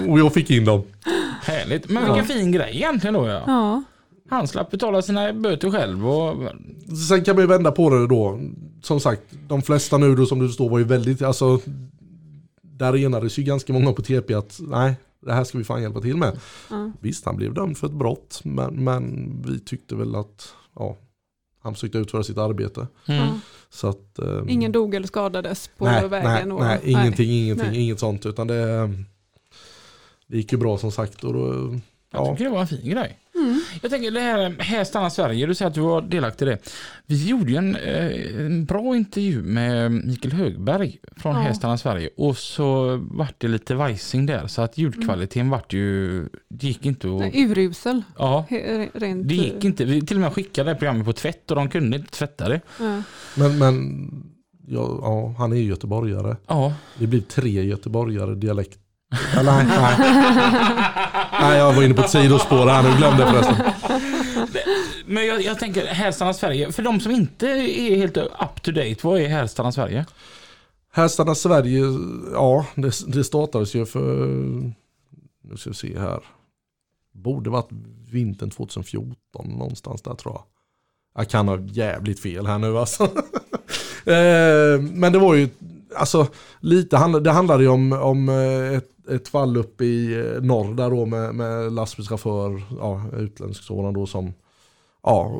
Och 0.12 0.18
jag 0.18 0.34
fick 0.34 0.50
in 0.50 0.64
dem. 0.64 0.82
Härligt. 1.42 1.88
Men 1.90 2.04
vilken 2.04 2.24
fin 2.26 2.52
grej 2.52 2.70
egentligen 2.76 3.14
då 3.14 3.26
ja. 3.26 3.42
Ja, 3.46 3.82
Han 4.30 4.48
slapp 4.48 4.70
betala 4.70 5.02
sina 5.02 5.32
böter 5.32 5.70
själv 5.70 6.08
och... 6.08 6.34
Sen 7.08 7.24
kan 7.24 7.34
man 7.34 7.42
ju 7.44 7.48
vända 7.48 7.72
på 7.72 7.90
det 7.90 8.06
då. 8.06 8.40
Som 8.82 9.00
sagt, 9.00 9.22
de 9.48 9.62
flesta 9.62 9.98
nu 9.98 10.14
då 10.16 10.26
som 10.26 10.38
du 10.38 10.46
förstår 10.46 10.68
var 10.70 10.78
ju 10.78 10.84
väldigt, 10.84 11.22
alltså 11.22 11.60
där 12.78 12.96
enades 12.96 13.38
ju 13.38 13.42
ganska 13.42 13.72
många 13.72 13.92
på 13.92 14.02
TP 14.02 14.34
att 14.34 14.58
nej, 14.60 14.94
det 15.20 15.32
här 15.32 15.44
ska 15.44 15.58
vi 15.58 15.64
fan 15.64 15.82
hjälpa 15.82 16.00
till 16.00 16.16
med. 16.16 16.40
Ja. 16.70 16.92
Visst, 17.00 17.24
han 17.24 17.36
blev 17.36 17.54
dömd 17.54 17.78
för 17.78 17.86
ett 17.86 17.92
brott, 17.92 18.40
men, 18.44 18.84
men 18.84 19.34
vi 19.46 19.60
tyckte 19.60 19.94
väl 19.94 20.14
att 20.14 20.54
ja, 20.74 20.96
han 21.62 21.74
försökte 21.74 21.98
utföra 21.98 22.22
sitt 22.22 22.38
arbete. 22.38 22.86
Mm. 23.06 23.28
Så 23.70 23.88
att, 23.88 24.18
ehm, 24.18 24.48
Ingen 24.48 24.72
dog 24.72 24.94
eller 24.94 25.06
skadades 25.06 25.70
på 25.78 25.84
nej, 25.84 26.08
vägen? 26.08 26.48
nej, 26.48 26.52
och, 26.52 26.60
nej, 26.60 26.80
ingenting, 26.84 27.30
ingenting, 27.30 27.70
Nej. 27.70 27.80
inget 27.80 28.00
sånt. 28.00 28.26
Utan 28.26 28.46
det, 28.46 28.90
det 30.26 30.36
gick 30.36 30.52
ju 30.52 30.58
bra 30.58 30.78
som 30.78 30.92
sagt. 30.92 31.24
Och 31.24 31.32
då, 31.32 31.78
Jag 32.10 32.26
ja, 32.26 32.32
tycker 32.32 32.44
det 32.44 32.50
var 32.50 32.60
en 32.60 32.66
fin 32.66 32.90
grej. 32.90 33.18
Mm. 33.34 33.60
Jag 33.82 33.90
tänker 33.90 34.10
det 34.10 34.20
här, 34.20 34.56
här 34.58 34.84
stannar 34.84 35.10
Sverige, 35.10 35.46
du 35.46 35.54
säger 35.54 35.68
att 35.68 35.74
du 35.74 35.80
var 35.80 36.02
delaktig 36.02 36.46
i 36.46 36.48
det. 36.48 36.58
Vi 37.06 37.28
gjorde 37.28 37.50
ju 37.50 37.56
en, 37.56 37.76
eh, 37.76 38.46
en 38.46 38.64
bra 38.64 38.96
intervju 38.96 39.42
med 39.42 39.92
Mikael 39.92 40.34
Högberg 40.34 40.98
från 41.16 41.34
Ja. 41.34 41.40
Här 41.40 41.52
stannar 41.52 41.76
Sverige 41.76 42.10
och 42.16 42.38
så 42.38 42.96
vart 43.10 43.34
det 43.40 43.48
lite 43.48 43.74
vajsing 43.74 44.26
där 44.26 44.46
så 44.46 44.62
att 44.62 44.78
ljudkvaliteten 44.78 45.50
vart 45.50 45.72
ju, 45.72 46.22
det 46.48 46.66
gick 46.66 46.86
inte 46.86 47.08
att... 47.08 47.18
Nej, 47.18 47.32
urusel. 47.34 48.02
Ja, 48.18 48.46
Rent, 48.94 49.28
det 49.28 49.34
gick 49.34 49.64
inte. 49.64 49.84
Vi 49.84 50.06
till 50.06 50.16
och 50.16 50.20
med 50.20 50.32
skickade 50.32 50.68
det 50.68 50.72
här 50.72 50.78
programmet 50.78 51.06
på 51.06 51.12
tvätt 51.12 51.50
och 51.50 51.56
de 51.56 51.68
kunde 51.68 51.96
inte 51.96 52.10
tvätta 52.10 52.48
det. 52.48 52.60
Ja. 52.78 53.02
men, 53.34 53.58
men 53.58 54.08
ja, 54.66 54.98
ja, 55.02 55.34
han 55.38 55.52
är 55.52 55.56
ju 55.56 55.64
göteborgare. 55.64 56.36
Ja, 56.46 56.74
Det 56.98 57.06
blir 57.06 57.20
tre 57.20 57.64
göteborgare 57.64 58.34
dialekt. 58.34 58.78
Eller, 59.36 59.64
nej, 59.64 59.96
nej. 61.40 61.58
jag 61.58 61.72
var 61.72 61.82
inne 61.82 61.94
på 61.94 62.00
ett 62.00 62.10
sidospår 62.10 62.66
här 62.66 62.82
nu, 62.82 62.96
glömde 62.96 63.24
det 63.24 63.30
förresten. 63.30 63.56
men 65.06 65.26
jag, 65.26 65.42
jag 65.42 65.58
tänker 65.58 65.86
Här 65.86 66.10
stannar 66.12 66.32
Sverige. 66.32 66.72
För 66.72 66.82
de 66.82 67.00
som 67.00 67.12
inte 67.12 67.48
är 67.48 67.96
helt 67.96 68.16
up 68.16 68.62
to 68.62 68.70
date, 68.70 68.96
vad 69.02 69.20
är 69.20 69.28
Här 69.28 69.46
stannar 69.46 69.70
Sverige? 69.70 70.06
Här 70.92 71.08
stannar 71.08 71.34
Sverige, 71.34 71.82
ja 72.32 72.66
det, 72.74 72.92
det 73.06 73.24
startades 73.24 73.74
ju 73.74 73.86
för, 73.86 74.26
nu 75.44 75.56
ska 75.56 75.70
vi 75.70 75.76
se 75.76 75.98
här, 75.98 76.20
borde 77.12 77.50
varit 77.50 77.68
vintern 78.10 78.50
2014 78.50 79.16
någonstans 79.46 80.02
där 80.02 80.14
tror 80.14 80.34
jag. 80.34 80.44
Jag 81.14 81.30
kan 81.30 81.48
ha 81.48 81.58
jävligt 81.60 82.20
fel 82.20 82.46
här 82.46 82.58
nu 82.58 82.78
alltså. 82.78 83.10
Eh, 83.98 84.80
Men 84.80 85.12
det 85.12 85.18
var 85.18 85.34
ju, 85.34 85.48
alltså 85.94 86.26
lite, 86.60 86.96
det 87.20 87.30
handlade 87.30 87.62
ju 87.62 87.68
om, 87.68 87.92
om 87.92 88.28
eh, 88.28 88.76
ett, 88.76 89.08
ett 89.08 89.28
fall 89.28 89.56
uppe 89.56 89.84
i 89.84 90.14
eh, 90.14 90.42
norr 90.42 90.74
där 90.74 90.90
då 90.90 91.06
med, 91.06 91.34
med 91.34 91.72
lastbilschaufför, 91.72 92.62
ja, 92.78 93.02
utländsk 93.16 93.62
sådan 93.62 93.94
då 93.94 94.06
som, 94.06 94.32
ja, 95.02 95.32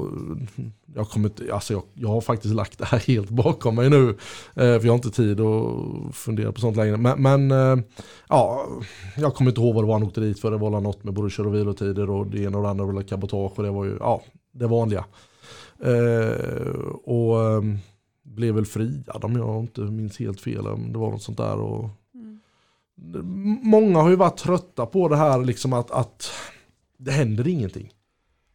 jag, 0.95 1.09
kommer 1.09 1.29
inte, 1.29 1.55
alltså 1.55 1.73
jag, 1.73 1.83
jag 1.95 2.09
har 2.09 2.21
faktiskt 2.21 2.55
lagt 2.55 2.79
det 2.79 2.85
här 2.85 2.99
helt 3.07 3.31
bakom 3.31 3.75
mig 3.75 3.91
nu. 3.91 4.09
Eh, 4.09 4.15
för 4.55 4.85
jag 4.85 4.93
har 4.93 4.95
inte 4.95 5.11
tid 5.11 5.41
att 5.41 6.17
fundera 6.17 6.53
på 6.53 6.61
sånt 6.61 6.77
längre. 6.77 6.97
Men, 6.97 7.23
men 7.23 7.51
ja, 8.29 8.67
jag 9.17 9.35
kommer 9.35 9.51
inte 9.51 9.61
ihåg 9.61 9.75
vad 9.75 9.85
det 9.85 9.89
var 9.89 9.95
han 9.95 10.03
åkte 10.03 10.21
dit 10.21 10.41
för. 10.41 10.51
Det 10.51 10.57
var 10.57 10.81
något 10.81 11.05
med 11.05 11.15
både 11.15 11.31
kör 11.31 11.47
och 11.47 11.55
vilotider 11.55 12.11
och 12.11 12.27
det 12.27 12.43
ena 12.43 12.57
och 12.59 12.63
det 12.63 12.71
andra 12.71 12.85
var 12.85 13.03
cabotage 13.03 13.59
och 13.59 13.65
det 13.65 13.71
var 13.71 13.85
ju, 13.85 13.97
ja, 14.01 14.23
det 14.53 14.67
vanliga. 14.67 15.05
Eh, 15.85 16.79
och 17.05 17.45
ehm, 17.45 17.79
blev 18.35 18.55
väl 18.55 18.67
friad 18.67 19.25
om 19.25 19.37
jag 19.37 19.61
inte 19.61 19.81
minns 19.81 20.19
helt 20.19 20.41
fel. 20.41 20.67
om 20.67 20.93
Det 20.93 20.99
var 20.99 21.11
något 21.11 21.23
sånt 21.23 21.39
där. 21.39 21.57
Och, 21.57 21.91
M- 23.15 23.59
Många 23.63 23.99
har 23.99 24.11
ju 24.11 24.17
varit 24.17 24.37
trötta 24.37 24.87
på 24.87 25.09
det 25.09 25.17
här 25.17 25.45
liksom 25.45 25.73
att, 25.73 25.91
att 25.91 26.31
det 26.99 27.11
händer 27.11 27.49
ingenting. 27.49 27.91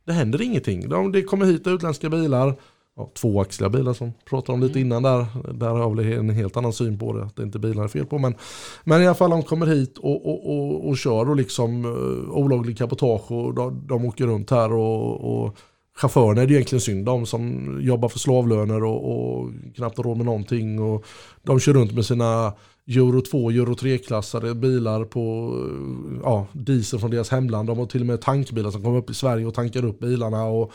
Det 0.06 0.14
händer 0.14 0.42
ingenting. 0.42 0.90
De, 0.90 1.12
det 1.12 1.22
kommer 1.22 1.46
hit 1.46 1.68
utländska 1.68 2.10
bilar, 2.10 2.56
ja, 2.96 3.12
tvåaxliga 3.14 3.70
bilar 3.70 3.94
som 3.94 4.14
pratade 4.26 4.54
om 4.54 4.62
lite 4.64 4.80
innan 4.80 5.04
där. 5.04 5.26
Där 5.54 5.70
har 5.70 5.80
jag 5.80 5.96
väl 5.96 6.14
en 6.14 6.30
helt 6.30 6.58
annan 6.58 6.74
syn 6.74 7.00
på 7.00 7.14
det, 7.14 7.24
att 7.24 7.36
det 7.36 7.44
inte 7.44 7.60
bilar 7.60 7.84
är 7.84 7.88
fel 7.88 8.06
på. 8.06 8.18
Men, 8.20 8.36
men 8.84 9.02
i 9.02 9.06
alla 9.06 9.16
fall 9.16 9.30
de 9.30 9.44
kommer 9.44 9.66
hit 9.66 9.98
och, 9.98 10.26
och, 10.26 10.50
och, 10.58 10.88
och 10.90 10.98
kör 10.98 11.30
och 11.30 11.36
liksom 11.36 11.86
uh, 11.86 12.30
olaglig 12.30 12.78
cabotage 12.78 13.32
och 13.32 13.54
de, 13.54 13.88
de 13.88 14.06
åker 14.06 14.28
runt 14.28 14.50
här 14.50 14.74
och, 14.74 15.46
och 15.46 15.58
chaufförerna 15.96 16.42
är 16.42 16.48
det 16.48 16.54
egentligen 16.54 16.82
synd 16.82 17.10
om 17.10 17.26
som 17.26 17.78
jobbar 17.82 18.10
för 18.10 18.20
slavlöner 18.20 18.84
och, 18.84 19.12
och 19.12 19.50
knappt 19.76 19.98
har 19.98 20.04
råd 20.04 20.18
med 20.18 20.26
någonting. 20.26 20.80
Och 20.80 21.06
de 21.44 21.60
kör 21.60 21.74
runt 21.74 21.94
med 21.94 22.06
sina 22.06 22.54
Euro 22.88 23.22
2, 23.22 23.52
Euro 23.52 23.74
3-klassade 23.74 24.54
bilar 24.54 25.06
på 25.06 25.56
eh, 25.70 26.20
ja, 26.24 26.48
diesel 26.54 27.00
från 27.00 27.12
deras 27.12 27.30
hemland. 27.30 27.68
De 27.68 27.78
har 27.78 27.86
till 27.86 28.02
och 28.02 28.08
med 28.08 28.22
tankbilar 28.22 28.72
som 28.72 28.84
kommer 28.84 28.98
upp 28.98 29.10
i 29.10 29.14
Sverige 29.14 29.46
och 29.46 29.54
tankar 29.54 29.86
upp 29.86 30.00
bilarna. 30.00 30.44
Och, 30.44 30.72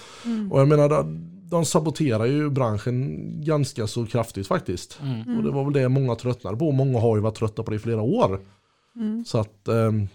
och 0.50 0.60
jag 0.60 0.68
menar, 0.68 1.04
de, 1.50 1.64
saboterar 1.64 2.24
ju 2.26 2.50
branschen 2.50 3.18
ganska 3.44 3.86
så 3.86 4.06
kraftigt 4.06 4.46
faktiskt. 4.46 5.00
Och 5.36 5.42
det 5.42 5.50
var 5.50 5.64
väl 5.64 5.72
det 5.72 5.88
många 5.88 6.14
tröttnade 6.14 6.56
på. 6.56 6.72
Många 6.72 7.00
har 7.00 7.16
ju 7.16 7.22
varit 7.22 7.34
trötta 7.34 7.62
på 7.62 7.70
det 7.70 7.76
i 7.76 7.80
flera 7.80 8.02
år. 8.02 8.40
Mm. 8.96 9.24
Så 9.24 9.38
att 9.38 9.68
ehm, 9.68 10.08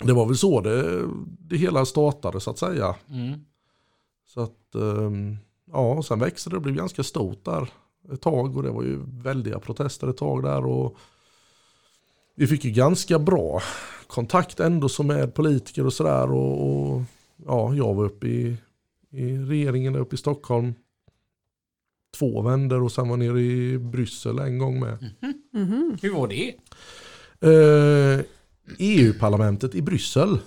det 0.00 0.12
var 0.12 0.26
väl 0.26 0.36
så 0.36 0.60
det, 0.60 1.02
det 1.38 1.56
hela 1.56 1.84
startade 1.84 2.40
så 2.40 2.50
att 2.50 2.58
säga. 2.58 2.94
Mm. 3.10 3.40
Så 4.34 4.40
att 4.40 4.74
ehm, 4.74 5.36
ja, 5.72 6.02
sen 6.02 6.18
växte 6.18 6.50
det 6.50 6.56
och 6.56 6.62
blev 6.62 6.74
ganska 6.74 7.02
stort 7.02 7.44
där 7.44 7.68
ett 8.12 8.20
tag 8.20 8.56
och 8.56 8.62
det 8.62 8.70
var 8.70 8.82
ju 8.82 9.00
väldiga 9.06 9.58
protester 9.58 10.08
ett 10.08 10.16
tag 10.16 10.42
där 10.42 10.66
och 10.66 10.96
vi 12.34 12.46
fick 12.46 12.64
ju 12.64 12.70
ganska 12.70 13.18
bra 13.18 13.62
kontakt 14.06 14.60
ändå 14.60 14.88
som 14.88 15.06
med 15.06 15.34
politiker 15.34 15.86
och 15.86 15.92
sådär 15.92 16.32
och, 16.32 16.70
och 16.70 17.02
ja, 17.46 17.74
jag 17.74 17.94
var 17.94 18.04
uppe 18.04 18.26
i, 18.26 18.56
i 19.10 19.36
regeringen 19.38 19.96
uppe 19.96 20.14
i 20.14 20.18
Stockholm 20.18 20.74
två 22.18 22.42
vänder 22.42 22.82
och 22.82 22.92
sen 22.92 23.08
var 23.08 23.16
nere 23.16 23.40
i 23.40 23.78
Bryssel 23.78 24.38
en 24.38 24.58
gång 24.58 24.80
med. 24.80 25.10
Mhm. 25.52 25.98
Hur 26.02 26.14
var 26.14 26.28
det? 26.28 26.54
Eh, 27.40 28.24
EU-parlamentet 28.78 29.74
i 29.74 29.82
Bryssel, 29.82 30.38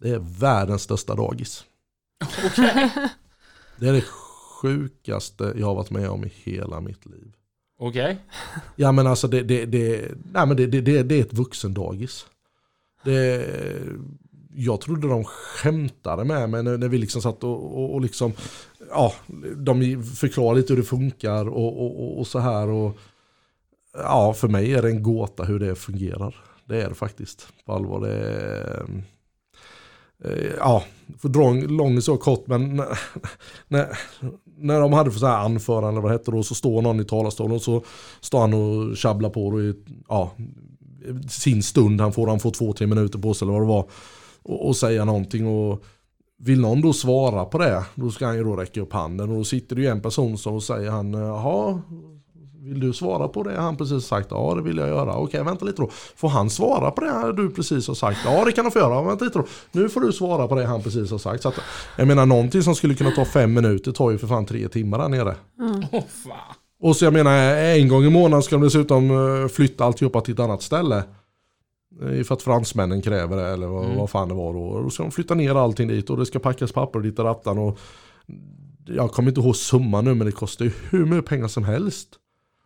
det 0.00 0.08
är 0.08 0.18
världens 0.40 0.82
största 0.82 1.14
dagis. 1.14 1.64
Det 3.80 3.88
är 3.88 3.92
det 3.92 4.04
sjukaste 4.62 5.54
jag 5.56 5.66
har 5.66 5.74
varit 5.74 5.90
med 5.90 6.10
om 6.10 6.24
i 6.24 6.32
hela 6.34 6.80
mitt 6.80 7.06
liv. 7.06 7.32
Okej. 7.78 8.18
Ja 8.76 8.92
men 8.92 9.06
alltså 9.06 9.28
det, 9.28 9.42
det, 9.42 9.64
det, 9.64 10.08
nej, 10.32 10.46
men 10.46 10.56
det, 10.56 10.66
det, 10.66 10.80
det, 10.80 11.02
det 11.02 11.14
är 11.14 11.20
ett 11.20 11.32
vuxendagis. 11.32 12.26
Det, 13.04 13.46
jag 14.54 14.80
trodde 14.80 15.08
de 15.08 15.24
skämtade 15.24 16.24
med 16.24 16.50
mig 16.50 16.62
när, 16.62 16.78
när 16.78 16.88
vi 16.88 16.98
liksom 16.98 17.22
satt 17.22 17.44
och, 17.44 17.78
och, 17.78 17.94
och 17.94 18.00
liksom, 18.00 18.32
ja, 18.90 19.14
de 19.56 20.04
förklarade 20.04 20.60
lite 20.60 20.72
hur 20.72 20.80
det 20.80 20.86
funkar 20.86 21.48
och, 21.48 21.84
och, 21.84 22.18
och, 22.18 22.26
så 22.26 22.38
här. 22.38 22.68
Och, 22.68 22.98
ja, 23.92 24.32
för 24.32 24.48
mig 24.48 24.74
är 24.74 24.82
det 24.82 24.88
en 24.88 25.02
gåta 25.02 25.44
hur 25.44 25.58
det 25.58 25.74
fungerar. 25.74 26.44
Det 26.64 26.82
är 26.82 26.88
det 26.88 26.94
faktiskt, 26.94 27.48
på 27.66 27.72
allvar. 27.72 28.00
Det 28.00 28.12
är, 28.12 28.86
Eh, 30.24 30.52
ja, 30.58 30.84
för 31.18 31.28
dra 31.28 31.48
en 31.48 31.60
lång 31.60 32.02
så 32.02 32.16
kort, 32.16 32.46
men 32.46 32.76
när, 32.76 32.98
när, 33.68 33.98
när 34.58 34.80
de 34.80 34.92
hade 34.92 35.10
för 35.10 35.18
så 35.18 35.26
här 35.26 35.44
anförande, 35.44 35.88
eller 35.88 36.00
vad 36.00 36.10
det 36.10 36.18
hette 36.18 36.30
då, 36.30 36.42
så 36.42 36.54
står 36.54 36.82
någon 36.82 37.00
i 37.00 37.04
talarstolen 37.04 37.56
och 37.56 37.62
så 37.62 37.82
står 38.20 38.40
han 38.40 38.54
och 38.54 38.96
tjabblar 38.96 39.30
på 39.30 39.50
då 39.50 39.62
i, 39.62 39.74
ja, 40.08 40.32
sin 41.28 41.62
stund. 41.62 42.00
Han 42.00 42.12
får, 42.12 42.26
han 42.26 42.40
får 42.40 42.50
två, 42.50 42.72
tre 42.72 42.86
minuter 42.86 43.18
på 43.18 43.34
sig 43.34 43.46
eller 43.46 43.52
vad 43.52 43.62
det 43.62 43.68
var. 43.68 43.86
Och, 44.42 44.68
och 44.68 44.76
säga 44.76 45.04
någonting 45.04 45.46
och 45.46 45.84
vill 46.38 46.60
någon 46.60 46.80
då 46.80 46.92
svara 46.92 47.44
på 47.44 47.58
det, 47.58 47.84
då 47.94 48.10
ska 48.10 48.26
han 48.26 48.36
ju 48.36 48.44
då 48.44 48.56
räcka 48.56 48.80
upp 48.80 48.92
handen. 48.92 49.30
Och 49.30 49.36
då 49.36 49.44
sitter 49.44 49.76
det 49.76 49.82
ju 49.82 49.88
en 49.88 50.02
person 50.02 50.38
som 50.38 50.60
säger 50.60 50.90
han, 50.90 51.12
jaha, 51.12 51.82
vill 52.62 52.80
du 52.80 52.92
svara 52.92 53.28
på 53.28 53.42
det 53.42 53.60
han 53.60 53.76
precis 53.76 54.04
sagt? 54.04 54.28
Ja 54.30 54.54
det 54.54 54.62
vill 54.62 54.76
jag 54.76 54.88
göra. 54.88 55.16
Okej 55.16 55.44
vänta 55.44 55.64
lite 55.64 55.82
då. 55.82 55.90
Får 56.16 56.28
han 56.28 56.50
svara 56.50 56.90
på 56.90 57.00
det 57.00 57.32
du 57.32 57.50
precis 57.50 57.88
har 57.88 57.94
sagt? 57.94 58.18
Ja 58.24 58.44
det 58.44 58.52
kan 58.52 58.64
han 58.64 58.72
få 58.72 58.78
göra. 58.78 59.02
Vänta 59.02 59.24
lite 59.24 59.38
då. 59.38 59.44
Nu 59.72 59.88
får 59.88 60.00
du 60.00 60.12
svara 60.12 60.48
på 60.48 60.54
det 60.54 60.66
han 60.66 60.82
precis 60.82 61.10
har 61.10 61.18
sagt. 61.18 61.42
Så 61.42 61.48
att, 61.48 61.54
jag 61.96 62.06
menar 62.08 62.26
någonting 62.26 62.62
som 62.62 62.74
skulle 62.74 62.94
kunna 62.94 63.10
ta 63.10 63.24
fem 63.24 63.54
minuter 63.54 63.92
tar 63.92 64.10
ju 64.10 64.18
för 64.18 64.26
fan 64.26 64.46
tre 64.46 64.68
timmar 64.68 64.98
där 64.98 65.08
nere. 65.08 65.34
Fan. 66.24 66.54
Och 66.82 66.96
så 66.96 67.04
jag 67.04 67.12
menar 67.12 67.32
en 67.56 67.88
gång 67.88 68.04
i 68.04 68.10
månaden 68.10 68.42
ska 68.42 68.56
de 68.56 68.62
dessutom 68.62 69.10
eh, 69.42 69.48
flytta 69.48 69.84
alltihopa 69.84 70.20
till 70.20 70.34
ett 70.34 70.40
annat 70.40 70.62
ställe. 70.62 71.04
Eh, 72.02 72.22
För 72.24 72.34
att 72.34 72.42
fransmännen 72.42 73.02
kräver 73.02 73.36
det 73.36 73.48
eller 73.48 73.66
vad, 73.66 73.86
vad 73.96 74.10
fan 74.10 74.28
det 74.28 74.34
var 74.34 74.52
då. 74.52 74.60
Och 74.62 74.82
Då 74.82 74.90
ska 74.90 75.02
de 75.02 75.12
flytta 75.12 75.34
ner 75.34 75.54
allting 75.54 75.88
dit 75.88 76.10
och 76.10 76.16
det 76.16 76.26
ska 76.26 76.38
packas 76.38 76.72
papper 76.72 77.00
dit 77.00 77.18
och 77.18 77.24
rattan. 77.24 77.58
Och 77.58 77.78
jag 78.86 79.12
kommer 79.12 79.28
inte 79.28 79.40
ihåg 79.40 79.56
summan 79.56 80.04
nu 80.04 80.14
men 80.14 80.26
det 80.26 80.32
kostar 80.32 80.64
ju 80.64 80.70
hur 80.90 81.06
mycket 81.06 81.26
pengar 81.30 81.48
som 81.48 81.64
helst. 81.64 82.08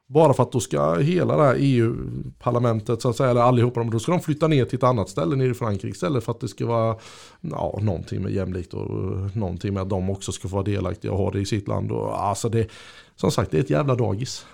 Bara 0.09 0.35
för 0.35 0.43
att 0.43 0.53
då 0.53 0.61
ska 0.61 0.95
hela 0.95 1.37
det 1.37 1.43
här 1.43 1.57
EU-parlamentet 1.59 3.03
så 3.03 3.11
att 3.11 3.17
säga, 3.17 3.31
eller 3.31 3.41
allihopa, 3.41 3.85
då 3.85 3.99
ska 3.99 4.13
de 4.13 4.21
flytta 4.21 4.49
ner 4.49 4.65
till 4.65 4.77
ett 4.77 4.83
annat 4.83 5.09
ställe 5.09 5.37
nere 5.37 5.49
i 5.51 5.55
Frankrike 5.55 5.89
istället 5.95 6.25
för 6.25 6.33
att 6.33 6.41
det 6.41 6.49
ska 6.49 6.67
vara 6.67 6.97
ja, 7.41 7.79
någonting 7.83 8.23
med 8.23 8.33
jämlikt 8.33 8.75
och 8.75 8.91
någonting 9.37 9.75
med 9.75 9.83
att 9.83 9.89
de 9.91 10.11
också 10.11 10.33
ska 10.33 10.49
få 10.49 10.55
vara 10.57 10.65
delaktiga 10.65 11.13
och 11.13 11.19
ha 11.19 11.31
det 11.31 11.41
i 11.41 11.47
sitt 11.47 11.69
land. 11.69 11.93
Och, 11.93 12.25
alltså 12.25 12.49
det, 12.49 12.69
som 13.17 13.31
sagt, 13.31 13.51
det 13.51 13.57
är 13.57 13.61
ett 13.61 13.71
jävla 13.71 13.95
dagis. 13.95 14.47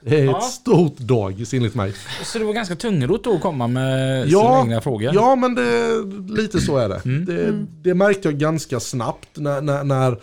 Det 0.00 0.20
är 0.20 0.24
Ja. 0.24 0.38
ett 0.38 0.44
stort 0.44 0.96
dagis 0.98 1.54
enligt 1.54 1.74
mig. 1.74 1.92
Så 2.24 2.38
det 2.38 2.44
var 2.44 2.52
ganska 2.52 2.76
tungrot 2.76 3.24
då 3.24 3.34
att 3.34 3.42
komma 3.42 3.66
med 3.66 4.28
Ja, 4.28 4.40
sina 4.40 4.60
egna 4.60 4.80
frågor? 4.80 5.10
Ja, 5.14 5.36
men 5.36 5.54
det, 5.54 6.02
lite 6.42 6.60
så 6.60 6.76
är 6.76 6.88
det. 6.88 7.00
Mm. 7.04 7.24
Det, 7.24 7.66
det 7.90 7.94
märkte 7.94 8.28
jag 8.28 8.38
ganska 8.38 8.80
snabbt 8.80 9.28
när, 9.34 9.60
när, 9.60 9.84
när, 9.84 10.18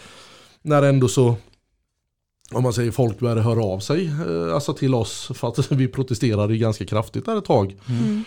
när 0.61 0.81
ändå 0.83 1.07
så, 1.07 1.35
om 2.55 2.63
man 2.63 2.73
säger 2.73 2.91
folk 2.91 3.19
började 3.19 3.41
höra 3.41 3.63
av 3.63 3.79
sig 3.79 4.07
eh, 4.07 4.53
alltså 4.55 4.73
till 4.73 4.93
oss 4.95 5.31
för 5.33 5.47
att 5.47 5.71
vi 5.71 5.87
protesterade 5.87 6.57
ganska 6.57 6.85
kraftigt 6.85 7.25
där 7.25 7.37
ett 7.37 7.45
tag. 7.45 7.75
Mm. 7.89 8.23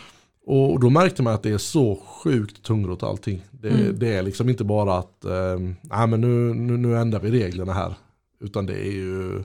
Och 0.46 0.80
då 0.80 0.90
märkte 0.90 1.22
man 1.22 1.34
att 1.34 1.42
det 1.42 1.50
är 1.50 1.58
så 1.58 1.98
sjukt 2.06 2.62
tungrot 2.62 3.02
allting. 3.02 3.42
Det, 3.50 3.68
Mm. 3.68 3.98
det 3.98 4.14
är 4.14 4.22
liksom 4.22 4.48
inte 4.48 4.64
bara 4.64 4.98
att 4.98 5.24
eh, 5.24 6.06
men 6.06 6.20
nu, 6.20 6.54
nu, 6.54 6.76
nu 6.76 6.96
ändrar 6.96 7.20
vi 7.20 7.30
reglerna 7.30 7.72
här. 7.72 7.94
Utan 8.40 8.66
det 8.66 8.74
är 8.74 8.92
ju, 8.92 9.42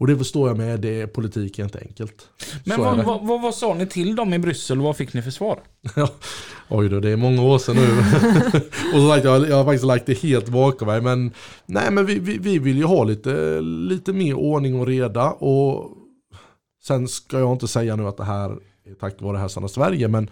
och 0.00 0.06
det 0.06 0.18
förstår 0.18 0.48
jag 0.48 0.56
med, 0.56 0.80
det 0.80 1.00
är 1.00 1.06
politik 1.06 1.58
inte 1.58 1.78
enkelt. 1.78 2.28
Men 2.64 2.80
vad, 2.80 3.04
vad, 3.04 3.26
vad, 3.26 3.42
vad 3.42 3.54
sa 3.54 3.74
ni 3.74 3.86
till 3.86 4.16
dem 4.16 4.34
i 4.34 4.38
Bryssel 4.38 4.78
och 4.78 4.84
vad 4.84 4.96
fick 4.96 5.14
ni 5.14 5.22
för 5.22 5.30
svar? 5.30 5.60
Oj 6.68 6.88
då, 6.88 7.00
det 7.00 7.10
är 7.10 7.16
många 7.16 7.42
år 7.42 7.58
sedan 7.58 7.76
nu. 7.76 7.98
och 8.94 9.00
som 9.00 9.08
sagt, 9.08 9.24
jag, 9.24 9.48
jag 9.48 9.56
har 9.56 9.64
faktiskt 9.64 9.84
lagt 9.84 10.06
det 10.06 10.18
helt 10.18 10.48
bakom 10.48 10.88
mig. 10.88 11.00
Men, 11.00 11.32
nej, 11.66 11.90
men 11.90 12.06
vi, 12.06 12.18
vi, 12.18 12.38
vi 12.38 12.58
vill 12.58 12.76
ju 12.76 12.84
ha 12.84 13.04
lite, 13.04 13.60
lite 13.60 14.12
mer 14.12 14.34
ordning 14.34 14.80
och 14.80 14.86
reda. 14.86 15.30
Och 15.30 15.90
sen 16.84 17.08
ska 17.08 17.38
jag 17.38 17.52
inte 17.52 17.68
säga 17.68 17.96
nu 17.96 18.06
att 18.06 18.16
det 18.16 18.24
här 18.24 18.50
är 18.84 18.94
tack 19.00 19.20
vare 19.20 19.38
Hästarna 19.38 19.68
Sverige. 19.68 20.08
Men 20.08 20.30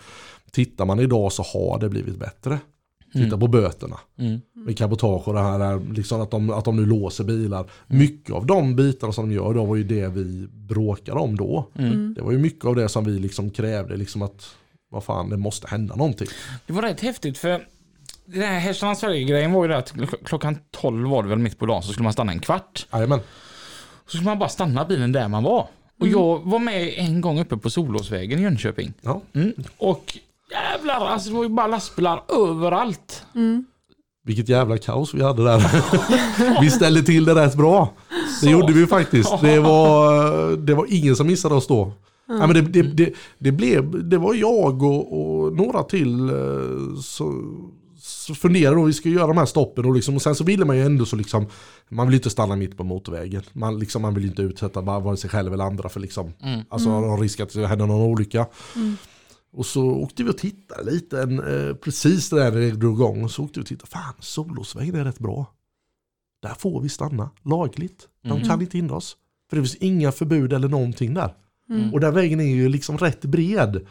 tittar 0.51 0.85
man 0.85 1.01
idag 1.01 1.33
så 1.33 1.43
har 1.43 1.79
det 1.79 1.89
blivit 1.89 2.17
bättre. 2.17 2.59
Titta 3.13 3.27
Mm. 3.27 3.41
på 3.41 3.47
böterna 3.49 3.97
Mm. 4.19 4.41
med 4.55 4.79
cabotage 4.79 5.29
och 5.29 5.35
det 5.35 5.41
här 5.41 5.95
liksom 5.95 6.21
att, 6.21 6.31
de, 6.31 6.51
att 6.51 6.65
de 6.65 6.77
nu 6.77 6.87
låser 6.87 7.25
bilar. 7.25 7.67
Mycket 7.87 8.35
av 8.35 8.47
de 8.47 8.77
bitarna 8.77 9.13
som 9.13 9.29
de 9.29 9.35
gör 9.35 9.55
då 9.55 9.65
var 9.65 9.77
ju 9.77 9.85
det 9.85 10.09
vi 10.09 10.49
bråkade 10.53 11.21
om 11.21 11.37
då. 11.37 11.69
Mm. 11.79 12.15
Det 12.15 12.23
var 12.23 12.33
ju 12.33 12.39
mycket 12.39 12.65
av 12.65 12.75
det 12.77 12.89
som 12.89 13.05
vi 13.05 13.19
liksom 13.19 13.51
krävde 13.51 13.97
liksom 13.97 14.23
att 14.23 14.55
vad 14.91 15.05
fan 15.05 15.31
det 15.31 15.37
måste 15.37 15.69
hända 15.69 15.97
någonting. 15.97 16.29
Det 16.67 16.73
var 16.73 16.83
rätt 16.83 17.01
häftigt 17.01 17.39
för 17.39 17.67
den 18.27 18.43
här 18.43 18.59
Hästarna 18.59 18.95
Sverige-grejen 18.95 19.53
var 19.53 19.65
ju 19.65 19.69
det 19.69 19.77
att 19.79 19.95
kl- 19.95 20.25
klockan 20.25 20.59
12 20.71 21.09
var 21.11 21.23
det 21.23 21.29
väl 21.29 21.39
mitt 21.39 21.59
på 21.59 21.67
dagen 21.67 21.83
så 21.83 21.93
skulle 21.93 22.05
man 22.05 22.13
stanna 22.13 22.33
en 22.33 22.41
kvart. 22.41 22.87
Jajamän. 22.93 23.21
Så 24.07 24.11
skulle 24.17 24.25
man 24.25 24.39
bara 24.39 24.49
stanna 24.49 24.85
bilen 24.85 25.13
där 25.13 25.29
man 25.29 25.43
var. 25.43 25.67
Och 26.01 26.09
jag 26.09 26.39
var 26.45 26.59
med 26.59 26.93
en 26.97 27.21
gång 27.21 27.41
uppe 27.41 27.57
på 27.57 27.71
Solåsvägen 27.71 28.39
i 28.39 28.43
Jönköping. 28.43 28.93
Ja. 29.01 29.23
Mm. 29.33 29.53
Och 29.79 30.19
jävlar, 30.51 31.07
alltså 31.07 31.29
det 31.31 31.37
var 31.37 31.43
ju 31.43 31.49
bara 31.49 31.67
lastbilar 31.67 32.23
överallt. 32.29 33.25
Vilket 34.25 34.49
jävla 34.49 34.79
kaos 34.79 35.15
vi 35.15 35.23
hade 35.23 35.45
där. 35.45 36.61
vi 36.61 36.71
ställde 36.71 37.03
till 37.03 37.25
det 37.25 37.35
rätt 37.35 37.55
bra. 37.55 37.93
Det 38.11 38.47
Så. 38.47 38.51
gjorde 38.51 38.73
vi 38.73 38.87
faktiskt. 38.87 39.41
Det 39.41 39.61
var, 39.71 40.57
det 40.57 40.75
var 40.75 40.87
ingen 40.89 41.17
som 41.17 41.27
missade 41.27 41.55
oss 41.55 41.67
då. 41.67 41.93
Ja, 42.27 42.47
men 42.47 42.55
det, 42.55 42.61
det, 42.63 42.83
det, 42.83 43.15
det, 43.39 43.53
blev, 43.53 44.09
det 44.09 44.19
var 44.19 44.35
jag 44.35 44.83
och, 44.83 45.21
och 45.21 45.53
några 45.53 45.83
till 45.83 46.29
eh, 46.29 47.01
så, 47.03 47.35
så 47.99 48.35
funderade 48.35 48.77
då 48.77 48.85
vi 48.85 48.93
skulle 48.93 49.15
göra 49.15 49.27
de 49.27 49.39
här 49.39 49.47
stoppen 49.47 49.85
och, 49.85 49.95
liksom, 49.95 50.15
och 50.17 50.23
sen 50.23 50.35
så 50.35 50.45
ville 50.45 50.65
man 50.65 50.77
ju 50.77 50.83
ändå 50.87 51.05
så 51.05 51.17
liksom 51.17 51.47
man 51.89 52.07
vill 52.07 52.15
inte 52.17 52.31
stanna 52.31 52.57
mitt 52.57 52.77
på 52.77 52.85
motorvägen. 52.85 53.43
Man, 53.53 53.79
liksom, 53.79 54.03
man 54.03 54.15
vill 54.15 54.25
inte 54.25 54.43
utsätta 54.43 54.83
bara 54.83 54.99
vare 55.01 55.17
sig 55.17 55.31
själv 55.31 55.53
eller 55.55 55.65
andra 55.65 55.89
för 55.89 56.01
liksom, 56.01 56.33
Mm. 56.43 56.61
alltså 56.69 56.89
någon 56.89 57.21
risk 57.21 57.41
att 57.41 57.53
det 57.53 57.67
händer 57.67 57.87
någon 57.87 58.03
olycka. 58.13 58.47
Och 59.53 59.67
så 59.67 59.85
åkte 59.87 60.25
vi 60.25 60.31
och 60.31 60.39
tittade 60.39 60.91
lite, 60.91 61.23
en, 61.23 61.39
eh, 61.39 61.75
precis 61.75 62.31
där 62.31 62.51
det 62.51 62.71
drog 62.71 62.95
igång, 62.95 63.29
så 63.29 63.45
åkte 63.45 63.61
vi 63.61 63.65
och 63.65 63.69
tittade, 63.69 63.91
fan 63.91 64.15
Solosvägen 64.21 64.95
är 64.95 65.05
rätt 65.05 65.19
bra. 65.19 65.47
Där 66.43 66.55
får 66.59 66.81
vi 66.81 66.89
stanna 66.89 67.31
lagligt. 67.45 68.09
De 68.23 68.31
Mm. 68.31 68.45
kan 68.49 68.61
inte 68.61 68.77
hindra 68.77 68.97
oss. 68.97 69.17
För 69.51 69.57
det 69.57 69.63
finns 69.63 69.75
inga 69.75 70.13
förbud 70.13 70.53
eller 70.53 70.69
någonting 70.69 71.15
där. 71.15 71.35
Mm. 71.71 71.95
Och 71.95 72.01
den 72.01 72.15
vägen 72.15 72.41
är 72.41 72.45
ju 72.55 72.69
liksom 72.69 72.99
rätt 72.99 73.21
bred. 73.25 73.87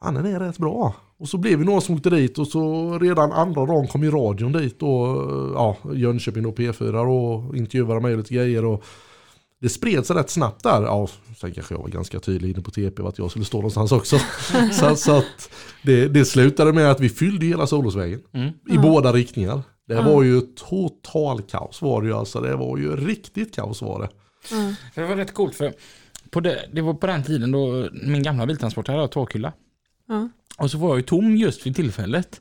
Ja, 0.00 0.10
den 0.10 0.26
är 0.26 0.40
rätt 0.40 0.58
bra. 0.58 0.94
Och 1.18 1.28
så 1.28 1.38
blev 1.38 1.58
vi 1.58 1.64
några 1.64 1.80
som 1.80 1.94
åkte 1.94 2.10
dit 2.10 2.38
och 2.38 2.48
så 2.48 2.98
redan 2.98 3.32
andra 3.32 3.66
dagen 3.66 3.86
kom 3.86 4.02
ju 4.02 4.10
radion 4.10 4.52
dit 4.52 4.82
och 4.82 5.06
ja, 5.54 5.76
Jönköping 5.94 6.46
och 6.46 6.58
P4 6.58 6.94
och 6.94 7.56
intervjuade 7.56 8.00
mig 8.00 8.12
och 8.12 8.18
lite 8.18 8.34
grejer. 8.34 8.64
Och 8.64 8.84
det 9.66 9.70
spred 9.70 10.06
sig 10.06 10.16
rätt 10.16 10.30
snabbt 10.30 10.62
där. 10.62 10.82
Ja, 10.82 11.08
sen 11.40 11.52
kanske 11.52 11.74
jag 11.74 11.78
var 11.82 11.88
ganska 11.88 12.20
tydlig 12.20 12.50
inne 12.50 12.62
på 12.62 12.70
TP 12.70 13.02
att 13.02 13.18
jag 13.18 13.30
skulle 13.30 13.44
stå 13.44 13.56
någonstans 13.58 13.92
också. 13.92 14.18
så, 14.72 14.96
så 14.96 15.16
att 15.18 15.50
det, 15.82 16.08
det 16.08 16.24
slutade 16.24 16.72
med 16.72 16.90
att 16.90 17.00
vi 17.00 17.08
fyllde 17.08 17.46
hela 17.46 17.66
Solosvägen 17.66 18.20
Mm. 18.32 18.52
i 18.70 18.78
båda 18.78 19.12
riktningar. 19.12 19.62
Det 19.88 19.94
var 20.02 20.22
ju 20.22 20.40
total 20.40 21.42
kaos 21.42 21.82
var 21.82 22.02
det 22.02 22.08
ju 22.08 22.14
alltså. 22.14 22.40
Det 22.40 22.56
var 22.56 22.78
ju 22.78 22.96
riktigt 22.96 23.54
kaos 23.54 23.82
var 23.82 24.00
det. 24.02 24.08
För 24.94 25.02
det 25.02 25.08
var 25.08 25.16
rätt 25.16 25.34
coolt 25.34 25.54
för 25.54 25.72
på 26.30 26.40
det, 26.40 26.68
det 26.72 26.80
var 26.80 26.94
på 26.94 27.06
den 27.06 27.22
tiden 27.22 27.52
då 27.52 27.88
min 28.02 28.22
gamla 28.22 28.46
biltransport 28.46 28.88
hade. 28.88 29.52
Ja. 30.08 30.28
Och 30.58 30.70
så 30.70 30.78
var 30.78 30.88
jag 30.88 30.96
ju 30.96 31.02
tom 31.02 31.36
just 31.36 31.66
vid 31.66 31.76
tillfället. 31.76 32.40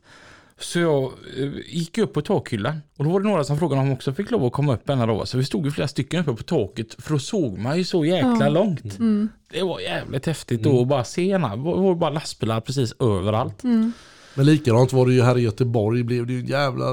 Så 0.60 0.80
jag 0.80 1.04
eh, 1.04 1.50
gick 1.68 1.98
upp 1.98 2.14
på 2.14 2.22
takhyllan 2.22 2.78
och 2.98 3.04
då 3.06 3.12
var 3.12 3.20
det 3.20 3.28
några 3.30 3.44
som 3.44 3.58
frågade 3.60 3.82
om 3.82 3.88
de 3.88 3.94
också 3.94 4.14
fick 4.14 4.32
lov 4.32 4.46
att 4.46 4.52
komma 4.54 4.74
upp 4.74 4.90
en 4.90 5.00
dag. 5.00 5.28
Så 5.28 5.38
vi 5.38 5.44
stod 5.46 5.66
ju 5.66 5.72
flera 5.72 5.88
stycken 5.88 6.20
uppe 6.20 6.34
på 6.34 6.44
taket 6.44 6.96
för 7.00 7.14
då 7.14 7.20
såg 7.20 7.58
man 7.58 7.78
ju 7.78 7.84
så 7.84 8.06
jäkla 8.06 8.38
Ja. 8.42 8.50
långt. 8.50 9.00
Mm. 9.00 9.30
Det 9.52 9.64
var 9.64 9.80
jävligt 9.80 10.26
häftigt 10.26 10.64
då 10.64 10.82
att 10.82 10.88
bara 10.88 11.04
se 11.04 11.32
henne. 11.32 11.50
Det 11.50 11.56
var 11.62 11.96
bara 11.96 12.10
lastbilar 12.10 12.62
precis 12.62 12.94
överallt. 13.00 13.64
Mm. 13.64 13.92
Men 14.38 14.46
likadant 14.46 14.94
var 14.94 15.06
det 15.06 15.14
ju 15.14 15.22
här 15.22 15.38
i 15.38 15.42
Göteborg. 15.42 16.04
blev 16.04 16.26
det 16.28 16.34
ju 16.34 16.40
en 16.40 16.46
jävla, 16.46 16.86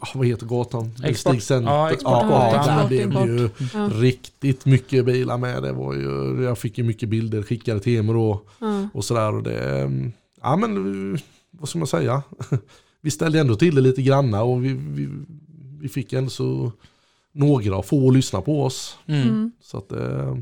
ah, 0.00 0.08
vad 0.14 0.26
heter 0.26 0.46
gatan? 0.46 0.90
Export. 1.04 1.32
Stig 1.32 1.42
Center. 1.42 1.70
Ja, 1.72 1.90
Exportgatan. 1.90 2.30
Ja, 2.30 2.62
där 2.66 2.74
Export, 2.74 2.88
blev 2.88 3.10
det 3.10 3.42
ju 3.42 3.48
Ja. 3.74 3.90
riktigt 3.92 4.66
mycket 4.66 5.04
bilar 5.04 5.38
med. 5.38 5.62
Det 5.62 5.72
var 5.72 5.94
ju, 5.94 6.42
jag 6.44 6.58
fick 6.58 6.78
ju 6.78 6.84
mycket 6.84 7.08
bilder 7.08 7.42
skickade 7.42 7.80
till 7.80 8.06
då. 8.06 8.42
Ja. 8.58 8.88
Och 8.94 9.04
sådär. 9.04 9.34
Och 9.34 9.42
det, 9.42 9.80
mm, 9.80 10.12
ja 10.42 10.56
men 10.56 11.18
vad 11.58 11.68
ska 11.68 11.78
man 11.78 11.88
säga? 11.88 12.22
Vi 13.00 13.10
ställde 13.10 13.40
ändå 13.40 13.56
till 13.56 13.74
det 13.74 13.80
lite 13.80 14.02
granna 14.02 14.42
och 14.42 14.64
vi, 14.64 14.72
vi, 14.72 15.08
vi 15.80 15.88
fick 15.88 16.12
ändå 16.12 16.30
så 16.30 16.72
några 17.32 17.82
få 17.82 18.08
att 18.08 18.14
lyssna 18.14 18.40
på 18.40 18.64
oss. 18.64 18.98
Mm. 19.06 19.22
Mm. 19.22 19.52
Så 19.60 19.78
att, 19.78 19.92
eh, 19.92 20.36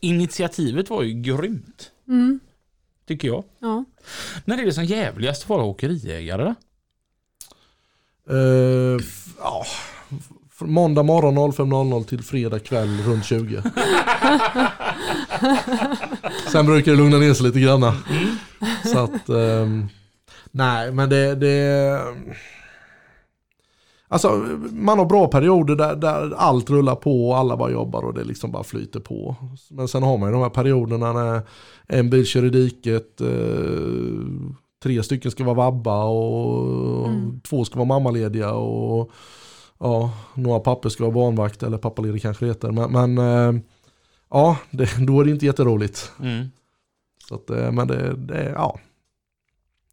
Initiativet 0.00 0.90
var 0.90 1.02
ju 1.02 1.12
grymt. 1.22 1.90
Mm. 2.08 2.40
Tycker 3.06 3.28
jag. 3.28 3.44
Ja. 3.58 3.84
När 4.44 4.58
är 4.58 4.64
det 4.64 4.72
som 4.72 4.84
jävligast 4.84 5.42
att 5.42 5.48
vara 5.48 5.64
åkeriägare 5.64 6.44
då? 6.44 6.54
eh, 8.34 9.00
ja, 9.38 9.66
måndag 10.60 11.02
morgon 11.02 11.52
05.00 11.52 12.04
till 12.04 12.22
fredag 12.22 12.58
kväll 12.58 12.98
runt 13.06 13.24
20. 13.24 13.62
Sen 16.52 16.66
brukar 16.66 16.92
det 16.92 16.98
lugna 16.98 17.18
ner 17.18 17.34
sig 17.34 17.46
lite 17.46 17.60
grann. 17.60 17.92
Så 18.92 18.98
att, 18.98 19.28
ehm, 19.28 19.88
nej 20.56 20.92
men 20.92 21.08
det, 21.08 21.34
det 21.34 22.00
Alltså 24.08 24.28
man 24.72 24.98
har 24.98 25.06
bra 25.06 25.28
perioder 25.28 25.76
där, 25.76 25.96
där 25.96 26.34
allt 26.36 26.70
rullar 26.70 26.94
på 26.94 27.28
och 27.28 27.38
alla 27.38 27.56
bara 27.56 27.70
jobbar 27.70 28.02
och 28.02 28.14
det 28.14 28.24
liksom 28.24 28.52
bara 28.52 28.64
flyter 28.64 29.00
på. 29.00 29.36
Men 29.70 29.88
sen 29.88 30.02
har 30.02 30.18
man 30.18 30.28
ju 30.28 30.32
de 30.32 30.42
här 30.42 30.50
perioderna 30.50 31.12
när 31.12 31.42
en 31.86 32.10
bil 32.10 32.26
kör 32.26 32.44
i 32.44 32.50
diket, 32.50 33.20
eh, 33.20 33.28
tre 34.82 35.02
stycken 35.02 35.30
ska 35.30 35.44
vara 35.44 35.54
vabba 35.54 36.04
och 36.04 37.08
Mm. 37.08 37.40
två 37.40 37.64
ska 37.64 37.74
vara 37.78 37.88
mammalediga 37.88 38.52
och 38.52 39.10
ja, 39.78 40.10
några 40.34 40.60
papper 40.60 40.88
ska 40.88 41.04
vara 41.04 41.14
barnvakt 41.14 41.62
eller 41.62 41.78
pappaledig 41.78 42.22
kanske 42.22 42.44
det 42.44 42.50
heter. 42.50 42.70
Men, 42.70 42.92
men 42.92 43.18
eh, 43.18 43.62
ja, 44.30 44.56
det, 44.70 45.06
då 45.06 45.20
är 45.20 45.24
det 45.24 45.30
inte 45.30 45.46
jätteroligt. 45.46 46.12
Mm. 46.20 46.46
Så 47.28 47.34
att, 47.34 47.50
eh, 47.50 47.72
men 47.72 47.88
det, 47.88 48.14
det, 48.16 48.52
ja. 48.54 48.78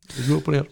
Det 0.07 0.33
upp 0.33 0.47
och 0.47 0.53
ner. 0.53 0.65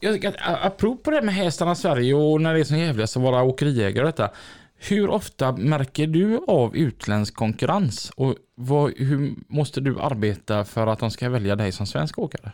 Jag 0.00 0.34
apropå 0.40 1.10
det 1.10 1.22
med 1.22 1.34
hästarna 1.34 1.72
i 1.72 1.76
Sverige 1.76 2.14
och 2.14 2.40
när 2.40 2.54
det 2.54 2.60
är 2.60 2.64
som 2.64 2.78
jävligast 2.78 3.16
att 3.16 3.22
vara 3.22 3.42
åkeriägare 3.42 4.04
och 4.04 4.06
detta. 4.06 4.30
Hur 4.74 5.10
ofta 5.10 5.52
märker 5.52 6.06
du 6.06 6.40
av 6.46 6.76
utländsk 6.76 7.34
konkurrens? 7.34 8.12
Och 8.16 8.34
vad, 8.54 8.92
hur 8.96 9.34
måste 9.48 9.80
du 9.80 10.00
arbeta 10.00 10.64
för 10.64 10.86
att 10.86 10.98
de 10.98 11.10
ska 11.10 11.28
välja 11.28 11.56
dig 11.56 11.72
som 11.72 11.86
svensk 11.86 12.18
åkare? 12.18 12.52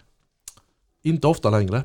Inte 1.02 1.26
ofta 1.26 1.50
längre. 1.50 1.82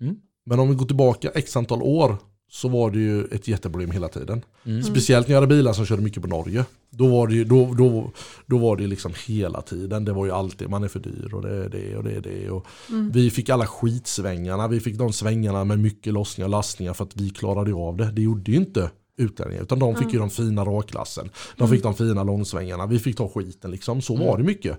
Mm. 0.00 0.16
Men 0.44 0.60
om 0.60 0.68
vi 0.68 0.74
går 0.74 0.86
tillbaka 0.86 1.30
x 1.34 1.56
antal 1.56 1.82
år 1.82 2.18
så 2.52 2.68
var 2.68 2.90
det 2.90 2.98
ju 2.98 3.24
ett 3.24 3.48
jätteproblem 3.48 3.90
hela 3.90 4.08
tiden. 4.08 4.44
Mm. 4.66 4.82
Speciellt 4.82 5.28
när 5.28 5.34
jag 5.34 5.40
hade 5.40 5.54
bilar 5.54 5.72
som 5.72 5.86
körde 5.86 6.02
mycket 6.02 6.22
på 6.22 6.28
Norge. 6.28 6.64
Då 6.90 7.06
var 7.06 7.26
det 7.26 7.34
ju 7.34 7.44
då, 7.44 7.74
då, 7.74 8.10
då 8.46 8.58
var 8.58 8.76
det 8.76 8.86
liksom 8.86 9.12
hela 9.26 9.62
tiden. 9.62 10.04
Det 10.04 10.12
var 10.12 10.26
ju 10.26 10.32
alltid 10.32 10.70
man 10.70 10.84
är 10.84 10.88
för 10.88 10.98
dyr 11.00 11.34
och 11.34 11.42
det 11.42 11.64
är 11.64 11.68
det 11.68 11.96
och 11.96 12.04
det 12.04 12.12
är 12.12 12.20
det. 12.20 12.50
Och 12.50 12.66
Mm. 12.88 13.10
Vi 13.10 13.30
fick 13.30 13.48
alla 13.48 13.66
skitsvängarna. 13.66 14.68
Vi 14.68 14.80
fick 14.80 14.98
de 14.98 15.12
svängarna 15.12 15.64
med 15.64 15.78
mycket 15.78 16.12
lossningar 16.12 16.46
och 16.46 16.50
lastningar 16.50 16.94
för 16.94 17.04
att 17.04 17.16
vi 17.16 17.30
klarade 17.30 17.70
ju 17.70 17.76
av 17.76 17.96
det. 17.96 18.12
Det 18.12 18.22
gjorde 18.22 18.50
ju 18.50 18.56
inte 18.56 18.90
utlänningar. 19.16 19.62
Utan 19.62 19.78
de 19.78 19.94
fick 19.94 20.12
ju 20.12 20.18
de 20.18 20.30
fina 20.30 20.64
raklassen. 20.64 21.30
De 21.56 21.68
fick 21.68 21.82
de 21.82 21.94
fina 21.94 22.24
långsvängarna. 22.24 22.86
Vi 22.86 22.98
fick 22.98 23.16
ta 23.16 23.28
skiten 23.28 23.70
liksom. 23.70 24.02
Så 24.02 24.16
var 24.16 24.38
det 24.38 24.44
mycket. 24.44 24.78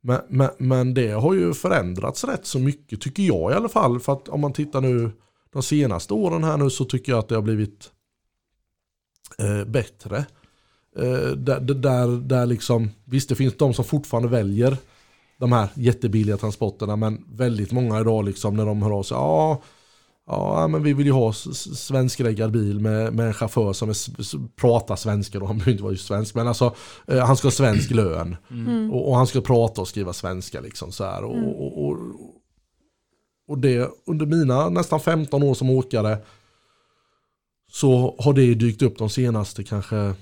Men, 0.00 0.20
men, 0.28 0.50
men 0.58 0.94
det 0.94 1.10
har 1.10 1.34
ju 1.34 1.54
förändrats 1.54 2.24
rätt 2.24 2.46
så 2.46 2.58
mycket 2.58 3.00
tycker 3.00 3.22
jag 3.22 3.52
i 3.52 3.54
alla 3.54 3.68
fall. 3.68 4.00
För 4.00 4.12
att 4.12 4.28
om 4.28 4.40
man 4.40 4.52
tittar 4.52 4.80
nu 4.80 5.10
de 5.52 5.62
senaste 5.62 6.14
åren 6.14 6.44
här 6.44 6.56
nu 6.56 6.70
så 6.70 6.84
tycker 6.84 7.12
jag 7.12 7.18
att 7.18 7.28
det 7.28 7.34
har 7.34 7.42
blivit 7.42 7.90
eh, 9.38 9.64
bättre. 9.64 10.16
Eh, 10.96 11.30
där, 11.36 11.60
där, 11.60 12.06
där 12.06 12.46
liksom, 12.46 12.90
visst 13.04 13.28
det 13.28 13.34
finns 13.34 13.56
de 13.56 13.74
som 13.74 13.84
fortfarande 13.84 14.28
väljer 14.28 14.76
de 15.38 15.52
här 15.52 15.68
jättebilliga 15.74 16.36
transporterna 16.36 16.96
men 16.96 17.24
väldigt 17.32 17.72
många 17.72 18.00
idag 18.00 18.24
liksom 18.24 18.56
när 18.56 18.66
de 18.66 18.82
hör 18.82 18.90
av 18.90 19.02
sig, 19.02 19.16
ja 19.16 19.62
Ja, 20.30 20.68
men 20.68 20.82
vi 20.82 20.92
vill 20.92 21.06
ju 21.06 21.12
ha 21.12 21.32
svenskreggad 21.32 22.52
bil 22.52 22.80
med, 22.80 23.14
med 23.14 23.26
en 23.26 23.34
chaufför 23.34 23.72
som 23.72 23.88
är, 23.88 24.56
pratar 24.56 24.96
svenska 24.96 25.38
då, 25.38 25.46
han 25.46 25.58
behöver 25.58 25.72
inte 25.72 25.82
vara 25.82 25.92
just 25.92 26.06
svensk, 26.06 26.34
men 26.34 26.48
alltså 26.48 26.74
eh, 27.06 27.18
han 27.18 27.36
ska 27.36 27.46
ha 27.46 27.52
svensk 27.52 27.90
lön. 27.90 28.36
Och, 28.92 29.08
och 29.08 29.16
han 29.16 29.26
ska 29.26 29.40
prata 29.40 29.80
och 29.80 29.88
skriva 29.88 30.12
svenska 30.12 30.60
liksom 30.60 30.92
så 30.92 31.04
här. 31.04 31.24
Och, 31.24 31.36
och, 31.36 31.84
och, 31.84 31.89
och 33.50 33.58
det, 33.58 33.90
under 34.06 34.26
mina 34.26 34.68
nästan 34.68 35.00
15 35.00 35.42
år 35.42 35.54
som 35.54 35.70
åkare 35.70 36.18
så 37.70 38.16
har 38.18 38.32
det 38.32 38.54
dykt 38.54 38.82
upp 38.82 38.98
de 38.98 39.10
senaste 39.10 39.64
kanske 39.64 40.14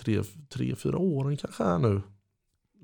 tre, 0.00 0.22
tre 0.52 0.74
fyra 0.76 0.98
åren 0.98 1.36
kanske 1.36 1.64
här 1.64 1.78
nu. 1.78 2.02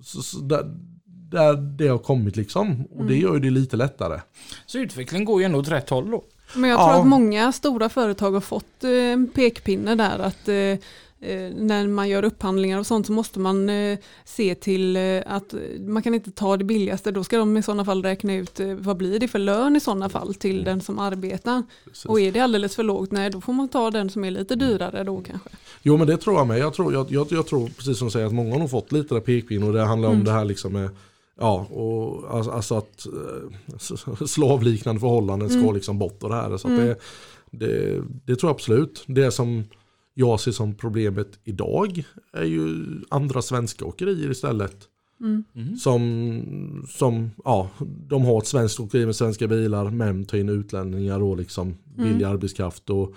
Så, 0.02 0.22
så 0.22 0.38
där, 0.38 0.64
där 1.04 1.56
det 1.56 1.88
har 1.88 1.98
kommit 1.98 2.36
liksom. 2.36 2.84
Och 2.84 3.04
det 3.04 3.16
gör 3.16 3.34
ju 3.34 3.40
det 3.40 3.50
lite 3.50 3.76
lättare. 3.76 4.20
Så 4.66 4.78
utvecklingen 4.78 5.24
går 5.24 5.40
ju 5.40 5.44
ändå 5.44 5.58
åt 5.58 5.68
rätt 5.68 5.90
håll 5.90 6.10
då. 6.10 6.24
Men 6.54 6.70
jag 6.70 6.78
tror 6.78 6.90
Ja. 6.90 7.00
att 7.00 7.06
många 7.06 7.52
stora 7.52 7.88
företag 7.88 8.32
har 8.32 8.40
fått 8.40 8.84
eh, 8.84 8.90
en 8.90 9.26
pekpinne 9.28 9.94
där 9.94 10.18
att 10.18 10.48
eh, 10.48 10.54
eh, 10.54 10.78
när 11.54 11.88
man 11.88 12.08
gör 12.08 12.24
upphandlingar 12.24 12.78
och 12.78 12.86
sånt 12.86 13.06
så 13.06 13.12
måste 13.12 13.40
man 13.40 13.68
eh, 13.68 13.98
se 14.24 14.54
till 14.54 14.96
eh, 14.96 15.22
att 15.26 15.54
man 15.78 16.02
kan 16.02 16.14
inte 16.14 16.30
ta 16.30 16.56
det 16.56 16.64
billigaste. 16.64 17.10
Då 17.10 17.24
ska 17.24 17.38
de 17.38 17.56
i 17.56 17.62
sådana 17.62 17.84
fall 17.84 18.02
räkna 18.02 18.34
ut 18.34 18.60
eh, 18.60 18.74
vad 18.74 18.96
blir 18.96 19.20
det 19.20 19.28
för 19.28 19.38
lön 19.38 19.76
i 19.76 19.80
sådana 19.80 20.08
fall 20.08 20.34
till 20.34 20.64
den 20.64 20.80
som 20.80 20.98
arbetar. 20.98 21.62
Precis. 21.84 22.04
Och 22.04 22.20
är 22.20 22.32
det 22.32 22.40
alldeles 22.40 22.76
för 22.76 22.82
lågt, 22.82 23.10
nej 23.10 23.30
då 23.30 23.40
får 23.40 23.52
man 23.52 23.68
ta 23.68 23.90
den 23.90 24.10
som 24.10 24.24
är 24.24 24.30
lite 24.30 24.56
dyrare 24.56 25.04
då 25.04 25.20
kanske. 25.20 25.50
Jo 25.82 25.96
men 25.96 26.06
det 26.06 26.16
tror 26.16 26.36
jag 26.36 26.46
med. 26.46 26.58
Jag 26.58 26.74
tror, 26.74 26.92
jag, 26.92 27.12
jag, 27.12 27.26
jag 27.30 27.46
tror 27.46 27.68
precis 27.68 27.98
som 27.98 28.06
du 28.06 28.12
säger 28.12 28.26
att 28.26 28.32
många 28.32 28.52
har 28.52 28.58
nog 28.58 28.70
fått 28.70 28.92
lite 28.92 29.14
där 29.14 29.20
och 29.64 29.72
det 29.72 29.84
handlar 29.84 30.08
om 30.08 30.24
det 30.24 30.32
här 30.32 30.44
liksom 30.44 30.72
med 30.72 30.90
Ja, 31.42 31.66
och 31.70 32.34
alltså, 32.36 32.50
alltså 32.50 32.74
att 32.74 33.06
eh, 33.06 34.26
slavliknande 34.26 35.00
förhållanden 35.00 35.50
ska 35.50 35.72
liksom 35.72 35.98
bort 35.98 36.22
och 36.22 36.28
det 36.28 36.34
här. 36.34 36.56
Så 36.56 36.68
att 36.68 36.76
det, 36.76 36.96
det, 37.50 38.02
det 38.24 38.36
tror 38.36 38.48
jag 38.48 38.54
absolut. 38.54 39.04
Det 39.06 39.30
som 39.30 39.64
jag 40.14 40.40
ser 40.40 40.52
som 40.52 40.74
problemet 40.74 41.38
idag 41.44 42.04
är 42.32 42.44
ju 42.44 42.84
andra 43.08 43.42
svenska 43.42 43.84
åkerier 43.84 44.30
istället. 44.30 44.76
Som, 45.78 46.86
som, 46.88 47.30
ja, 47.44 47.70
de 48.08 48.24
har 48.24 48.38
ett 48.38 48.46
svenskt 48.46 48.80
åkeri 48.80 49.06
med 49.06 49.16
svenska 49.16 49.46
bilar 49.46 49.90
men 49.90 50.24
tar 50.24 50.38
in 50.38 50.48
utlänningar 50.48 51.22
och 51.22 51.36
liksom 51.36 51.74
billig 51.96 52.24
arbetskraft. 52.24 52.90
Och, 52.90 53.14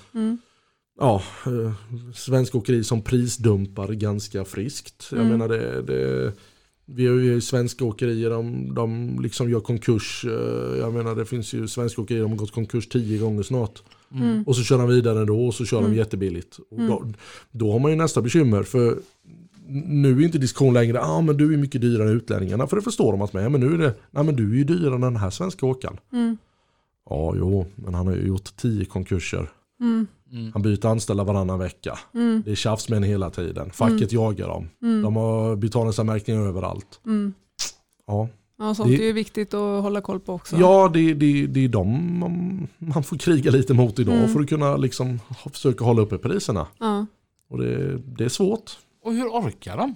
ja, 0.99 1.21
eh, 1.45 1.73
svensk 2.15 2.55
åkeri 2.55 2.83
som 2.83 3.01
prisdumpar 3.01 3.87
ganska 3.93 4.45
friskt. 4.45 5.07
Jag 5.11 5.25
menar 5.25 5.47
det, 5.47 5.81
det 5.81 6.33
vi 6.85 7.07
har 7.07 7.15
ju 7.15 7.41
svenska 7.41 7.85
åkerier, 7.85 8.29
de, 8.29 8.73
de 8.75 9.19
liksom 9.21 9.49
gör 9.49 9.59
konkurs. 9.59 10.25
eh, 10.25 10.77
Jag 10.79 10.93
menar 10.93 11.15
det 11.15 11.25
finns 11.25 11.53
ju 11.53 11.67
svenska 11.67 12.01
åkerier, 12.01 12.23
de 12.23 12.31
har 12.31 12.37
gått 12.37 12.51
konkurs 12.51 12.87
tio 12.87 13.17
gånger 13.19 13.43
snart. 13.43 13.83
Och 14.45 14.55
så 14.55 14.63
kör 14.63 14.77
de 14.77 14.87
vidare 14.87 15.19
ändå 15.19 15.47
och 15.47 15.53
så 15.53 15.65
kör 15.65 15.81
de 15.81 15.93
jättebilligt. 15.93 16.59
Och 16.71 16.79
då, 16.79 17.03
då 17.51 17.71
har 17.71 17.79
man 17.79 17.91
ju 17.91 17.97
nästa 17.97 18.21
bekymmer 18.21 18.63
för 18.63 18.97
nu 19.85 20.19
är 20.19 20.21
inte 20.21 20.37
diskussion 20.37 20.73
längre, 20.73 21.01
ah, 21.01 21.21
men 21.21 21.37
du 21.37 21.53
är 21.53 21.57
mycket 21.57 21.81
dyrare 21.81 22.09
än 22.09 22.15
utlänningarna. 22.15 22.67
För 22.67 22.75
det 22.75 22.81
förstår 22.81 23.11
de 23.11 23.21
att 23.21 23.33
med, 23.33 23.51
men 23.51 23.61
nu 23.61 23.73
är 23.73 23.77
det, 23.77 23.93
nej 24.11 24.23
men 24.23 24.35
du 24.35 24.51
är 24.51 24.55
ju 24.55 24.63
dyrare 24.63 24.95
än 24.95 25.01
den 25.01 25.15
här 25.15 25.29
svenska 25.29 25.65
åkaren. 25.65 25.97
Ja, 27.09 27.33
jo, 27.37 27.65
men 27.75 27.93
han 27.93 28.07
har 28.07 28.15
ju 28.15 28.27
gjort 28.27 28.55
tio 28.55 28.85
konkurser. 28.85 29.49
Han 30.53 30.61
byter 30.61 30.85
anställda 30.85 31.23
varannan 31.23 31.59
vecka. 31.59 31.99
Det 32.45 32.51
är 32.51 32.55
tjafs 32.55 32.89
med 32.89 32.97
en 32.97 33.03
hela 33.03 33.29
tiden. 33.29 33.71
Facket 33.71 34.11
jagar 34.11 34.47
dem. 34.47 34.69
De 35.03 35.15
har 35.15 35.55
betalningsanmärkningar 35.55 36.41
överallt. 36.41 36.99
Ja, 38.07 38.29
Ja, 38.63 38.75
sånt 38.75 38.89
Det- 38.89 38.95
är 39.03 39.05
ju 39.07 39.13
viktigt 39.13 39.53
att 39.53 39.83
hålla 39.83 40.01
koll 40.01 40.19
på 40.19 40.33
också. 40.33 40.57
ja 40.57 40.89
det, 40.93 41.13
det, 41.13 41.47
det 41.47 41.63
är 41.63 41.67
de 41.67 42.19
man, 42.19 42.67
man 42.77 43.03
får 43.03 43.17
kriga 43.17 43.51
lite 43.51 43.73
mot 43.73 43.99
idag 43.99 44.29
för 44.31 44.39
att 44.39 44.49
kunna 44.49 44.77
liksom 44.77 45.19
försöka 45.53 45.85
hålla 45.85 46.01
uppe 46.01 46.17
priserna. 46.17 46.67
Ja. 46.79 47.05
Och 47.49 47.57
det, 47.57 47.97
det 48.17 48.23
är 48.25 48.29
svårt. 48.29 48.71
Och 49.03 49.13
hur 49.13 49.25
orkar 49.27 49.77
de? 49.77 49.95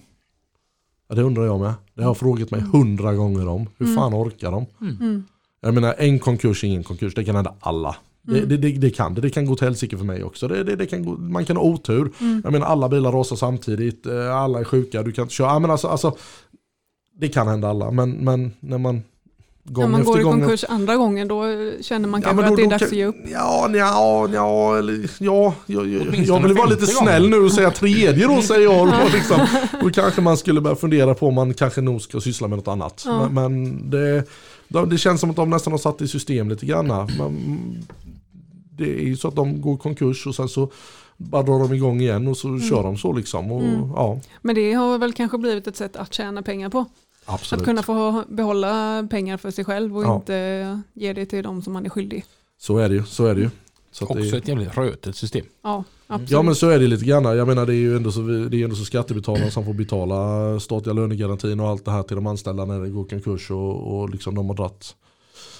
Ja, 1.09 1.15
det 1.15 1.21
undrar 1.21 1.45
jag 1.45 1.59
med. 1.59 1.73
Det 1.93 2.01
har 2.03 2.09
jag 2.09 2.17
frågat 2.17 2.51
mig 2.51 2.61
hundra 2.61 3.13
gånger 3.13 3.47
om. 3.47 3.69
Hur 3.77 3.95
fan 3.95 4.13
orkar 4.13 4.51
de? 4.51 4.65
Jag 5.61 5.73
menar 5.73 5.95
en 5.97 6.19
konkurs 6.19 6.63
är 6.63 6.67
ingen 6.67 6.83
konkurs, 6.83 7.13
det 7.15 7.23
kan 7.23 7.35
hända 7.35 7.53
alla. 7.59 7.95
Det, 8.21 8.45
det, 8.45 8.57
det, 8.57 8.71
det 8.71 8.89
kan 8.89 9.13
det, 9.13 9.21
det 9.21 9.29
kan 9.29 9.45
gå 9.45 9.55
till 9.55 9.67
helsike 9.67 9.97
för 9.97 10.05
mig 10.05 10.23
också. 10.23 10.47
Det, 10.47 10.63
det, 10.63 10.75
det 10.75 10.85
kan 10.85 11.05
gå, 11.05 11.11
man 11.17 11.45
kan 11.45 11.57
ha 11.57 11.63
otur. 11.63 12.11
Jag 12.43 12.51
menar 12.51 12.67
alla 12.67 12.89
bilar 12.89 13.11
rasar 13.11 13.35
samtidigt, 13.35 14.05
eh, 14.05 14.35
alla 14.35 14.59
är 14.59 14.63
sjuka, 14.63 15.03
du 15.03 15.11
kan 15.11 15.21
inte 15.23 15.33
köra. 15.33 15.47
Ja, 15.47 15.59
men 15.59 15.71
alltså, 15.71 15.87
alltså, 15.87 16.15
det 17.19 17.27
kan 17.29 17.47
hända 17.47 17.69
alla, 17.69 17.91
men, 17.91 18.11
men 18.11 18.51
när 18.59 18.77
man 18.77 19.03
gång 19.69 19.83
När 19.83 19.89
man 19.91 20.01
efter 20.01 20.13
går 20.13 20.21
i 20.21 20.23
konkurs 20.23 20.65
andra 20.69 20.95
gången 20.95 21.27
då 21.27 21.43
känner 21.81 22.09
man 22.09 22.21
Ja, 22.21 22.27
kanske 22.27 22.45
då- 22.45 22.51
att 22.51 22.57
det 22.57 22.63
är 22.63 22.69
dags 22.69 22.79
kan- 22.79 22.87
att 22.87 22.93
ge 22.93 23.05
upp. 23.05 23.15
Ja, 23.31 23.69
ja, 23.73 24.29
ja, 24.33 24.77
eller, 24.77 25.09
ja, 25.19 25.53
jag, 25.65 25.87
jag, 25.87 26.01
Åtminstone 26.01 26.25
jag 26.39 26.47
vill 26.47 26.57
vara 26.57 26.65
lite 26.69 26.79
femte 26.85 26.93
gången. 26.93 27.07
snäll 27.13 27.29
nu 27.29 27.37
och 27.37 27.51
säga 27.51 27.71
tredje 27.71 28.27
då 28.27 28.41
säger 28.41 28.61
jag. 28.63 28.87
Då, 28.87 28.93
liksom. 29.13 29.39
då 29.81 29.89
kanske 29.89 30.21
man 30.21 30.37
skulle 30.37 30.61
börja 30.61 30.75
fundera 30.75 31.13
på 31.13 31.27
om 31.27 31.33
man 31.35 31.53
kanske 31.53 31.81
nog 31.81 32.01
ska 32.01 32.19
syssla 32.21 32.47
med 32.47 32.57
något 32.57 32.67
annat. 32.67 33.03
Ja. 33.05 33.29
Men, 33.29 33.33
men 33.33 33.89
det, 33.89 34.23
de- 34.67 34.89
det 34.89 34.97
känns 34.97 35.21
som 35.21 35.29
att 35.29 35.35
de 35.35 35.49
nästan 35.49 35.73
har 35.73 35.77
satt 35.77 36.01
i 36.01 36.07
system 36.07 36.49
lite 36.49 36.65
grann. 36.65 36.87
Men, 36.87 37.37
det 38.71 38.83
är 38.99 39.03
ju 39.05 39.15
så 39.17 39.27
att 39.27 39.35
de 39.35 39.61
går 39.61 39.75
i 39.75 39.77
konkurs 39.77 40.27
och 40.27 40.35
sen 40.35 40.49
så 40.49 40.71
bara 41.17 41.43
drar 41.43 41.59
de 41.59 41.73
igång 41.73 42.01
igen 42.01 42.27
och 42.27 42.37
så 42.37 42.47
Mm. 42.47 42.61
kör 42.69 42.83
de 42.83 42.97
så 42.97 43.13
liksom. 43.13 43.51
Och, 43.51 43.63
Ja, 43.95 44.19
Men 44.41 44.55
det 44.55 44.73
har 44.73 44.97
väl 44.97 45.13
kanske 45.13 45.37
blivit 45.37 45.67
ett 45.67 45.75
sätt 45.77 45.95
att 45.95 46.13
tjäna 46.13 46.41
pengar 46.41 46.69
på. 46.69 46.85
Absolut. 47.27 47.61
Att 47.61 47.65
kunna 47.65 47.83
få 47.83 48.23
behålla 48.29 49.07
pengar 49.09 49.37
för 49.37 49.51
sig 49.51 49.65
själv 49.65 49.97
och 49.97 50.03
Ja. 50.03 50.15
inte 50.15 50.81
ge 50.93 51.13
det 51.13 51.25
till 51.25 51.43
de 51.43 51.61
som 51.61 51.73
man 51.73 51.85
är 51.85 51.89
skyldig. 51.89 52.25
Så 52.57 52.77
är 52.77 52.89
det 52.89 52.95
ju. 52.95 53.03
Så 53.03 53.25
är 53.25 53.35
det 53.35 53.41
ju. 53.41 53.49
Så 53.91 54.05
att 54.05 54.13
det, 54.17 54.23
Också 54.23 54.37
ett 54.37 54.47
jävligt 54.47 54.77
rötet 54.77 55.15
system. 55.15 55.45
Ja, 55.61 55.83
absolut. 56.07 56.31
Ja 56.31 56.41
men 56.41 56.55
så 56.55 56.69
är 56.69 56.79
det 56.79 56.87
lite 56.87 57.05
grann. 57.05 57.23
Jag 57.37 57.47
menar 57.47 57.65
det 57.65 57.73
är 57.73 57.75
ju 57.75 57.95
ändå 57.95 58.11
så, 58.11 58.21
det 58.21 58.57
är 58.57 58.63
ändå 58.63 58.75
så 58.75 58.85
skattebetalarna 58.85 59.51
som 59.51 59.65
får 59.65 59.73
betala 59.73 60.59
statliga 60.59 60.93
lönegarantin 60.93 61.59
och 61.59 61.67
allt 61.67 61.85
det 61.85 61.91
här 61.91 62.03
till 62.03 62.15
de 62.15 62.27
anställda 62.27 62.65
när 62.65 62.79
det 62.81 62.89
går 62.89 63.03
konkurs 63.05 63.51
och, 63.51 63.99
och 63.99 64.09
liksom 64.09 64.35
de 64.35 64.47
har 64.47 64.55
dratt. 64.55 64.95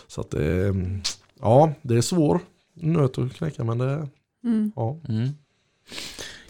Så 0.08 0.22
att 0.22 0.30
det 0.32 0.46
är, 0.46 1.00
ja 1.42 1.74
det 1.82 1.96
är 1.98 2.02
svår 2.02 2.40
nöt 2.74 3.18
att 3.18 3.34
knäcka 3.34 3.64
men 3.64 3.78
det, 3.78 4.08
Mm. 4.44 4.72
ja. 4.76 5.00
Mm. 5.10 5.30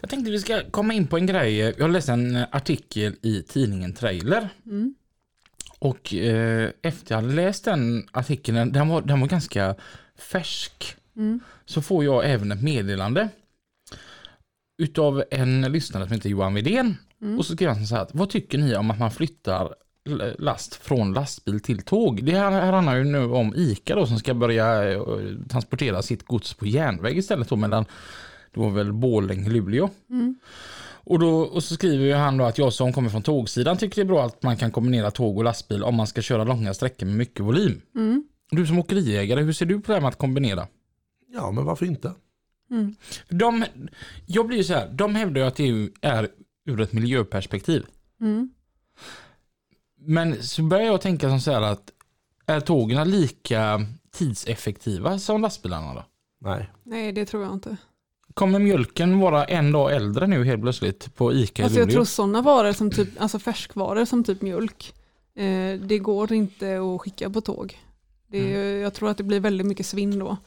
Jag 0.01 0.09
tänkte 0.09 0.31
vi 0.31 0.39
ska 0.39 0.61
komma 0.71 0.93
in 0.93 1.07
på 1.07 1.17
en 1.17 1.25
grej. 1.25 1.57
Jag 1.77 1.91
läste 1.91 2.11
en 2.13 2.37
artikel 2.51 3.15
i 3.21 3.41
tidningen 3.43 3.93
Trailer. 3.93 4.49
Mm. 4.65 4.95
Och 5.79 6.13
eh, 6.13 6.71
efter 6.81 7.15
jag 7.15 7.21
hade 7.21 7.33
läst 7.33 7.65
den 7.65 8.07
artikeln, 8.11 8.71
den 8.71 8.87
var, 8.87 9.01
den 9.01 9.19
var 9.19 9.27
ganska 9.27 9.75
färsk. 10.17 10.95
Mm. 11.15 11.39
Så 11.65 11.81
får 11.81 12.03
jag 12.03 12.29
även 12.29 12.51
ett 12.51 12.63
meddelande. 12.63 13.29
Utav 14.81 15.23
en 15.31 15.61
lyssnare 15.61 16.03
som 16.03 16.13
heter 16.13 16.29
Johan 16.29 16.53
Widén. 16.53 16.97
Och 17.37 17.45
så 17.45 17.53
skrev 17.53 17.69
han 17.69 17.87
så 17.87 17.95
här, 17.95 18.07
vad 18.11 18.29
tycker 18.29 18.57
ni 18.57 18.75
om 18.75 18.91
att 18.91 18.99
man 18.99 19.11
flyttar 19.11 19.75
last 20.37 20.75
från 20.75 21.13
lastbil 21.13 21.59
till 21.59 21.81
tåg? 21.81 22.23
Det 22.23 22.31
här, 22.31 22.51
här 22.51 22.73
handlar 22.73 22.95
ju 22.95 23.03
nu 23.03 23.23
om 23.23 23.53
ICA 23.55 23.95
då 23.95 24.05
som 24.05 24.19
ska 24.19 24.33
börja 24.33 24.91
eh, 24.91 25.01
transportera 25.49 26.01
sitt 26.01 26.23
gods 26.23 26.53
på 26.53 26.65
järnväg 26.65 27.17
istället 27.17 27.49
då 27.49 27.55
mellan, 27.55 27.85
det 28.53 28.59
var 28.59 28.69
väl 28.69 28.93
Borlänge, 28.93 29.49
Luleå. 29.49 29.89
Och, 31.09 31.19
då, 31.19 31.39
och 31.39 31.63
så 31.63 31.75
skriver 31.75 32.05
ju 32.05 32.13
han 32.13 32.37
då 32.37 32.45
att 32.45 32.57
jag 32.57 32.73
som 32.73 32.93
kommer 32.93 33.09
från 33.09 33.21
tågsidan 33.21 33.77
tycker 33.77 33.95
det 33.95 34.01
är 34.01 34.05
bra 34.05 34.25
att 34.25 34.43
man 34.43 34.57
kan 34.57 34.71
kombinera 34.71 35.11
tåg 35.11 35.37
och 35.37 35.43
lastbil 35.43 35.83
om 35.83 35.95
man 35.95 36.07
ska 36.07 36.21
köra 36.21 36.43
långa 36.43 36.73
sträckor 36.73 37.05
med 37.05 37.15
mycket 37.15 37.45
volym. 37.45 37.81
Du 38.51 38.67
som 38.67 38.79
åkeriägare, 38.79 39.41
hur 39.41 39.53
ser 39.53 39.65
du 39.65 39.81
på 39.81 39.87
det 39.87 39.93
här 39.93 40.01
med 40.01 40.07
att 40.09 40.17
kombinera? 40.17 40.67
ja 41.27 41.51
men 41.51 41.65
varför 41.65 41.85
inte? 41.85 42.13
De, 43.29 43.65
jag 44.25 44.47
blir 44.47 44.57
ju 44.57 44.63
så 44.63 44.73
här, 44.73 44.89
de 44.89 45.15
hävdar 45.15 45.41
ju 45.41 45.47
att 45.47 45.55
det 45.55 45.89
är 46.01 46.29
ur 46.65 46.81
ett 46.81 46.93
miljöperspektiv. 46.93 47.85
Mm. 48.21 48.49
Men 49.99 50.43
så 50.43 50.63
börjar 50.63 50.85
jag 50.85 51.01
tänka 51.01 51.29
som 51.29 51.41
så 51.41 51.51
här 51.51 51.61
att 51.61 51.91
är 52.45 52.59
tågen 52.59 53.11
lika 53.11 53.85
tidseffektiva 54.11 55.19
som 55.19 55.41
lastbilarna 55.41 55.93
då? 55.93 56.05
Nej. 56.41 56.69
Nej, 56.83 57.11
det 57.11 57.25
tror 57.25 57.43
jag 57.43 57.53
inte. 57.53 57.77
Kommer 58.37 58.59
mjölken 58.59 59.19
vara 59.19 59.45
en 59.45 59.71
dag 59.71 59.95
äldre 59.95 60.27
nu 60.27 60.45
helt 60.45 60.61
plötsligt 60.61 61.15
på 61.15 61.33
ICA 61.33 61.63
Alltså 61.63 61.79
i 61.79 61.81
jag 61.81 61.91
tror 61.91 62.05
sådana 62.05 62.41
varor 62.41 62.71
som 62.73 62.91
typ, 62.91 63.09
alltså 63.19 63.39
färskvaror 63.39 64.05
som 64.05 64.23
typ 64.23 64.41
mjölk, 64.41 64.93
eh, 65.35 65.79
det 65.79 65.99
går 65.99 66.33
inte 66.33 66.77
att 66.79 67.01
skicka 67.01 67.29
på 67.29 67.41
tåg. 67.41 67.77
Det 68.27 68.55
är, 68.55 68.77
Jag 68.77 68.93
tror 68.93 69.09
att 69.09 69.17
det 69.17 69.23
blir 69.23 69.39
väldigt 69.39 69.67
mycket 69.67 69.85
svinn 69.85 70.19
då. 70.19 70.37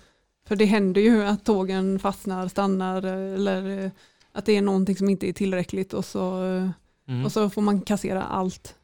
För 0.49 0.57
det 0.57 0.65
händer 0.65 1.01
ju 1.01 1.25
att 1.25 1.45
tågen 1.45 1.99
fastnar, 1.99 2.49
stannar 2.49 3.03
eller 3.35 3.85
eh, 3.85 3.91
att 4.33 4.45
det 4.47 4.57
är 4.57 4.63
någonting 4.63 4.97
som 4.97 5.09
inte 5.09 5.29
är 5.29 5.33
tillräckligt 5.33 5.93
och 5.95 6.05
så, 6.05 6.45
eh, 6.45 6.69
Mm. 7.09 7.25
och 7.25 7.33
så 7.33 7.51
får 7.51 7.63
man 7.63 7.81
kassera 7.81 8.23
allt. 8.23 8.75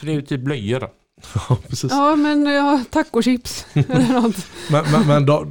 Så 0.00 0.06
det 0.06 0.12
är 0.12 0.14
ju 0.14 0.22
typ 0.22 0.40
blöjor? 0.40 0.88
Ja, 1.48 1.56
precis. 1.68 1.90
Ja 1.92 2.16
men 2.16 2.46
ja, 2.46 2.84
tacochips 2.90 3.66
eller 3.74 4.20
något. 4.20 4.46
Men, 4.70 4.84
men, 4.92 5.06
men 5.06 5.26
då, 5.26 5.46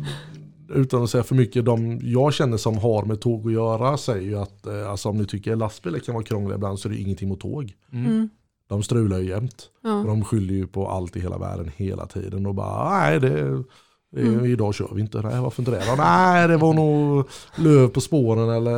utan 0.70 1.04
att 1.04 1.10
säga 1.10 1.24
för 1.24 1.36
mycket, 1.36 1.66
de 1.66 2.00
jag 2.04 2.34
känner 2.34 2.58
som 2.58 2.78
har 2.78 3.06
med 3.06 3.22
tåg 3.22 3.48
att 3.48 3.54
göra 3.54 3.98
säger 3.98 4.22
ju 4.22 4.36
att 4.36 4.66
eh, 4.66 4.92
alltså, 4.92 5.10
om 5.10 5.18
ni 5.18 5.26
tycker 5.26 5.56
lastbilar 5.56 6.00
kan 6.00 6.14
vara 6.16 6.26
krångliga 6.26 6.56
ibland 6.56 6.80
så 6.80 6.90
är 6.90 6.94
det 6.94 7.00
ingenting 7.00 7.30
mot 7.30 7.40
tåg. 7.40 7.74
Mm. 7.92 8.30
De 8.68 8.84
strular 8.84 9.20
ju 9.20 9.30
jämt. 9.30 9.70
Ja. 9.84 10.00
Och 10.00 10.06
de 10.06 10.24
skyller 10.24 10.54
ju 10.54 10.68
på 10.68 10.88
allt 10.88 11.16
i 11.16 11.20
hela 11.20 11.38
världen 11.38 11.72
hela 11.76 12.06
tiden 12.06 12.46
och 12.46 12.56
bara 12.56 13.00
nej 13.00 13.20
det, 13.20 13.30
det 13.30 13.64
Mm. 14.22 14.46
idag 14.46 14.76
kör 14.76 14.90
vi 14.96 15.02
inte. 15.02 15.22
Nej 15.22 15.40
varför 15.42 15.62
inte 15.62 15.72
det? 15.72 15.96
Nej 15.98 16.48
det 16.48 16.58
var 16.58 16.74
nog 16.74 17.30
löv 17.56 17.88
på 17.88 18.02
spåren 18.02 18.50
eller 18.50 18.72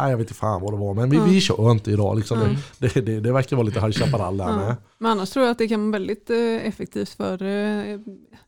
nej 0.00 0.10
jag 0.10 0.16
vet 0.16 0.24
inte 0.24 0.34
fan 0.34 0.62
vad 0.62 0.72
det 0.72 0.76
var 0.76 0.94
men 0.94 1.10
vi, 1.10 1.16
Ja. 1.16 1.24
vi 1.24 1.40
kör 1.40 1.70
inte 1.70 1.90
idag. 1.90 2.16
Liksom. 2.18 2.38
Mm. 2.42 2.54
Det, 2.78 2.94
det, 3.06 3.20
det 3.20 3.32
verkar 3.32 3.56
vara 3.56 3.66
lite 3.66 3.80
High 3.80 3.90
Chaparral 3.92 4.36
där 4.36 4.56
med. 4.56 4.76
Men 4.98 5.10
annars 5.10 5.30
tror 5.30 5.44
jag 5.44 5.52
att 5.52 5.58
det 5.58 5.68
kan 5.68 5.80
vara 5.80 5.92
väldigt 5.92 6.30
eh, 6.30 6.36
effektivt 6.66 7.08
för 7.08 7.42
eh, 7.42 7.98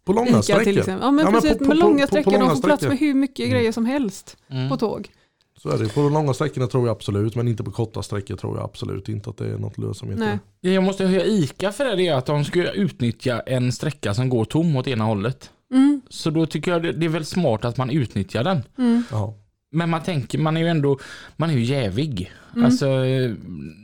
På 0.05 0.13
långa 0.13 0.29
Ica 0.29 0.43
sträckor. 0.43 0.65
till 0.65 0.79
exempel. 0.79 1.05
Ja 1.07 1.11
men 1.11 1.25
Ja, 1.25 1.31
men 1.31 1.41
precis, 1.41 1.59
på- 1.59 1.65
med 1.65 1.69
på- 1.81 1.87
långa 1.87 1.95
på- 1.95 2.01
på 2.01 2.07
sträckor, 2.07 2.31
långa 2.33 2.45
de 2.45 2.55
får 2.57 2.63
plats 2.63 2.81
sträckor. 2.81 2.89
med 2.89 2.99
hur 2.99 3.15
mycket 3.15 3.47
Mm. 3.47 3.51
grejer 3.59 3.73
som 3.73 3.87
helst 3.87 4.37
Mm. 4.51 4.69
på 4.69 4.77
tåg. 4.77 5.09
Så 5.63 5.71
är 5.71 5.79
det. 5.79 5.95
På 5.95 6.01
de 6.03 6.13
långa 6.13 6.35
sträckorna 6.35 6.67
tror 6.67 6.87
jag 6.87 6.93
absolut 6.97 7.35
men 7.37 7.49
inte 7.49 7.65
på 7.65 7.71
korta 7.71 8.03
sträckor 8.03 8.37
tror 8.37 8.57
jag 8.57 8.65
absolut 8.65 9.09
inte 9.09 9.31
att 9.31 9.37
det 9.37 9.47
är 9.47 9.59
något 9.59 9.79
lönsamhet. 9.79 10.19
Nej. 10.19 10.39
Jag 10.75 10.83
måste 10.85 11.05
höja 11.05 11.25
ICA 11.25 11.73
för 11.73 11.85
det, 11.85 11.97
det 11.97 12.07
är 12.09 12.15
att 12.15 12.27
de 12.27 12.45
ska 12.45 12.73
utnyttja 12.73 13.41
en 13.41 13.73
sträcka 13.73 14.15
som 14.15 14.29
går 14.29 14.45
tom 14.45 14.77
åt 14.77 14.89
ena 14.89 15.05
hållet. 15.05 15.51
Så 16.15 16.31
då 16.31 16.47
tycker 16.47 16.71
jag 16.71 16.83
det, 16.83 16.93
det 16.93 17.07
är 17.07 17.11
väl 17.11 17.25
smart 17.25 17.65
att 17.65 17.77
man 17.77 17.91
utnyttjar 17.91 18.45
den. 18.45 18.63
mm. 18.79 19.03
Men 19.71 19.91
man 19.91 20.03
tänker, 20.03 20.39
man 20.39 20.57
är 20.57 20.61
ju 20.61 20.69
ändå, 20.69 20.99
man 21.37 21.51
är 21.51 21.55
ju 21.55 21.63
jävig. 21.65 22.33
Mm. 22.55 22.65
Alltså, 22.65 22.87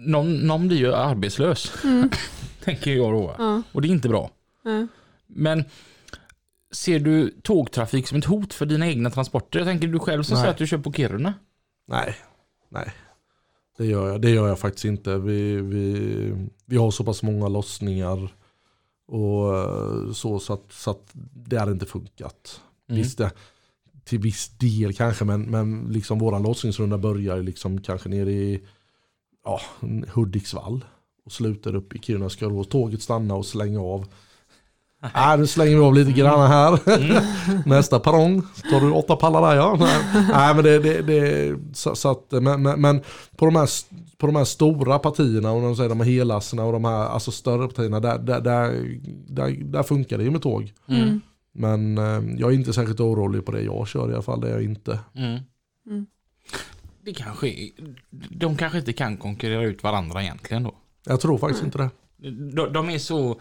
någon, 0.06 0.34
någon 0.34 0.68
blir 0.68 0.78
ju 0.78 0.94
arbetslös. 0.94 1.72
mm, 1.84 2.10
tänker 2.64 2.90
jag 2.90 3.12
då. 3.12 3.34
ja, 3.38 3.62
Och 3.72 3.82
det 3.82 3.88
är 3.88 3.90
inte 3.90 4.08
bra. 4.08 4.30
ja. 4.64 4.86
Men 5.26 5.64
ser 6.72 6.98
du 7.00 7.30
tågtrafik 7.42 8.08
som 8.08 8.18
ett 8.18 8.24
hot 8.24 8.54
för 8.54 8.66
dina 8.66 8.86
egna 8.88 9.10
transporter? 9.10 9.58
Jag 9.58 9.68
tänker 9.68 9.88
du 9.88 9.98
själv 9.98 10.22
som 10.22 10.34
Nej. 10.34 10.40
säger 10.40 10.52
att 10.52 10.58
du 10.58 10.66
kör 10.66 10.78
på 10.78 10.92
Kiruna. 10.92 11.34
Nej, 11.88 12.14
nej. 12.68 12.92
Det 13.78 13.86
gör 13.86 14.08
jag, 14.08 14.20
det 14.20 14.30
gör 14.30 14.48
jag 14.48 14.58
faktiskt 14.58 14.84
inte. 14.84 15.18
Vi, 15.18 15.56
vi, 15.56 16.32
vi 16.66 16.76
har 16.76 16.90
så 16.90 17.04
pass 17.04 17.22
många 17.22 17.48
lossningar 17.48 18.32
och 19.10 19.58
eh, 19.58 20.12
så, 20.12 20.38
så, 20.38 20.52
att, 20.52 20.72
så 20.72 20.90
att 20.90 21.10
det 21.34 21.58
hade 21.58 21.72
inte 21.72 21.86
funkat. 21.86 22.60
Mm. 22.88 23.02
Visst, 23.02 23.18
det, 23.18 23.30
till 24.04 24.18
viss 24.18 24.48
del 24.48 24.92
kanske, 24.92 25.24
men, 25.24 25.42
men 25.42 25.86
liksom 25.90 26.18
våran 26.18 26.42
lossningsrunda 26.42 26.98
börjar 26.98 27.42
liksom 27.42 27.80
kanske 27.80 28.08
nere 28.08 28.32
i 28.32 28.60
ja, 29.44 29.60
Hudiksvall 30.08 30.84
och 31.24 31.32
slutar 31.32 31.74
upp 31.74 31.94
i 31.94 31.98
Kiruna. 31.98 32.30
Ska 32.30 32.48
då 32.48 32.64
tåget 32.64 33.02
stanna 33.02 33.34
och 33.34 33.46
slänga 33.46 33.80
av? 33.80 34.06
Nej, 35.14 35.38
nu 35.38 35.46
slänger 35.46 35.76
vi 35.76 35.82
av 35.82 35.94
lite 35.94 36.12
grann 36.12 36.50
här. 36.50 36.80
Nästa 37.68 38.00
perrong, 38.00 38.42
tar 38.70 38.80
du 38.80 38.90
åtta 38.90 39.16
pallar 39.16 39.42
där 39.42 39.56
ja. 39.56 39.76
Nej, 39.80 40.24
Nej 40.32 40.54
men 40.54 40.64
det, 40.64 40.78
det, 40.78 41.02
det 41.02 41.56
så, 41.72 41.94
så 41.94 42.10
att, 42.10 42.26
men, 42.30 42.62
men, 42.62 42.80
men 42.80 43.00
på 43.36 43.44
de 43.44 43.56
här 43.56 43.68
på 44.18 44.26
de 44.26 44.36
här 44.36 44.44
stora 44.44 44.98
partierna 44.98 45.52
och 45.52 45.62
de, 45.62 45.76
säger, 45.76 45.88
de 45.88 46.00
här 46.00 46.06
helasterna 46.06 46.64
och 46.64 46.72
de 46.72 46.84
här 46.84 47.08
alltså 47.08 47.30
större 47.30 47.68
partierna 47.68 48.00
där, 48.00 48.18
där, 48.18 48.40
där, 48.40 48.98
där, 49.28 49.64
där 49.64 49.82
funkar 49.82 50.18
det 50.18 50.24
ju 50.24 50.30
med 50.30 50.42
tåg. 50.42 50.72
Mm. 50.88 51.20
Men 51.54 51.98
eh, 51.98 52.40
jag 52.40 52.50
är 52.50 52.54
inte 52.54 52.72
särskilt 52.72 53.00
orolig 53.00 53.44
på 53.44 53.52
det 53.52 53.62
jag 53.62 53.88
kör 53.88 54.10
i 54.10 54.14
alla 54.14 54.22
fall, 54.22 54.40
det 54.40 54.48
är 54.48 54.52
jag 54.52 54.64
inte. 54.64 54.98
Mm. 55.14 55.40
Mm. 55.86 56.06
Det 57.04 57.12
kanske 57.12 57.70
de 58.30 58.56
kanske 58.56 58.78
inte 58.78 58.92
kan 58.92 59.16
konkurrera 59.16 59.62
ut 59.62 59.82
varandra 59.82 60.22
egentligen 60.22 60.62
då. 60.62 60.74
Jag 61.06 61.20
tror 61.20 61.38
faktiskt 61.38 61.64
inte 61.64 61.78
det. 61.78 61.90
De, 62.56 62.72
de 62.72 62.90
är 62.90 62.98
så 62.98 63.40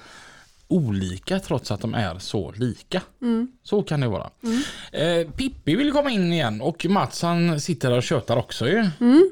olika 0.70 1.40
trots 1.40 1.72
att 1.72 1.82
de 1.82 1.94
är 1.94 2.20
så 2.20 2.52
lika. 2.52 3.02
Mm. 3.22 3.48
Så 3.64 3.84
kan 3.84 4.00
det 4.00 4.08
vara. 4.08 4.30
Mm. 4.44 4.62
Eh, 4.92 5.32
Pippi 5.32 5.76
vill 5.76 5.92
komma 5.92 6.12
in 6.12 6.34
igen 6.34 6.62
och 6.62 6.86
Mats 6.90 7.22
han 7.22 7.62
sitter 7.62 7.90
där 7.90 7.98
och 7.98 8.04
tjötar 8.04 8.38
också 8.38 8.68
ju. 8.68 8.90
Mm. 9.00 9.30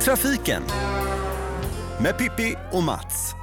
Trafiken 0.00 0.62
med 2.02 2.18
Pippi 2.18 2.54
och 2.72 2.82
Mats. 2.82 3.34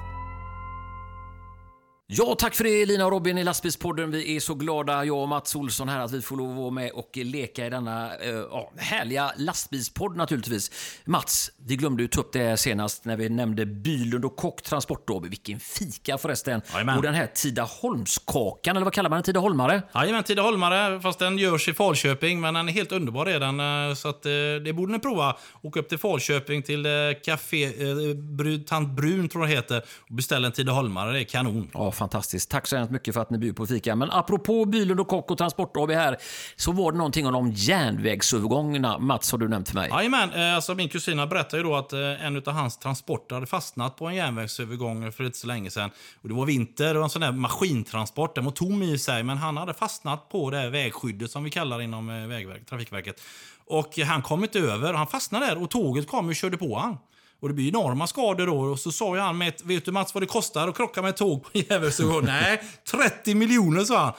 Ja, 2.17 2.35
tack 2.39 2.55
för 2.55 2.63
det 2.63 2.85
Lina 2.85 3.05
och 3.05 3.11
Robin 3.11 3.37
i 3.37 3.43
Lastbilspodden. 3.43 4.11
Vi 4.11 4.35
är 4.35 4.39
så 4.39 4.53
glada, 4.55 5.05
jag 5.05 5.17
och 5.17 5.29
Mats 5.29 5.55
Olsson 5.55 5.89
här, 5.89 5.99
att 5.99 6.11
vi 6.11 6.21
får 6.21 6.35
lov 6.37 6.51
att 6.51 6.57
vara 6.57 6.71
med 6.71 6.91
och 6.91 7.09
leka 7.17 7.65
i 7.65 7.69
denna 7.69 8.11
ja, 8.51 8.71
härliga 8.77 9.31
lastbilspodd 9.37 10.17
naturligtvis. 10.17 10.71
Mats, 11.05 11.51
vi 11.67 11.75
glömde 11.75 12.03
ju 12.03 12.07
ta 12.07 12.21
upp 12.21 12.33
det 12.33 12.57
senast 12.57 13.05
när 13.05 13.17
vi 13.17 13.29
nämnde 13.29 13.65
Bylund 13.65 14.25
och 14.25 14.35
Kock 14.35 14.61
Transportråd. 14.61 15.25
Vilken 15.29 15.59
fika 15.59 16.17
förresten. 16.17 16.61
Jajamän. 16.73 16.97
Och 16.97 17.03
den 17.03 17.13
här 17.13 17.27
Tidaholmskakan, 17.35 18.75
eller 18.75 18.83
vad 18.85 18.93
kallar 18.93 19.09
man 19.09 19.17
den? 19.17 19.23
Tidaholmare? 19.23 19.81
Jajamän, 19.95 20.23
Tidaholmare, 20.23 21.01
fast 21.01 21.19
den 21.19 21.37
görs 21.37 21.67
i 21.67 21.73
Falköping, 21.73 22.41
men 22.41 22.53
den 22.53 22.69
är 22.69 22.73
helt 22.73 22.91
underbar 22.91 23.25
redan. 23.25 23.59
eh, 23.89 23.95
Så 23.95 24.07
att, 24.07 24.25
eh, 24.25 24.31
det 24.65 24.73
borde 24.75 24.91
ni 24.93 24.99
prova. 24.99 25.37
Åka 25.61 25.79
upp 25.79 25.89
till 25.89 25.97
Falköping 25.97 26.63
till 26.63 26.85
eh, 26.85 26.91
Café 27.25 27.63
eh, 27.65 28.59
Tant 28.67 28.89
Brun, 28.89 29.29
tror 29.29 29.43
jag 29.43 29.51
det 29.51 29.55
heter, 29.55 29.77
och 30.09 30.15
beställa 30.15 30.47
en 30.47 30.53
Tidaholmare. 30.53 31.11
Det 31.11 31.19
är 31.19 31.23
kanon. 31.23 31.69
Ja, 31.73 31.91
fantastiskt. 32.03 32.49
Tack 32.49 32.67
så 32.67 32.75
hemskt 32.75 32.91
mycket 32.91 33.13
för 33.13 33.21
att 33.21 33.29
ni 33.29 33.37
bjuder 33.37 33.55
på 33.55 33.67
fika. 33.67 33.95
Men 33.95 34.11
apropå 34.11 34.65
Bylund 34.65 34.99
och 34.99 35.07
Kock 35.07 35.31
och 35.31 35.37
Transport 35.37 35.77
AB 35.77 35.91
här, 35.91 36.17
så 36.55 36.71
var 36.71 36.91
det 36.91 36.97
någonting 36.97 37.27
om 37.27 37.33
de 37.33 37.51
järnvägsövergångarna. 37.51 38.99
Mats, 38.99 39.31
har 39.31 39.39
du 39.39 39.47
nämnt 39.47 39.69
för 39.69 39.75
mig. 39.75 39.89
Jajamän, 39.89 40.33
eh, 40.33 40.55
alltså 40.55 40.75
min 40.75 40.89
kusin 40.89 41.17
berättade 41.17 41.57
ju 41.57 41.63
då 41.63 41.75
att 41.75 41.93
eh, 41.93 42.25
en 42.25 42.37
av 42.37 42.53
hans 42.53 42.77
transporter 42.77 43.35
hade 43.35 43.47
fastnat 43.47 43.95
på 43.95 44.07
en 44.07 44.15
järnvägsövergång 44.15 45.11
för 45.11 45.23
inte 45.23 45.37
så 45.37 45.47
länge 45.47 45.69
sedan. 45.69 45.89
Och 46.21 46.29
det 46.29 46.35
var 46.35 46.45
vinter 46.45 46.97
och 46.97 47.03
en 47.03 47.09
sån 47.09 47.21
där 47.21 47.31
maskintransport. 47.31 48.35
Den 48.35 48.45
var 48.45 48.51
tom 48.51 48.83
i 48.83 48.97
sig, 48.97 49.23
men 49.23 49.37
han 49.37 49.57
hade 49.57 49.73
fastnat 49.73 50.29
på 50.29 50.49
det 50.49 50.57
här 50.57 50.69
vägskyddet 50.69 51.31
som 51.31 51.43
vi 51.43 51.49
kallar 51.49 51.81
inom 51.81 52.09
eh, 52.09 52.27
Vägverket, 52.27 52.67
Trafikverket. 52.67 53.21
Och 53.65 53.97
han 53.97 54.21
kom 54.21 54.43
inte 54.43 54.59
över. 54.59 54.93
Han 54.93 55.07
fastnade 55.07 55.45
där 55.45 55.61
och 55.61 55.69
tåget 55.69 56.07
kom 56.07 56.27
och 56.27 56.35
körde 56.35 56.57
på 56.57 56.79
han. 56.79 56.97
Och 57.43 57.49
det 57.49 57.55
blir 57.55 57.67
enorma 57.69 58.07
skador 58.07 58.47
då. 58.47 58.59
Och 58.59 58.79
så 58.79 58.91
sa 58.91 59.15
ju 59.15 59.21
han, 59.21 59.37
med, 59.37 59.47
ett- 59.47 59.65
vet 59.65 59.85
du 59.85 59.91
Mats 59.91 60.13
vad 60.13 60.23
det 60.23 60.27
kostar 60.27 60.67
att 60.67 60.75
krocka 60.75 61.01
med 61.01 61.09
ett 61.09 61.17
tåg 61.17 61.43
på 61.43 61.49
järnvägsövergång? 61.53 62.25
Nej, 62.25 62.61
30 62.91 63.35
miljoner 63.35 63.83
sa 63.83 63.97
han. 63.99 64.13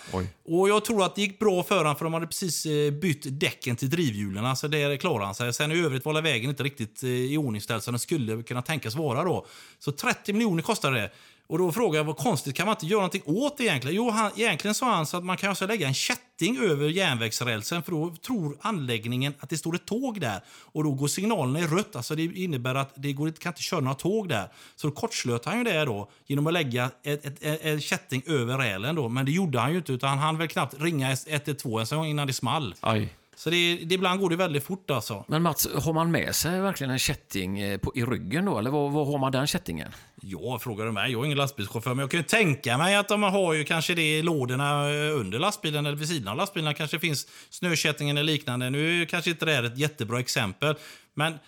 Och 0.48 0.68
jag 0.68 0.84
tror 0.84 1.04
att 1.04 1.14
det 1.14 1.20
gick 1.22 1.38
bra 1.38 1.62
för 1.62 1.76
honom 1.78 1.96
för 1.96 2.04
de 2.04 2.14
hade 2.14 2.26
precis 2.26 2.66
eh, 2.66 2.90
bytt 2.90 3.40
däcken 3.40 3.76
till 3.76 3.90
drivhjulen. 3.90 4.56
Så 4.56 4.68
där 4.68 4.96
klarade 4.96 5.24
han 5.24 5.34
sig. 5.34 5.52
Sen 5.54 5.72
i 5.72 5.80
övrigt 5.80 6.04
var 6.04 6.22
vägen 6.22 6.50
inte 6.50 6.62
riktigt 6.62 7.02
eh, 7.02 7.08
iordningställd 7.10 7.82
som 7.82 7.92
den 7.92 7.98
skulle 7.98 8.42
kunna 8.42 8.62
tänkas 8.62 8.94
vara 8.94 9.24
då. 9.24 9.46
Så 9.78 9.92
30 9.92 10.32
miljoner 10.32 10.62
kostade 10.62 10.96
det. 11.00 11.10
Och 11.46 11.58
då 11.58 11.72
frågade 11.72 11.96
jag 11.96 12.04
vad 12.04 12.16
konstigt, 12.16 12.56
kan 12.56 12.66
man 12.66 12.72
inte 12.74 12.86
göra 12.86 13.00
någonting 13.00 13.22
åt 13.26 13.56
det 13.56 13.64
egentligen? 13.64 13.96
Jo, 13.96 14.10
han, 14.10 14.30
egentligen 14.36 14.74
sa 14.74 14.94
han 14.94 15.06
så 15.06 15.16
att 15.16 15.24
man 15.24 15.36
kan 15.36 15.48
alltså 15.50 15.66
lägga 15.66 15.86
en 15.88 15.94
kätting 15.94 16.58
över 16.62 16.88
järnvägsrälsen 16.88 17.82
för 17.82 17.92
då 17.92 18.14
tror 18.26 18.56
anläggningen 18.60 19.34
att 19.40 19.50
det 19.50 19.58
står 19.58 19.74
ett 19.74 19.86
tåg 19.86 20.20
där 20.20 20.40
och 20.48 20.84
då 20.84 20.92
går 20.92 21.06
signalerna 21.08 21.60
i 21.60 21.66
rött. 21.66 21.96
Alltså 21.96 22.14
det 22.14 22.22
innebär 22.24 22.74
att 22.74 22.92
det 22.96 23.12
går, 23.12 23.28
inte- 23.28 23.40
kan 23.40 23.50
inte 23.50 23.62
köra 23.62 23.80
några 23.80 23.94
tåg 23.94 24.28
där. 24.28 24.48
Så 24.76 24.86
då 24.86 24.92
kortslöt 24.94 25.44
han 25.44 25.58
ju 25.58 25.64
det 25.64 25.84
då 25.84 26.10
genom 26.26 26.46
att 26.46 26.52
lägga 26.52 26.90
ett, 27.02 27.24
ett, 27.26 27.42
ett, 27.42 27.60
en 27.64 27.80
kätting 27.80 28.22
över 28.26 28.58
rälen 28.58 28.94
då. 28.94 29.08
Men 29.08 29.24
det 29.26 29.32
gjorde 29.32 29.58
han 29.60 29.70
ju 29.72 29.76
inte 29.76 29.92
utan 29.92 30.08
han 30.10 30.18
hann 30.18 30.38
väl 30.38 30.48
knappt 30.48 30.74
ringa 30.80 31.16
112 31.28 31.74
ens 31.74 31.92
en 31.92 31.98
gång 31.98 32.06
innan 32.06 32.26
det 32.26 32.32
small. 32.32 32.74
Aj. 32.80 33.08
Så 33.36 33.50
det, 33.50 33.76
det, 33.84 33.94
ibland 33.94 34.20
går 34.20 34.30
det 34.30 34.36
väldigt 34.36 34.64
fort 34.64 34.90
alltså. 34.90 35.24
Men 35.28 35.42
Mats, 35.42 35.68
har 35.74 35.92
man 35.92 36.10
med 36.10 36.34
sig 36.34 36.60
verkligen 36.60 36.90
en 36.90 36.98
kätting 36.98 37.60
eh, 37.60 37.78
på, 37.78 37.92
i 37.94 38.04
ryggen 38.04 38.44
då? 38.44 38.58
Eller 38.58 38.70
vad, 38.70 38.92
vad 38.92 39.06
har 39.06 39.18
man 39.18 39.32
den 39.32 39.46
kättingen? 39.46 39.92
Ja, 40.20 40.58
frågar 40.58 40.86
du 40.86 40.92
mig. 40.92 41.12
Jag 41.12 41.20
är 41.20 41.24
ingen 41.24 41.38
lastbilschaufför, 41.38 41.90
men 41.90 41.98
jag 41.98 42.10
kan 42.10 42.20
ju 42.20 42.24
tänka 42.24 42.78
mig 42.78 42.96
att 42.96 43.08
de 43.08 43.22
har 43.22 43.52
ju 43.52 43.64
kanske 43.64 43.94
det 43.94 44.18
i 44.18 44.22
lådorna 44.22 44.90
eh, 44.90 45.20
under 45.20 45.38
lastbilen 45.38 45.86
eller 45.86 45.96
vid 45.96 46.08
sidan 46.08 46.28
av 46.28 46.36
lastbilen. 46.36 46.74
kanske 46.74 46.98
finns 46.98 47.26
snökättingen 47.50 48.16
eller 48.16 48.32
liknande. 48.32 48.70
Nu 48.70 49.02
är 49.02 49.06
kanske 49.06 49.30
inte 49.30 49.44
det 49.44 49.52
här 49.52 49.62
ett 49.62 49.78
jättebra 49.78 50.20
exempel, 50.20 50.74
men 51.14 51.38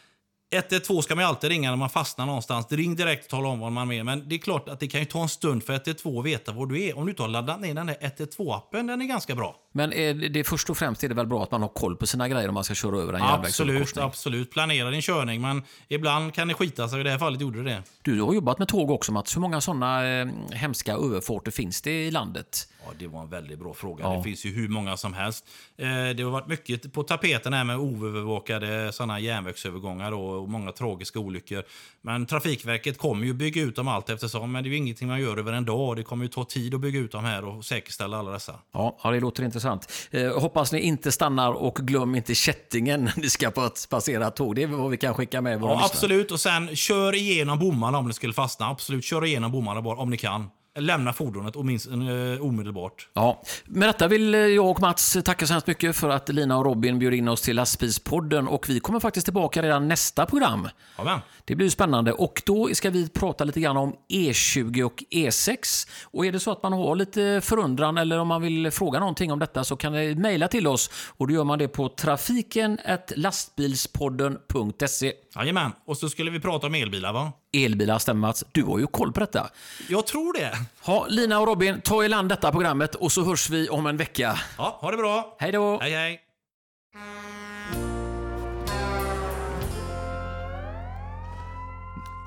112 0.50 1.02
ska 1.02 1.14
man 1.14 1.24
ju 1.24 1.28
alltid 1.28 1.50
ringa 1.50 1.70
när 1.70 1.76
man 1.76 1.90
fastnar 1.90 2.26
någonstans. 2.26 2.66
Ring 2.70 2.96
direkt 2.96 3.24
och 3.24 3.30
tala 3.30 3.48
om 3.48 3.58
var 3.58 3.70
man 3.70 3.92
är. 3.92 4.04
Men 4.04 4.28
det 4.28 4.34
är 4.34 4.38
klart 4.38 4.68
att 4.68 4.80
det 4.80 4.88
kan 4.88 5.00
ju 5.00 5.06
ta 5.06 5.22
en 5.22 5.28
stund 5.28 5.64
för 5.64 5.72
112 5.72 6.18
att 6.18 6.24
veta 6.24 6.52
var 6.52 6.66
du 6.66 6.82
är. 6.82 6.98
Om 6.98 7.06
du 7.06 7.10
inte 7.10 7.22
har 7.22 7.28
laddat 7.28 7.60
ner 7.60 7.74
den 7.74 7.86
där 7.86 7.94
112-appen, 7.94 8.86
den 8.86 9.02
är 9.02 9.06
ganska 9.06 9.34
bra. 9.34 9.56
Men 9.72 9.92
är 9.92 10.14
det, 10.14 10.44
först 10.44 10.70
och 10.70 10.78
främst 10.78 11.04
är 11.04 11.08
det 11.08 11.14
väl 11.14 11.26
bra 11.26 11.42
att 11.42 11.50
man 11.50 11.62
har 11.62 11.68
koll 11.68 11.96
på 11.96 12.06
sina 12.06 12.28
grejer 12.28 12.48
om 12.48 12.54
man 12.54 12.64
ska 12.64 12.74
köra 12.74 12.98
över 13.02 13.12
en 13.12 13.22
Absolut, 13.22 13.96
absolut. 13.96 14.50
Planera 14.50 14.90
din 14.90 15.02
körning, 15.02 15.40
men 15.40 15.62
ibland 15.88 16.34
kan 16.34 16.48
det 16.48 16.54
skita 16.54 16.88
sig. 16.88 17.00
I 17.00 17.02
det 17.02 17.10
här 17.10 17.18
fallet 17.18 17.40
gjorde 17.40 17.62
det 17.62 17.70
det. 17.70 17.82
Du 18.02 18.20
har 18.22 18.34
jobbat 18.34 18.58
med 18.58 18.68
tåg 18.68 18.90
också 18.90 19.12
Mats. 19.12 19.36
Hur 19.36 19.40
många 19.40 19.60
sådana 19.60 20.08
eh, 20.08 20.26
hemska 20.50 20.92
överfarter 20.92 21.50
finns 21.50 21.82
det 21.82 22.06
i 22.06 22.10
landet? 22.10 22.68
Ja, 22.86 22.92
det 22.98 23.06
var 23.06 23.20
en 23.22 23.28
väldigt 23.28 23.58
bra 23.58 23.74
fråga. 23.74 24.04
Ja. 24.04 24.16
Det 24.16 24.22
finns 24.22 24.44
ju 24.46 24.50
hur 24.50 24.68
många 24.68 24.96
som 24.96 25.14
helst. 25.14 25.44
Eh, 25.78 25.86
det 26.16 26.22
har 26.22 26.30
varit 26.30 26.46
mycket 26.46 26.92
på 26.92 27.02
tapeten 27.02 27.52
här 27.52 27.64
med 27.64 27.76
oövervakade 27.78 28.92
järnvägsövergångar 29.20 30.10
då, 30.10 30.20
och 30.20 30.48
många 30.48 30.72
tragiska 30.72 31.18
olyckor. 31.18 31.62
Men 32.02 32.26
Trafikverket 32.26 32.98
kommer 32.98 33.26
ju 33.26 33.32
bygga 33.34 33.62
ut 33.62 33.76
dem 33.76 33.88
allt 33.88 34.10
eftersom, 34.10 34.52
men 34.52 34.62
det 34.62 34.68
är 34.68 34.70
ju 34.70 34.76
ingenting 34.76 35.08
man 35.08 35.20
gör 35.20 35.36
över 35.36 35.52
en 35.52 35.64
dag. 35.64 35.96
Det 35.96 36.02
kommer 36.02 36.24
ju 36.24 36.28
ta 36.28 36.44
tid 36.44 36.74
att 36.74 36.80
bygga 36.80 37.00
ut 37.00 37.12
dem 37.12 37.24
här 37.24 37.44
och 37.44 37.64
säkerställa 37.64 38.18
alla 38.18 38.30
dessa. 38.30 38.54
Ja, 38.72 38.98
det 39.02 39.20
låter 39.20 39.42
intressant. 39.44 39.92
Eh, 40.10 40.40
hoppas 40.40 40.72
ni 40.72 40.80
inte 40.80 41.12
stannar 41.12 41.52
och 41.52 41.74
glöm 41.76 42.14
inte 42.14 42.34
kättingen 42.34 43.04
när 43.04 43.12
ni 43.16 43.30
ska 43.30 43.50
passera 43.90 44.30
tåg. 44.30 44.54
Det 44.56 44.62
är 44.62 44.66
vad 44.66 44.90
vi 44.90 44.96
kan 44.96 45.14
skicka 45.14 45.40
med 45.40 45.60
våra 45.60 45.70
Ja, 45.70 45.74
lyssnare. 45.74 45.90
absolut, 45.92 46.30
och 46.32 46.40
sen 46.40 46.76
kör 46.76 47.14
igenom 47.14 47.58
bommarna 47.58 47.98
om 47.98 48.08
det 48.08 48.14
skulle 48.14 48.32
fastna. 48.32 48.66
Absolut, 48.66 49.04
kör 49.04 49.24
igenom 49.24 49.52
bommarna 49.52 49.82
bara 49.82 49.96
om 49.98 50.10
ni 50.10 50.16
kan. 50.16 50.50
Lämna 50.76 51.12
fordonet 51.12 51.56
eh, 51.56 52.44
omedelbart. 52.46 53.08
Ja, 53.14 53.42
med 53.64 53.88
detta 53.88 54.08
vill 54.08 54.34
jag 54.34 54.70
och 54.70 54.80
Mats 54.80 55.16
tacka 55.24 55.46
så 55.46 55.52
hemskt 55.52 55.66
mycket 55.66 55.96
för 55.96 56.10
att 56.10 56.28
Lina 56.28 56.58
och 56.58 56.64
Robin 56.64 56.98
bjöd 56.98 57.14
in 57.14 57.28
oss 57.28 57.42
till 57.42 57.56
Lastbilspodden 57.56 58.48
och 58.48 58.68
vi 58.68 58.80
kommer 58.80 59.00
faktiskt 59.00 59.26
tillbaka 59.26 59.62
redan 59.62 59.88
nästa 59.88 60.26
program. 60.26 60.68
Amen. 60.96 61.20
Det 61.44 61.54
blir 61.54 61.68
spännande 61.68 62.12
och 62.12 62.42
då 62.46 62.68
ska 62.74 62.90
vi 62.90 63.08
prata 63.08 63.44
lite 63.44 63.60
grann 63.60 63.76
om 63.76 63.94
E20 64.08 64.82
och 64.82 65.02
E6. 65.10 65.88
Och 66.04 66.26
är 66.26 66.32
det 66.32 66.40
så 66.40 66.52
att 66.52 66.62
man 66.62 66.72
har 66.72 66.96
lite 66.96 67.40
förundran 67.44 67.98
eller 67.98 68.18
om 68.18 68.28
man 68.28 68.42
vill 68.42 68.70
fråga 68.70 68.98
någonting 68.98 69.32
om 69.32 69.38
detta 69.38 69.64
så 69.64 69.76
kan 69.76 69.92
ni 69.92 70.14
mejla 70.14 70.48
till 70.48 70.66
oss 70.66 70.90
och 71.08 71.28
då 71.28 71.34
gör 71.34 71.44
man 71.44 71.58
det 71.58 71.68
på 71.68 71.88
trafiken 71.88 72.78
lastbilspodden.se. 73.16 75.12
Jajamän. 75.36 75.72
Och 75.86 75.96
så 75.96 76.08
skulle 76.08 76.30
vi 76.30 76.40
prata 76.40 76.66
om 76.66 76.74
elbilar 76.74 77.12
va? 77.12 77.32
Elbilar 77.64 77.98
stämmer 77.98 78.20
Mats, 78.20 78.44
du 78.52 78.62
har 78.62 78.78
ju 78.78 78.86
koll 78.86 79.12
på 79.12 79.20
detta. 79.20 79.46
Jag 79.88 80.06
tror 80.06 80.32
det. 80.32 80.52
Ha, 80.82 81.06
Lina 81.08 81.40
och 81.40 81.46
Robin, 81.46 81.80
ta 81.80 82.04
i 82.04 82.08
land 82.08 82.28
detta 82.28 82.52
programmet 82.52 82.94
och 82.94 83.12
så 83.12 83.24
hörs 83.24 83.50
vi 83.50 83.68
om 83.68 83.86
en 83.86 83.96
vecka. 83.96 84.38
Ja, 84.58 84.78
ha 84.80 84.90
det 84.90 84.96
bra. 84.96 85.36
Hej 85.38 85.52
då! 85.52 85.78
Hej 85.82 85.92
hej. 85.92 86.20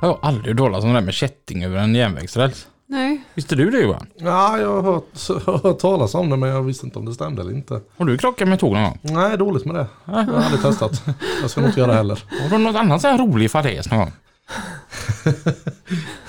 Jag 0.02 0.08
har 0.08 0.20
aldrig 0.22 0.48
hört 0.48 0.58
talas 0.58 0.84
om 0.84 0.90
det 0.90 0.96
där 1.00 1.06
med 1.06 1.14
kätting 1.14 1.64
över 1.64 1.78
en 1.78 1.96
järnvägsräls. 1.96 2.68
Nej, 2.86 3.22
Visste 3.34 3.56
du 3.56 3.70
det 3.70 3.80
Johan? 3.80 4.08
Ja, 4.16 4.60
jag 4.60 4.82
har 4.82 4.94
hört, 4.94 5.46
har 5.46 5.58
hört 5.64 5.80
talas 5.80 6.16
om 6.16 6.30
det 6.30 6.38
men 6.38 6.50
jag 6.50 6.62
visste 6.64 6.86
inte 6.86 7.00
om 7.00 7.06
det 7.06 7.14
stämde 7.14 7.42
eller 7.42 7.52
inte. 7.52 7.82
Har 7.98 8.06
du 8.06 8.18
krockat 8.18 8.48
med 8.48 8.60
tåg 8.60 8.74
någon 8.74 8.84
gång? 8.84 9.00
Nej, 9.02 9.38
dåligt 9.38 9.66
med 9.66 9.76
det. 9.76 9.88
Jag 10.06 10.14
har 10.14 10.34
aldrig 10.34 10.62
testat. 10.62 11.04
Jag 11.42 11.50
ska 11.50 11.62
nog 11.62 11.70
inte 11.70 11.80
göra 11.80 11.92
det 11.92 11.98
heller. 11.98 12.24
Har 12.42 12.50
du 12.58 12.64
något 12.64 12.76
annat 12.76 13.02
så 13.02 13.08
här 13.08 13.18
rolig 13.18 13.52
fadäs 13.52 13.90
någon 13.92 14.00
gång? 14.00 14.12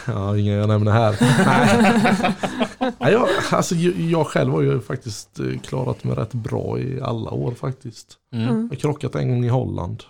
Ja, 0.06 0.36
ingen 0.38 0.54
jag 0.54 0.68
nämner 0.68 0.92
här. 0.92 1.16
Nej. 2.98 3.12
Jag, 3.12 3.28
alltså, 3.50 3.74
jag, 3.74 3.94
jag 4.00 4.26
själv 4.26 4.52
har 4.52 4.62
ju 4.62 4.80
faktiskt 4.80 5.40
eh, 5.40 5.58
klarat 5.60 6.04
mig 6.04 6.14
rätt 6.14 6.32
bra 6.34 6.78
i 6.78 7.00
alla 7.00 7.30
år 7.30 7.52
faktiskt. 7.54 8.16
Mm. 8.32 8.46
Jag 8.46 8.68
har 8.68 8.76
krockat 8.76 9.14
en 9.14 9.28
gång 9.28 9.44
i 9.44 9.48
Holland 9.48 10.02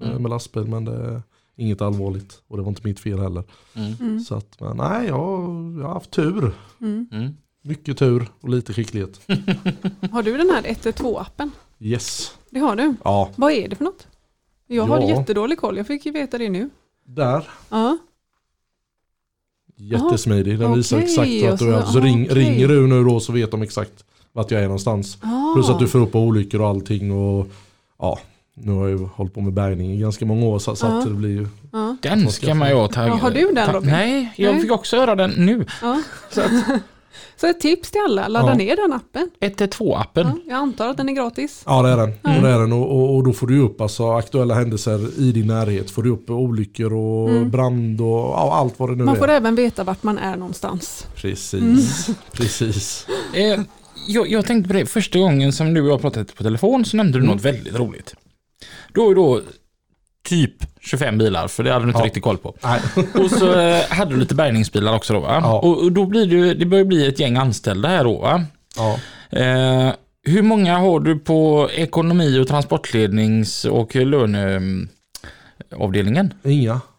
eh, 0.00 0.18
med 0.18 0.30
lastbil 0.30 0.64
men 0.64 0.84
det 0.84 0.92
är 0.96 1.22
inget 1.56 1.82
allvarligt. 1.82 2.42
Och 2.48 2.56
det 2.56 2.62
var 2.62 2.68
inte 2.68 2.80
mitt 2.84 3.00
fel 3.00 3.18
heller. 3.18 3.42
Mm. 3.74 4.20
Så 4.20 4.34
att, 4.34 4.60
men 4.60 4.76
nej, 4.76 5.06
jag, 5.06 5.14
har- 5.18 5.80
jag 5.80 5.86
har 5.86 5.94
haft 5.94 6.10
tur. 6.10 6.52
Mm. 6.80 7.36
Mycket 7.64 7.98
tur 7.98 8.28
och 8.40 8.48
lite 8.48 8.72
skicklighet. 8.72 9.20
har 10.12 10.22
du 10.22 10.36
den 10.36 10.50
här 10.50 10.62
112-appen? 10.62 11.50
Yes. 11.80 12.34
Det 12.50 12.58
har 12.60 12.76
du. 12.76 12.94
Ja, 13.04 13.30
Vad 13.36 13.52
är 13.52 13.68
det 13.68 13.76
för 13.76 13.84
något? 13.84 14.06
Jag 14.66 14.82
har 14.84 15.00
Ja. 15.00 15.08
jättedålig 15.08 15.58
koll, 15.58 15.76
jag 15.76 15.86
fick 15.86 16.06
ju 16.06 16.12
veta 16.12 16.38
det 16.38 16.48
nu. 16.48 16.70
Där. 17.08 17.44
Ja, 17.70 17.98
Jättesmidig. 19.76 20.58
Den 20.58 20.74
visar 20.74 20.96
Okej, 20.98 21.06
exakt 21.44 21.50
vart 21.50 21.58
du 21.70 21.74
är. 21.76 21.82
så- 21.82 21.92
Så 21.92 22.00
ring, 22.00 22.24
okej. 22.30 22.34
ringer 22.44 22.68
du 22.68 22.86
nu 22.86 23.04
då 23.04 23.20
så 23.20 23.32
vet 23.32 23.50
de 23.50 23.62
exakt 23.62 24.04
vart 24.32 24.50
jag 24.50 24.60
är 24.60 24.64
någonstans. 24.64 25.18
ah. 25.22 25.54
Plus 25.54 25.68
att 25.68 25.78
du 25.78 25.88
får 25.88 25.98
upp 25.98 26.14
olyckor 26.14 26.60
och 26.60 26.68
allting. 26.68 27.12
Och, 27.12 27.48
ja, 27.98 28.18
nu 28.54 28.72
har 28.72 28.88
jag 28.88 28.98
ju 29.00 29.06
hållit 29.06 29.34
på 29.34 29.40
med 29.40 29.52
bärgning 29.52 29.92
i 29.92 29.98
ganska 30.00 30.26
många 30.26 30.46
år 30.46 30.58
så, 30.58 30.76
så 30.76 30.86
Ja. 30.86 30.98
att 30.98 31.04
det 31.04 31.10
blir 31.10 31.30
ju... 31.30 31.46
ja. 31.72 31.96
Den 32.02 32.30
ska 32.32 32.54
man 32.54 32.68
ju 32.70 32.88
ta. 32.88 33.06
Ja, 33.06 33.14
har 33.14 33.30
du 33.30 33.52
den, 33.52 33.72
Robin? 33.72 33.90
Nej, 33.90 34.32
jag 34.36 34.52
Nej. 34.52 34.62
fick 34.62 34.72
också 34.72 34.96
höra 34.96 35.14
den 35.14 35.30
nu. 35.30 35.66
Ja. 35.82 36.02
Så 36.30 36.40
ett 37.46 37.60
tips 37.60 37.90
till 37.90 38.00
alla, 38.08 38.28
ladda 38.28 38.48
Ja. 38.48 38.54
ner 38.54 38.76
den 38.76 38.92
appen. 38.92 39.30
112-appen. 39.40 40.26
Ja, 40.26 40.38
jag 40.46 40.56
antar 40.56 40.88
att 40.88 40.96
den 40.96 41.08
är 41.08 41.12
gratis. 41.12 41.62
Ja 41.66 41.82
det 41.82 41.88
är 41.88 41.96
den. 41.96 42.08
Och, 42.08 42.42
det 42.42 42.48
är 42.48 42.58
den. 42.58 42.72
Och, 42.72 42.90
och, 42.96 43.14
och 43.16 43.24
då 43.24 43.32
får 43.32 43.46
du 43.46 43.60
upp 43.60 43.80
alltså, 43.80 44.10
aktuella 44.12 44.54
händelser 44.54 45.20
i 45.20 45.32
din 45.32 45.46
närhet. 45.46 45.90
Får 45.90 46.02
du 46.02 46.10
upp 46.10 46.30
olyckor 46.30 46.92
och 46.92 47.46
brand 47.46 48.00
och 48.00 48.06
ja, 48.08 48.54
allt 48.54 48.78
vad 48.78 48.88
det 48.90 48.96
nu 48.96 49.04
Man 49.04 49.16
får 49.16 49.28
är. 49.28 49.36
även 49.36 49.54
veta 49.54 49.84
vart 49.84 50.02
man 50.02 50.18
är 50.18 50.36
någonstans. 50.36 51.06
Precis. 51.14 52.08
Precis. 52.32 53.06
Eh, 53.34 53.60
jag, 54.06 54.28
jag 54.30 54.46
tänkte 54.46 54.68
på 54.68 54.74
det, 54.74 54.86
första 54.86 55.18
gången 55.18 55.52
som 55.52 55.74
du 55.74 55.82
och 55.82 55.88
jag 55.90 56.00
pratade 56.00 56.24
på 56.24 56.42
telefon 56.42 56.84
så 56.84 56.96
nämnde 56.96 57.18
du 57.18 57.24
Mm. 57.24 57.34
något 57.36 57.44
väldigt 57.44 57.74
roligt. 57.74 58.14
Då 58.94 59.10
är 59.10 59.14
då 59.14 59.40
typ 60.28 60.52
25 60.80 61.18
bilar, 61.18 61.48
för 61.48 61.62
det 61.62 61.72
hade 61.72 61.84
du 61.84 61.88
inte 61.88 62.00
Ja. 62.00 62.04
riktigt 62.06 62.22
koll 62.22 62.38
på. 62.38 62.54
Nej. 62.62 62.80
Och 63.24 63.30
så 63.30 63.60
eh, 63.60 63.80
hade 63.90 64.10
du 64.14 64.20
lite 64.20 64.34
bärgningsbilar 64.34 64.94
också 64.96 65.12
då 65.12 65.20
va? 65.20 65.38
Ja. 65.42 65.58
Och, 65.60 65.82
och 65.82 65.92
då 65.92 66.06
blir 66.06 66.26
det, 66.26 66.54
det 66.54 66.66
börjar 66.66 66.84
bli 66.84 67.08
ett 67.08 67.20
gäng 67.20 67.36
anställda 67.36 67.88
här 67.88 68.04
då 68.04 68.18
va? 68.18 68.44
Ja. 68.76 68.98
Eh, 69.38 69.90
hur 70.24 70.42
många 70.42 70.78
har 70.78 71.00
du 71.00 71.18
på 71.18 71.68
ekonomi 71.74 72.38
och 72.38 72.48
transportlednings 72.48 73.64
och 73.64 73.96
löneavdelningen? 73.96 76.34
Inga. 76.44 76.80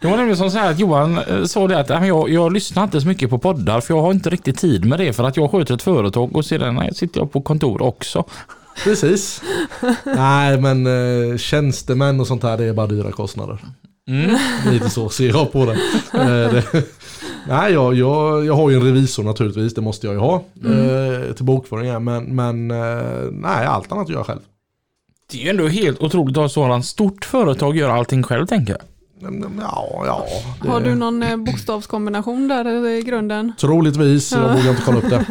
Det 0.00 0.08
var 0.08 0.16
nämligen 0.16 0.36
som 0.36 0.50
så 0.50 0.58
här 0.58 0.70
att 0.70 0.78
Johan 0.78 1.18
eh, 1.18 1.44
sa 1.44 1.68
det 1.68 1.78
att 1.78 1.88
"Ja, 1.88 1.98
men 2.00 2.08
jag, 2.08 2.30
jag 2.30 2.52
lyssnar 2.52 2.84
inte 2.84 3.00
så 3.00 3.06
mycket 3.08 3.30
på 3.30 3.38
poddar 3.38 3.80
för 3.80 3.94
jag 3.94 4.02
har 4.02 4.10
inte 4.12 4.30
riktigt 4.30 4.58
tid 4.58 4.84
med 4.84 4.98
det 4.98 5.12
för 5.12 5.24
att 5.24 5.36
jag 5.36 5.50
sköter 5.50 5.74
ett 5.74 5.82
företag 5.82 6.36
och 6.36 6.44
sedan 6.44 6.78
eh, 6.78 6.90
sitter 6.92 7.20
jag 7.20 7.32
på 7.32 7.40
kontor 7.40 7.82
också. 7.82 8.24
Precis. 8.84 9.42
Nej 10.04 10.60
men 10.60 10.86
eh, 10.86 11.36
tjänstemän 11.36 12.20
och 12.20 12.26
sånt 12.26 12.42
här 12.42 12.58
det 12.58 12.64
är 12.64 12.72
bara 12.72 12.86
dyra 12.86 13.12
kostnader. 13.12 13.58
Mm. 14.08 14.36
Lite 14.70 14.90
så 14.90 15.08
ser 15.08 15.28
jag 15.28 15.52
på 15.52 15.64
det. 15.66 15.72
Eh, 16.18 16.52
det 16.52 16.64
nej 17.48 17.72
jag, 17.72 17.94
jag, 17.94 18.46
jag 18.46 18.54
har 18.54 18.70
ju 18.70 18.76
en 18.76 18.82
revisor 18.82 19.22
naturligtvis, 19.22 19.74
det 19.74 19.80
måste 19.80 20.06
jag 20.06 20.14
ju 20.14 20.20
ha. 20.20 20.44
Eh, 20.64 21.32
till 21.34 21.44
bokföringen. 21.44 22.04
Men, 22.04 22.24
men 22.24 22.70
eh, 22.70 23.30
nej 23.32 23.66
allt 23.66 23.92
annat 23.92 24.08
gör 24.08 24.16
jag 24.16 24.26
själv. 24.26 24.40
Det 25.30 25.38
är 25.38 25.42
ju 25.42 25.50
ändå 25.50 25.68
helt 25.68 26.00
otroligt 26.02 26.36
att 26.36 26.40
ha 26.40 26.46
ett 26.46 26.52
sådant 26.52 26.86
stort 26.86 27.24
företag 27.24 27.76
gör 27.76 27.88
allting 27.88 28.22
själv 28.22 28.46
tänker 28.46 28.72
jag. 28.72 28.82
Mm, 29.22 29.58
Ja, 29.60 30.02
ja. 30.06 30.24
Det, 30.62 30.68
Har 30.68 30.80
du 30.80 30.94
någon 30.94 31.22
eh, 31.22 31.36
bokstavskombination 31.36 32.48
där 32.48 32.88
i 32.88 33.02
grunden? 33.02 33.52
Troligtvis, 33.60 34.32
jag 34.32 34.42
Ja. 34.42 34.48
vågar 34.56 34.70
inte 34.70 34.82
kolla 34.84 34.98
upp 34.98 35.10
det. 35.10 35.26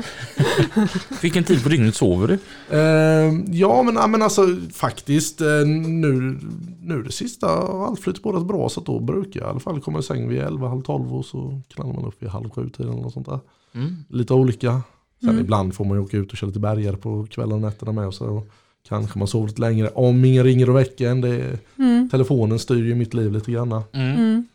Vilken 1.21 1.43
tid 1.43 1.63
på 1.63 1.69
dygnet 1.69 1.95
sover 1.95 2.27
du? 2.27 2.33
Eh, 2.77 3.33
ja 3.59 3.83
men, 3.83 4.11
men 4.11 4.21
alltså 4.21 4.41
faktiskt 4.73 5.41
eh, 5.41 5.47
nu, 5.67 6.39
nu 6.81 7.03
det 7.03 7.11
sista 7.11 7.47
har 7.47 7.87
allt 7.87 7.99
flyttat 7.99 8.23
på 8.23 8.31
rätt 8.31 8.45
bra 8.47 8.69
så 8.69 8.79
att 8.79 8.85
då 8.85 8.99
brukar 8.99 9.39
jag 9.39 9.47
i 9.47 9.51
alla 9.51 9.59
fall 9.59 9.81
komma 9.81 9.99
i 9.99 10.03
säng 10.03 10.29
vid 10.29 10.39
11, 10.39 10.67
halv 10.69 10.81
12 10.81 11.15
och 11.15 11.25
så 11.25 11.61
knallar 11.67 11.93
man 11.93 12.05
upp 12.05 12.15
vid 12.23 12.29
halv 12.29 12.49
sju 12.49 12.69
tiden 12.69 12.91
eller 12.91 13.01
något 13.01 13.13
sånt 13.13 13.25
där. 13.27 13.39
Mm. 13.75 13.95
Lite 14.09 14.33
olika. 14.33 14.81
Sen 15.21 15.29
Mm. 15.29 15.41
ibland 15.41 15.73
får 15.75 15.85
man 15.85 15.97
ju 15.97 16.03
åka 16.03 16.17
ut 16.17 16.31
och 16.31 16.37
köra 16.37 16.47
lite 16.47 16.59
bergare 16.59 16.97
på 16.97 17.27
kvällen 17.29 17.53
och 17.53 17.61
nätterna 17.61 17.91
med 17.91 18.07
och 18.07 18.13
så 18.13 18.25
och 18.25 18.47
kanske 18.89 19.19
man 19.19 19.27
sover 19.27 19.47
lite 19.47 19.61
längre. 19.61 19.87
Om 19.89 20.25
ingen 20.25 20.43
ringer 20.43 20.69
och 20.69 20.77
väcker 20.77 21.09
en, 21.09 21.23
är, 21.23 21.57
Mm. 21.79 22.09
telefonen 22.09 22.59
styr 22.59 22.83
ju 22.85 22.95
mitt 22.95 23.13
liv 23.13 23.31
lite 23.31 23.51
grann. 23.51 23.71
Mm. 23.93 24.15
Mm. 24.15 24.47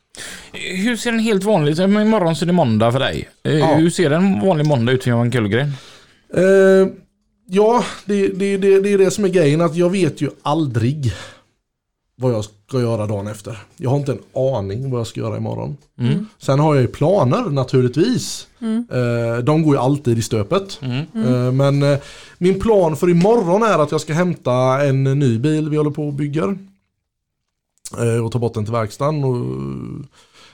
Hur 0.52 0.96
ser 0.96 1.12
en 1.12 1.18
helt 1.18 1.44
vanlig, 1.44 1.78
imorgon 1.80 2.36
så 2.36 2.44
är 2.44 2.46
det 2.46 2.52
måndag 2.52 2.92
för 2.92 2.98
dig. 2.98 3.28
Eh, 3.44 3.52
Ja. 3.58 3.74
Hur 3.74 3.90
ser 3.90 4.10
en 4.10 4.40
vanlig 4.40 4.66
måndag 4.66 4.92
ut 4.92 5.02
för 5.04 5.10
Johan 5.10 5.30
Kullgren? 5.30 5.72
Eh, 6.36 6.88
ja, 7.48 7.84
det, 8.04 8.28
det, 8.28 8.56
det, 8.56 8.80
det 8.80 8.92
är 8.92 8.98
det 8.98 9.10
som 9.10 9.24
är 9.24 9.28
grejen 9.28 9.60
att 9.60 9.76
jag 9.76 9.90
vet 9.90 10.20
ju 10.20 10.30
aldrig 10.42 11.12
vad 12.16 12.32
jag 12.32 12.44
ska 12.44 12.80
göra 12.80 13.06
dagen 13.06 13.26
efter. 13.26 13.58
Jag 13.76 13.90
har 13.90 13.96
inte 13.96 14.12
en 14.12 14.22
aning 14.34 14.90
vad 14.90 15.00
jag 15.00 15.06
ska 15.06 15.20
göra 15.20 15.36
imorgon. 15.36 15.76
Mm. 15.98 16.26
Sen 16.38 16.58
har 16.58 16.74
jag 16.74 16.82
ju 16.82 16.88
planer 16.88 17.50
naturligtvis. 17.50 18.46
Mm. 18.60 18.86
Eh, 18.92 19.38
de 19.38 19.62
går 19.62 19.74
ju 19.74 19.80
alltid 19.80 20.18
i 20.18 20.22
stöpet. 20.22 20.80
Mm. 20.82 21.04
Eh, 21.14 21.52
men 21.52 21.82
eh, 21.82 21.98
min 22.38 22.60
plan 22.60 22.96
för 22.96 23.10
imorgon 23.10 23.62
är 23.62 23.78
att 23.78 23.92
jag 23.92 24.00
ska 24.00 24.12
hämta 24.12 24.84
en 24.84 25.04
ny 25.04 25.38
bil 25.38 25.68
vi 25.68 25.76
håller 25.76 25.90
på 25.90 26.06
och 26.06 26.12
bygger. 26.12 26.58
Och 28.24 28.32
ta 28.32 28.38
bort 28.38 28.54
den 28.54 28.64
till 28.64 28.72
verkstaden 28.72 29.24
och 29.24 29.46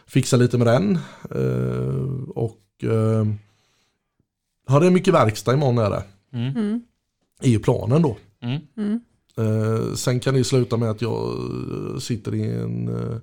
fixa 0.06 0.36
lite 0.36 0.58
med 0.58 0.66
den. 0.66 0.98
Och 2.34 2.60
eh, 2.82 3.26
har 4.66 4.80
det 4.80 4.90
mycket 4.90 5.14
verkstad 5.14 5.54
imorgon 5.54 5.78
är 5.78 5.90
det. 5.90 6.02
Mm. 6.32 6.56
Mm. 6.56 6.82
är 7.42 7.48
ju 7.48 7.58
planen 7.58 8.02
då. 8.02 8.16
Mm. 8.42 9.00
Mm. 9.40 9.90
Eh, 9.90 9.94
sen 9.94 10.20
kan 10.20 10.34
det 10.34 10.38
ju 10.38 10.44
sluta 10.44 10.76
med 10.76 10.90
att 10.90 11.02
jag 11.02 11.28
eh, 11.28 11.98
sitter 11.98 12.34
i 12.34 12.42
en 12.42 12.88
eh, 12.88 13.16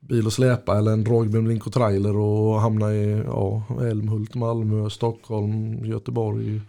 bil 0.00 0.26
och 0.26 0.32
släpa 0.32 0.78
eller 0.78 0.92
en 0.92 1.30
med 1.30 1.48
link 1.48 1.66
och 1.66 1.72
trailer 1.72 2.16
och 2.16 2.60
hamnar 2.60 2.90
i 2.92 3.22
ja, 3.26 3.62
Älmhult, 3.80 4.34
Malmö, 4.34 4.90
Stockholm, 4.90 5.84
Göteborg, 5.84 6.60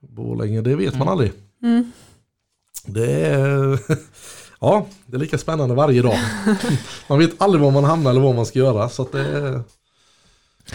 Borlänge. 0.00 0.60
Det 0.60 0.76
vet 0.76 0.98
man 0.98 1.08
aldrig. 1.08 1.32
Mm. 1.62 1.92
Det 2.86 3.26
är, 3.26 3.78
ja, 4.60 4.86
det 5.06 5.16
är 5.16 5.20
lika 5.20 5.38
spännande 5.38 5.74
varje 5.74 6.02
dag. 6.02 6.18
Man 7.08 7.18
vet 7.18 7.42
aldrig 7.42 7.62
var 7.62 7.70
man 7.70 7.84
hamnar 7.84 8.10
eller 8.10 8.20
vad 8.20 8.34
man 8.34 8.46
ska 8.46 8.58
göra. 8.58 8.88
Så 8.88 9.02
att 9.02 9.12
det 9.12 9.20
är, 9.20 9.60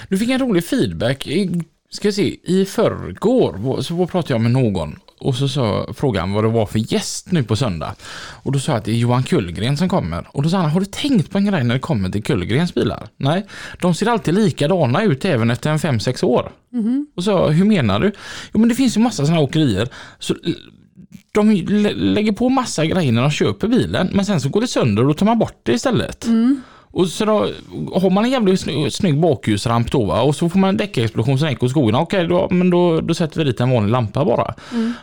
Du 0.09 0.18
fick 0.18 0.30
en 0.30 0.39
rolig 0.39 0.66
feedback. 0.66 1.28
I, 1.28 1.64
ska 1.89 2.07
jag 2.07 2.16
se, 2.16 2.39
i 2.43 2.66
förrgår 2.66 3.82
så 3.82 4.07
pratade 4.07 4.34
jag 4.34 4.41
med 4.41 4.51
någon 4.51 4.99
och 5.24 5.36
så 5.36 5.48
sa, 5.48 5.94
frågade 5.94 6.22
han 6.22 6.32
vad 6.34 6.44
det 6.44 6.48
var 6.50 6.66
för 6.66 6.94
gäst 6.94 7.32
nu 7.32 7.44
på 7.44 7.56
söndag. 7.56 7.96
Och 8.44 8.52
då 8.52 8.60
sa 8.60 8.72
jag 8.72 8.80
att 8.80 8.86
det 8.86 8.92
är 8.92 8.96
Johan 8.96 9.24
Kullgren 9.24 9.78
som 9.78 9.90
kommer. 9.90 10.28
Och 10.32 10.44
då 10.44 10.50
sa 10.50 10.58
han, 10.58 10.70
har 10.70 10.80
du 10.80 10.86
tänkt 10.86 11.32
på 11.32 11.38
en 11.38 11.46
grej 11.46 11.64
när 11.64 11.74
det 11.76 11.80
kommer 11.80 12.10
till 12.10 12.24
Kullgrens 12.24 12.74
bilar? 12.74 13.08
Nej, 13.18 13.46
de 13.82 13.94
ser 13.94 14.08
alltid 14.08 14.34
likadana 14.34 15.04
ut 15.04 15.26
även 15.26 15.52
efter 15.52 15.70
en 15.72 15.78
5-6 15.78 16.26
år. 16.26 16.52
Och 17.16 17.24
så, 17.24 17.48
hur 17.48 17.66
menar 17.66 18.00
du? 18.00 18.12
Jo 18.54 18.60
men 18.60 18.70
det 18.70 18.76
finns 18.76 18.98
ju 18.98 19.02
massa 19.02 19.26
sådana 19.26 19.42
åkerier. 19.42 19.88
Så 20.20 20.36
de 21.32 21.52
lä- 21.52 21.94
lägger 21.94 22.32
på 22.32 22.50
massa 22.50 22.86
grejer 22.86 23.12
när 23.12 23.22
de 23.22 23.32
köper 23.32 23.68
bilen, 23.68 24.10
men 24.14 24.26
sen 24.26 24.42
så 24.42 24.50
går 24.50 24.62
det 24.62 24.68
sönder 24.68 25.02
och 25.02 25.08
då 25.08 25.14
tar 25.14 25.26
man 25.26 25.40
bort 25.40 25.60
det 25.64 25.74
istället. 25.74 26.26
Och 26.94 27.08
så 27.08 27.26
då 27.26 27.34
har 28.00 28.10
man 28.10 28.26
en 28.26 28.32
jävligt 28.32 28.60
snygg, 28.60 28.94
snygg 28.94 29.20
bakljusramp 29.20 29.91
då 29.91 30.06
va? 30.06 30.22
och 30.22 30.36
så 30.36 30.50
får 30.50 30.60
man 30.60 30.70
en 30.70 30.78
däckexplosion 30.78 31.39
som 31.39 31.48
ekar 31.48 31.68
skogen. 31.68 31.96
Okej, 31.96 32.28
då, 32.28 32.48
men 32.52 32.70
då, 32.70 33.02
då 33.02 33.14
sätter 33.14 33.38
vi 33.38 33.44
dit 33.44 33.60
en 33.60 33.70
vanlig 33.70 33.91
lampa 33.91 34.26
bara. 34.26 34.54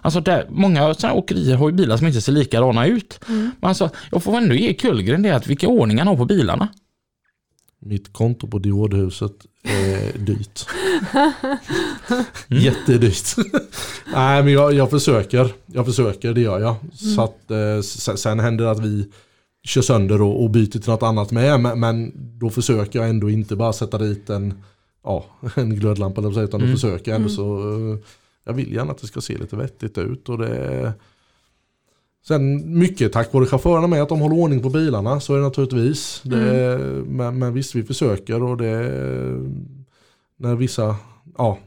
Alltså 0.02 0.20
där, 0.20 0.46
många 0.50 0.94
sådana 0.94 1.14
åkerier 1.14 1.56
har 1.56 1.68
ju 1.68 1.74
bilar 1.74 1.96
som 1.96 2.06
inte 2.06 2.20
ser 2.20 2.32
likadana 2.32 2.86
ut. 2.86 3.20
Men 3.26 3.52
alltså, 3.60 3.90
jag 4.10 4.22
får 4.22 4.36
ändå 4.36 4.54
ge 4.54 4.74
Kullgren 4.74 5.22
det 5.22 5.30
att 5.30 5.46
vilka 5.46 5.68
ordning 5.68 5.98
han 5.98 6.06
har 6.06 6.16
på 6.16 6.24
bilarna. 6.24 6.68
Mitt 7.82 8.12
konto 8.12 8.48
på 8.48 8.58
diodhuset 8.58 9.32
är 9.62 10.18
dyrt. 10.26 10.66
Jättedyrt. 12.48 13.36
Nej 14.14 14.42
men 14.42 14.52
jag, 14.52 14.72
jag 14.72 14.90
försöker. 14.90 15.52
Jag 15.66 15.86
försöker, 15.86 16.34
det 16.34 16.40
gör 16.40 16.60
jag. 16.60 16.76
Så 16.94 17.22
att, 17.22 17.50
eh, 17.50 17.80
sen, 17.82 18.16
sen 18.16 18.40
händer 18.40 18.64
det 18.64 18.70
att 18.70 18.80
vi 18.84 19.06
kör 19.64 19.82
sönder 19.82 20.22
och, 20.22 20.42
och 20.44 20.50
byter 20.50 20.66
till 20.70 20.90
något 20.90 21.02
annat 21.02 21.30
med. 21.30 21.60
Men, 21.60 21.80
men 21.80 22.12
då 22.38 22.50
försöker 22.50 22.98
jag 22.98 23.08
ändå 23.08 23.30
inte 23.30 23.56
bara 23.56 23.72
sätta 23.72 23.98
dit 23.98 24.30
en, 24.30 24.54
ja, 25.04 25.24
en 25.54 25.70
glödlampa 25.76 26.40
utan 26.42 26.60
då 26.60 26.66
försöker 26.66 27.10
jag 27.10 27.16
ändå 27.16 27.28
så. 27.28 27.58
eh, 27.92 27.98
Jag 28.44 28.52
vill 28.52 28.72
gärna 28.74 28.90
att 28.92 28.98
det 29.00 29.06
ska 29.06 29.20
se 29.20 29.38
lite 29.38 29.56
vettigt 29.56 29.98
ut. 29.98 30.28
Och 30.28 30.38
det, 30.38 30.92
Sen 32.26 32.78
mycket 32.78 33.12
tack 33.12 33.32
vare 33.32 33.46
chaufförerna 33.46 33.86
med 33.86 34.02
att 34.02 34.08
de 34.08 34.20
håller 34.20 34.36
ordning 34.36 34.62
på 34.62 34.70
bilarna 34.70 35.20
så 35.20 35.32
är 35.34 35.38
det 35.38 35.44
naturligtvis. 35.44 36.20
Det, 36.24 36.78
men, 37.06 37.38
men 37.38 37.54
visst 37.54 37.74
vi 37.74 37.82
försöker 37.82 38.42
och 38.42 38.56
det 38.56 38.90
när 40.36 40.54
vissa, 40.56 40.96
ja 41.38 41.58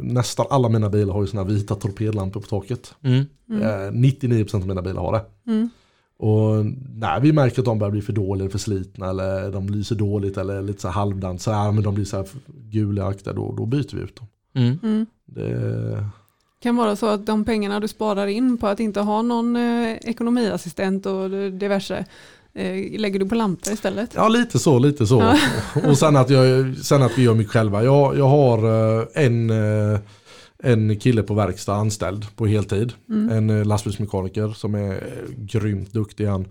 nästan 0.00 0.46
alla 0.50 0.68
mina 0.68 0.90
bilar 0.90 1.14
har 1.14 1.20
ju 1.20 1.26
såna 1.26 1.44
vita 1.44 1.74
torpedlampor 1.74 2.40
på 2.40 2.46
taket. 2.46 2.94
Mm. 3.02 3.20
Eh, 3.50 3.90
99% 3.90 4.54
av 4.54 4.66
mina 4.66 4.82
bilar 4.82 5.02
har 5.02 5.12
det. 5.12 5.52
Mm. 5.52 5.70
Och 6.16 6.66
när 6.94 7.20
vi 7.20 7.32
märker 7.32 7.58
att 7.58 7.64
de 7.64 7.78
börjar 7.78 7.90
bli 7.90 8.02
för 8.02 8.12
dåliga 8.12 8.42
eller 8.42 8.50
för 8.50 8.58
slitna 8.58 9.10
eller 9.10 9.52
de 9.52 9.68
lyser 9.68 9.96
dåligt 9.96 10.36
eller 10.36 10.62
lite 10.62 10.80
så 10.80 10.88
här 10.88 10.94
halvdant 10.94 11.42
så 11.42 11.52
här, 11.52 11.72
men 11.72 11.82
de 11.82 11.94
blir 11.94 12.04
så 12.04 12.16
här 12.16 12.26
gulaktiga 12.70 13.32
då, 13.32 13.54
då 13.56 13.66
byter 13.66 13.96
vi 13.96 14.02
ut 14.02 14.16
dem. 14.16 14.26
Mm. 14.54 14.78
Mm. 14.82 15.06
Det, 15.26 16.04
Kan 16.62 16.76
vara 16.76 16.96
så 16.96 17.06
att 17.06 17.26
de 17.26 17.44
pengarna 17.44 17.80
du 17.80 17.88
sparar 17.88 18.26
in 18.26 18.58
på 18.58 18.66
att 18.66 18.80
inte 18.80 19.00
ha 19.00 19.22
någon 19.22 19.56
eh, 19.56 19.92
ekonomiassistent 19.92 21.06
och 21.06 21.30
diverse 21.52 22.04
eh, 22.54 23.00
lägger 23.00 23.18
du 23.18 23.28
på 23.28 23.34
lampor 23.34 23.72
istället. 23.72 24.10
Ja 24.14 24.28
lite 24.28 24.58
så, 24.58 24.78
lite 24.78 25.06
så. 25.06 25.20
Ja. 25.20 25.38
Och 25.90 25.98
sen 25.98 26.16
att, 26.16 26.30
jag, 26.30 26.76
sen 26.76 27.02
att 27.02 27.18
vi 27.18 27.22
gör 27.22 27.34
mycket 27.34 27.52
själva. 27.52 27.84
Jag, 27.84 28.18
jag 28.18 28.28
har 28.28 28.58
eh, 28.58 29.06
en, 29.14 29.50
eh, 29.50 29.98
en 30.62 30.98
kille 30.98 31.22
på 31.22 31.34
verkstad 31.34 31.74
anställd 31.74 32.36
på 32.36 32.46
heltid. 32.46 32.92
En 33.08 33.50
eh, 33.50 33.64
lastbilsmekaniker 33.64 34.48
som 34.48 34.74
är 34.74 34.92
eh, 34.92 35.34
grymt 35.36 35.92
duktig 35.92 36.26
han. 36.26 36.46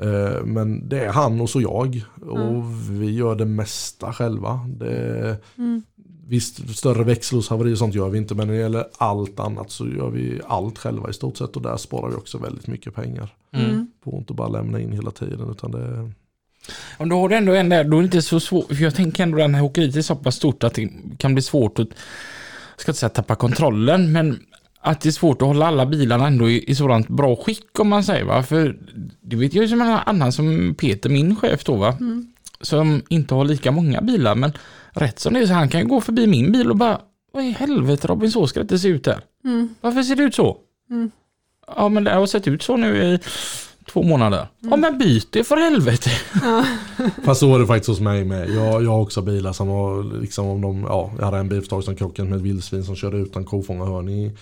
Eh, 0.00 0.44
Men 0.44 0.88
det 0.88 1.04
är 1.04 1.12
han 1.12 1.40
och 1.40 1.50
så 1.50 1.60
jag. 1.60 2.02
Och 2.20 2.64
vi 2.90 3.14
gör 3.14 3.34
det 3.34 3.44
mesta 3.44 4.12
själva. 4.12 4.60
Det, 4.68 5.36
Mm. 5.58 5.82
Visst, 6.28 6.76
större 6.76 7.04
växellåshaveri 7.04 7.74
och 7.74 7.78
sånt 7.78 7.94
gör 7.94 8.08
vi 8.08 8.18
inte. 8.18 8.34
Men 8.34 8.46
när 8.46 8.54
det 8.54 8.60
gäller 8.60 8.84
allt 8.98 9.40
annat 9.40 9.70
så 9.70 9.88
gör 9.88 10.10
vi 10.10 10.40
allt 10.46 10.78
själva 10.78 11.10
i 11.10 11.12
stort 11.12 11.36
sett. 11.36 11.56
Och 11.56 11.62
där 11.62 11.76
sparar 11.76 12.10
vi 12.10 12.16
också 12.16 12.38
väldigt 12.38 12.66
mycket 12.66 12.94
pengar. 12.94 13.34
Mm. 13.52 13.86
På 14.04 14.10
att 14.10 14.18
inte 14.18 14.32
bara 14.32 14.48
lämna 14.48 14.80
in 14.80 14.92
hela 14.92 15.10
tiden. 15.10 15.50
Utan 15.50 15.70
det, 15.70 16.10
Om 16.98 17.08
du 17.08 17.14
har 17.14 17.30
ändå 17.30 17.52
en 17.52 17.68
där, 17.68 17.84
då 17.84 17.96
är 17.96 18.00
det 18.00 18.04
inte 18.04 18.22
så 18.22 18.40
svårt. 18.40 18.66
För 18.66 18.82
jag 18.82 18.94
tänker 18.94 19.22
ändå 19.22 19.38
den 19.38 19.54
här 19.54 19.64
åkeriet 19.64 19.96
är 19.96 20.02
så 20.02 20.16
pass 20.16 20.34
stort 20.36 20.64
att 20.64 20.74
det 20.74 20.90
kan 21.18 21.34
bli 21.34 21.42
svårt 21.42 21.78
att, 21.78 21.88
ska 22.76 22.90
inte 22.90 22.98
säga 23.00 23.10
tappa 23.10 23.34
kontrollen, 23.34 24.12
men 24.12 24.40
att 24.80 25.00
det 25.00 25.08
är 25.08 25.12
svårt 25.12 25.42
att 25.42 25.48
hålla 25.48 25.66
alla 25.66 25.86
bilarna 25.86 26.26
ändå 26.26 26.50
i, 26.50 26.70
i 26.70 26.74
sådant 26.74 27.08
bra 27.08 27.36
skick 27.36 27.78
om 27.78 27.88
man 27.88 28.04
säger 28.04 28.24
va. 28.24 28.42
För 28.42 28.76
det 29.20 29.36
vet 29.36 29.54
jag 29.54 29.62
ju 29.62 29.68
som 29.68 29.80
en 29.80 29.98
annan 30.06 30.32
som 30.32 30.74
Peter, 30.74 31.10
min 31.10 31.36
chef 31.36 31.64
då 31.64 31.76
va. 31.76 31.96
Som 32.60 33.02
inte 33.08 33.34
har 33.34 33.44
lika 33.44 33.70
många 33.70 34.00
bilar, 34.00 34.34
men 34.34 34.52
rätt 34.90 35.18
som 35.18 35.34
det 35.34 35.40
är 35.40 35.46
så 35.46 35.52
han 35.52 35.68
kan 35.68 35.80
ju 35.80 35.86
gå 35.86 36.00
förbi 36.00 36.26
min 36.26 36.52
bil 36.52 36.70
och 36.70 36.76
bara, 36.76 37.00
vad 37.32 37.44
i 37.44 37.50
helvete 37.50 38.06
Robin, 38.06 38.30
så 38.30 38.46
ska 38.46 38.60
det 38.60 38.62
inte 38.62 38.78
se 38.78 38.88
ut 38.88 39.04
där. 39.04 39.20
Mm. 39.44 39.74
Varför 39.80 40.02
ser 40.02 40.16
det 40.16 40.22
ut 40.22 40.34
så? 40.34 40.56
Mm. 40.90 41.10
Ja 41.76 41.88
men 41.88 42.04
det 42.04 42.10
har 42.10 42.26
sett 42.26 42.48
ut 42.48 42.62
så 42.62 42.76
nu 42.76 42.96
i 42.96 43.18
två 43.92 44.02
månader. 44.02 44.48
Ja 44.60 44.76
men 44.76 44.98
byt 44.98 45.28
det 45.32 45.44
för 45.44 45.56
helvete. 45.56 46.10
Fast 47.24 47.40
så 47.40 47.54
är 47.54 47.58
det 47.58 47.66
faktiskt 47.66 47.88
hos 47.88 48.00
mig 48.00 48.24
med. 48.24 48.50
Jag, 48.50 48.84
jag 48.84 48.90
har 48.90 49.00
också 49.00 49.22
bilar 49.22 49.52
som 49.52 49.68
har, 49.68 50.20
liksom 50.20 50.46
om 50.46 50.60
de, 50.60 50.82
ja, 50.82 51.12
jag 51.18 51.24
hade 51.24 51.38
en 51.38 51.48
bil 51.48 51.58
för 51.58 51.64
ett 51.64 51.70
tag 51.70 51.84
sedan 51.84 51.96
krockade 51.96 52.28
med 52.28 52.36
ett 52.36 52.42
vildsvin 52.42 52.84
som 52.84 52.96
körde 52.96 53.16
utan 53.16 53.44
kofångarhörn 53.44 54.08
i, 54.08 54.32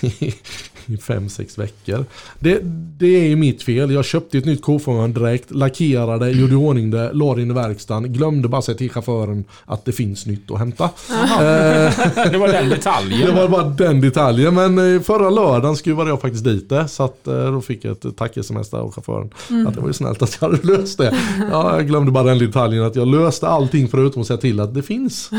i, 0.00 0.96
fem, 0.96 1.28
sex 1.28 1.58
veckor. 1.58 2.04
Det, 2.38 2.58
det 2.98 3.06
är 3.06 3.24
ju 3.28 3.36
mitt 3.36 3.62
fel. 3.62 3.90
Jag 3.90 4.04
köpte 4.04 4.38
ett 4.38 4.44
nytt 4.44 4.62
kofångarhörn 4.62 5.12
direkt, 5.12 5.50
lackerade, 5.50 6.30
gjorde 6.30 6.52
i 6.52 6.56
ordning 6.56 6.90
det, 6.90 7.12
la 7.12 7.34
det 7.34 7.42
in 7.42 7.50
i 7.50 7.54
verkstaden, 7.54 8.12
glömde 8.12 8.48
bara 8.48 8.62
säga 8.62 8.78
till 8.78 8.90
chauffören 8.90 9.44
att 9.64 9.84
det 9.84 9.92
finns 9.92 10.26
nytt 10.26 10.50
att 10.50 10.58
hämta. 10.58 10.84
Eh, 10.84 12.30
det 12.32 12.38
var 12.38 12.48
den 12.52 12.68
detaljen. 12.68 13.26
det 13.26 13.32
var 13.32 13.48
bara 13.48 13.64
den 13.68 14.00
detaljen. 14.00 14.54
Men 14.54 14.94
eh, 14.94 15.00
förra 15.02 15.30
lördagen 15.30 15.76
skruvade 15.76 16.10
jag 16.10 16.20
faktiskt 16.20 16.44
dit 16.44 16.68
det. 16.68 16.88
Så 16.88 17.02
att, 17.04 17.26
eh, 17.26 17.52
då 17.52 17.60
fick 17.60 17.84
jag 17.84 17.92
ett 17.92 18.16
tack-sms 18.16 18.74
av 18.74 18.92
chauffören. 18.92 19.30
Att 19.68 19.74
det 19.74 19.80
var 19.80 19.88
ju 19.88 19.92
snällt 19.94 20.22
att 20.22 20.38
jag 20.40 20.48
hade 20.50 20.66
löst 20.66 20.98
det. 20.98 21.14
Ja, 21.50 21.76
jag 21.76 21.86
glömde 21.86 22.10
bara 22.12 22.24
den 22.24 22.38
detaljen 22.38 22.84
att 22.84 22.96
jag 22.96 23.08
löste 23.08 23.48
allting 23.48 23.88
förutom 23.88 24.22
att 24.22 24.28
säga 24.28 24.36
till 24.38 24.60
att 24.60 24.74
det 24.74 24.82
finns. 24.82 25.30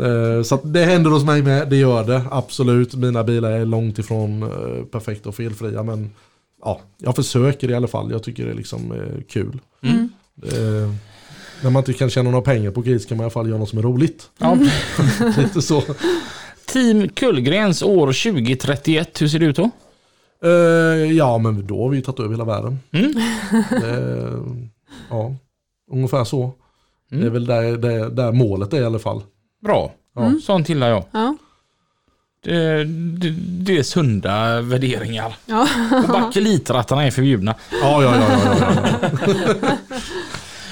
Eh, 0.00 0.42
Så 0.42 0.54
att 0.54 0.60
det 0.72 0.84
händer 0.84 1.10
hos 1.10 1.24
mig 1.24 1.42
med, 1.42 1.68
det 1.70 1.76
gör 1.76 2.04
det. 2.04 2.22
Absolut, 2.30 2.94
mina 2.94 3.24
bilar 3.24 3.50
är 3.52 3.64
långt 3.86 3.98
ifrån 3.98 4.42
eh, 4.42 4.84
perfekta 4.84 5.28
och 5.28 5.34
felfria. 5.34 5.82
Men 5.82 6.10
ja, 6.62 6.80
jag 6.98 7.16
försöker 7.16 7.70
i 7.70 7.74
alla 7.74 7.88
fall. 7.88 8.10
Jag 8.10 8.22
tycker 8.22 8.44
det 8.44 8.50
är 8.50 8.54
liksom 8.54 8.92
eh, 8.92 9.22
kul. 9.28 9.60
Mm. 9.82 10.08
Eh, 10.42 10.90
när 11.62 11.70
man 11.70 11.80
inte 11.80 11.92
kan 11.92 12.10
tjäna 12.10 12.30
några 12.30 12.42
pengar 12.44 12.70
på 12.70 12.80
gris 12.80 13.06
kan 13.06 13.16
man 13.16 13.22
i 13.22 13.26
alla 13.26 13.30
fall 13.30 13.48
göra 13.48 13.58
något 13.58 13.68
som 13.68 13.78
är 13.78 13.82
roligt. 13.82 14.30
Ja. 14.38 14.58
Lite 15.36 15.62
så. 15.62 15.82
Team 16.66 17.08
Kullgrens 17.08 17.82
år 17.82 18.06
2031, 18.06 19.22
hur 19.22 19.28
ser 19.28 19.38
det 19.38 19.46
ut 19.46 19.56
då? 19.56 19.70
Eh, 20.44 21.12
ja, 21.12 21.38
men 21.38 21.66
då 21.66 21.82
har 21.82 21.88
vi 21.90 21.96
ju 21.96 22.02
tagit 22.02 22.20
över 22.20 22.30
hela 22.30 22.44
världen. 22.44 22.78
Mm. 22.92 23.16
Eh, 23.82 24.66
ja, 25.10 25.34
ungefär 25.92 26.24
så. 26.24 26.42
Mm. 26.42 27.20
Det 27.20 27.26
är 27.26 27.30
väl 27.30 27.46
där, 27.46 27.76
där, 27.76 28.10
där 28.10 28.32
målet 28.32 28.72
är 28.72 28.80
i 28.80 28.84
alla 28.84 28.98
fall. 28.98 29.22
Bra, 29.64 29.92
Ja. 30.14 30.32
sånt 30.42 30.68
gillar 30.68 30.88
jag. 30.90 31.04
Ja. 31.12 31.36
Det, 32.46 32.84
det, 32.84 33.30
det 33.38 33.78
är 33.78 33.82
sunda 33.82 34.60
värderingar. 34.60 35.36
Ja. 35.46 35.68
Och 36.02 36.08
bakelitrattarna 36.08 37.06
är 37.06 37.10
förbjudna. 37.10 37.54
Ja, 37.82 38.02
ja, 38.02 38.14
ja. 38.16 38.26
ja, 38.44 38.54
ja, 38.60 39.54
ja. 39.62 39.68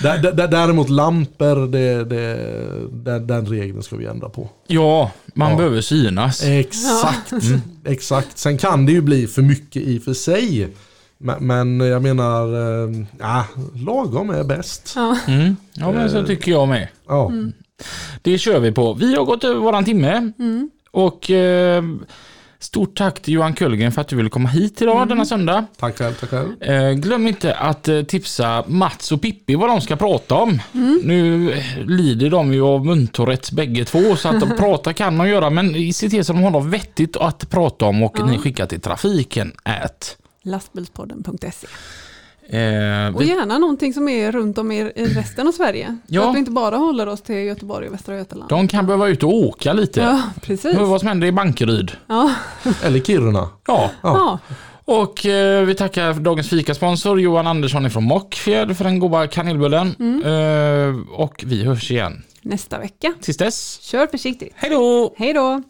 Där- 0.03 0.19
där- 0.19 0.33
där- 0.33 0.49
Däremot 0.49 0.89
lampor, 0.89 1.67
det, 1.67 2.05
det, 2.05 2.37
den, 2.93 3.27
den 3.27 3.47
regeln 3.47 3.83
ska 3.83 3.97
vi 3.97 4.07
ändra 4.07 4.29
på. 4.29 4.49
Ja, 4.67 5.11
man 5.35 5.51
Ja. 5.51 5.57
behöver 5.57 5.81
synas. 5.81 6.43
Exakt. 6.45 7.33
Exakt. 7.85 8.39
Sen 8.39 8.59
kan 8.59 8.87
det 8.87 8.93
ju 8.93 9.01
bli 9.01 9.27
för 9.27 9.43
mycket 9.43 9.83
i 9.83 9.99
och 9.99 10.03
för 10.03 10.15
sig. 10.15 10.69
Men, 11.19 11.47
men 11.47 11.81
jag 11.81 12.03
menar, 12.03 12.45
eh, 12.85 12.91
ja, 13.21 13.45
lagom 13.87 14.31
är 14.31 14.45
bäst. 14.45 14.93
Ja. 14.97 15.17
Mm. 15.27 15.57
Ja, 15.75 15.93
men 15.93 16.11
så 16.11 16.25
tycker 16.25 16.51
jag 16.53 16.69
med. 16.69 16.89
Ja. 17.09 17.33
Det 18.23 18.39
kör 18.39 18.61
vi 18.61 18.73
på. 18.73 18.95
Vi 18.95 19.15
har 19.17 19.25
gått 19.25 19.45
över 19.45 19.61
våran 19.61 19.85
timme. 19.85 20.33
Mm. 20.39 20.71
Och 20.95 21.31
eh, 21.31 21.83
stort 22.59 22.97
tack 22.97 23.21
till 23.23 23.35
Johan 23.35 23.55
Kullgren 23.55 23.93
för 23.93 24.01
att 24.01 24.09
du 24.09 24.17
ville 24.17 24.29
komma 24.31 24.49
hit 24.49 24.83
idag 24.83 25.09
denna 25.09 25.25
söndag. 25.25 25.67
Tack 25.77 25.99
själv, 25.99 26.15
tack 26.15 26.31
själv. 26.31 26.63
Eh, 26.63 26.93
glöm 26.93 27.27
inte 27.29 27.55
att 27.55 27.89
eh, 27.89 28.03
tipsa 28.03 28.65
Mats 28.67 29.13
och 29.13 29.23
Pippi 29.23 29.55
vad 29.55 29.69
de 29.69 29.81
ska 29.81 29.97
prata 29.97 30.35
om. 30.35 30.59
Nu 31.03 31.53
eh, 31.53 31.65
lider 31.87 32.31
de 32.31 32.53
ju 32.55 32.63
av 32.63 32.87
muntourettes 32.87 33.53
bägge 33.53 33.85
två 33.85 34.17
så 34.17 34.29
att 34.29 34.41
de 34.41 34.57
prata 34.59 34.93
kan 34.93 35.19
de 35.19 35.29
göra 35.29 35.51
men 35.51 35.93
se 35.93 36.09
till 36.11 36.25
så 36.25 36.33
att 36.33 36.39
de 36.39 36.43
har 36.45 36.51
något 36.51 36.67
vettigt 36.67 37.17
att 37.17 37.51
prata 37.51 37.85
om 37.85 38.03
och 38.03 38.17
Ja. 38.19 38.27
ni 38.27 38.39
skickar 38.39 38.67
till 38.67 38.81
trafiken 38.81 39.53
at. 39.63 40.17
Lastbilspodden.se. 40.43 41.67
Eh, 42.49 43.15
Och 43.15 43.23
vi, 43.23 43.29
gärna 43.29 43.59
någonting 43.59 43.95
som 43.95 44.09
är 44.09 44.33
runt 44.33 44.59
om 44.59 44.73
i 44.73 44.85
resten 44.95 45.49
av 45.49 45.53
Sverige. 45.53 45.99
Ja. 46.07 46.23
Så 46.23 46.29
att 46.29 46.35
vi 46.35 46.39
inte 46.39 46.51
bara 46.51 46.77
håller 46.77 47.07
oss 47.07 47.23
till 47.23 47.35
Göteborg 47.37 47.87
och 47.89 47.95
Västra 47.95 48.17
Götaland. 48.17 48.49
de 48.51 48.69
kan 48.69 48.87
behöva 48.87 49.09
ut 49.09 49.23
och 49.23 49.35
åka 49.35 49.73
lite. 49.73 50.01
Ja, 50.01 50.23
precis. 50.43 50.77
Hör 50.77 50.85
vad 50.85 51.01
som 51.01 51.09
händer 51.09 51.27
i 51.27 51.33
Bankeryd. 51.33 51.93
Ja. 52.07 52.31
Eller 52.85 53.01
Kiruna. 53.01 53.49
Ja, 53.67 53.91
Ja. 54.03 54.39
och 54.85 55.27
eh, 55.27 55.65
vi 55.65 55.75
tackar 55.75 56.13
dagens 56.15 56.49
fikasponsor 56.49 57.21
Johan 57.21 57.47
Andersson 57.47 57.91
från 57.91 58.05
Mockfjärd 58.05 58.77
för 58.77 58.85
den 58.85 58.99
goda 58.99 59.27
kanelbullen. 59.27 59.87
Eh, 60.25 61.21
och 61.21 61.45
vi 61.47 61.65
hörs 61.65 61.91
igen. 61.91 62.23
Nästa 62.43 62.79
vecka. 62.79 63.15
Tills 63.21 63.37
dess, 63.37 63.79
Kör 63.83 64.07
försiktigt. 64.07 64.53
hej 64.57 64.71
då! 64.71 65.15
Hej 65.17 65.33
då! 65.33 65.63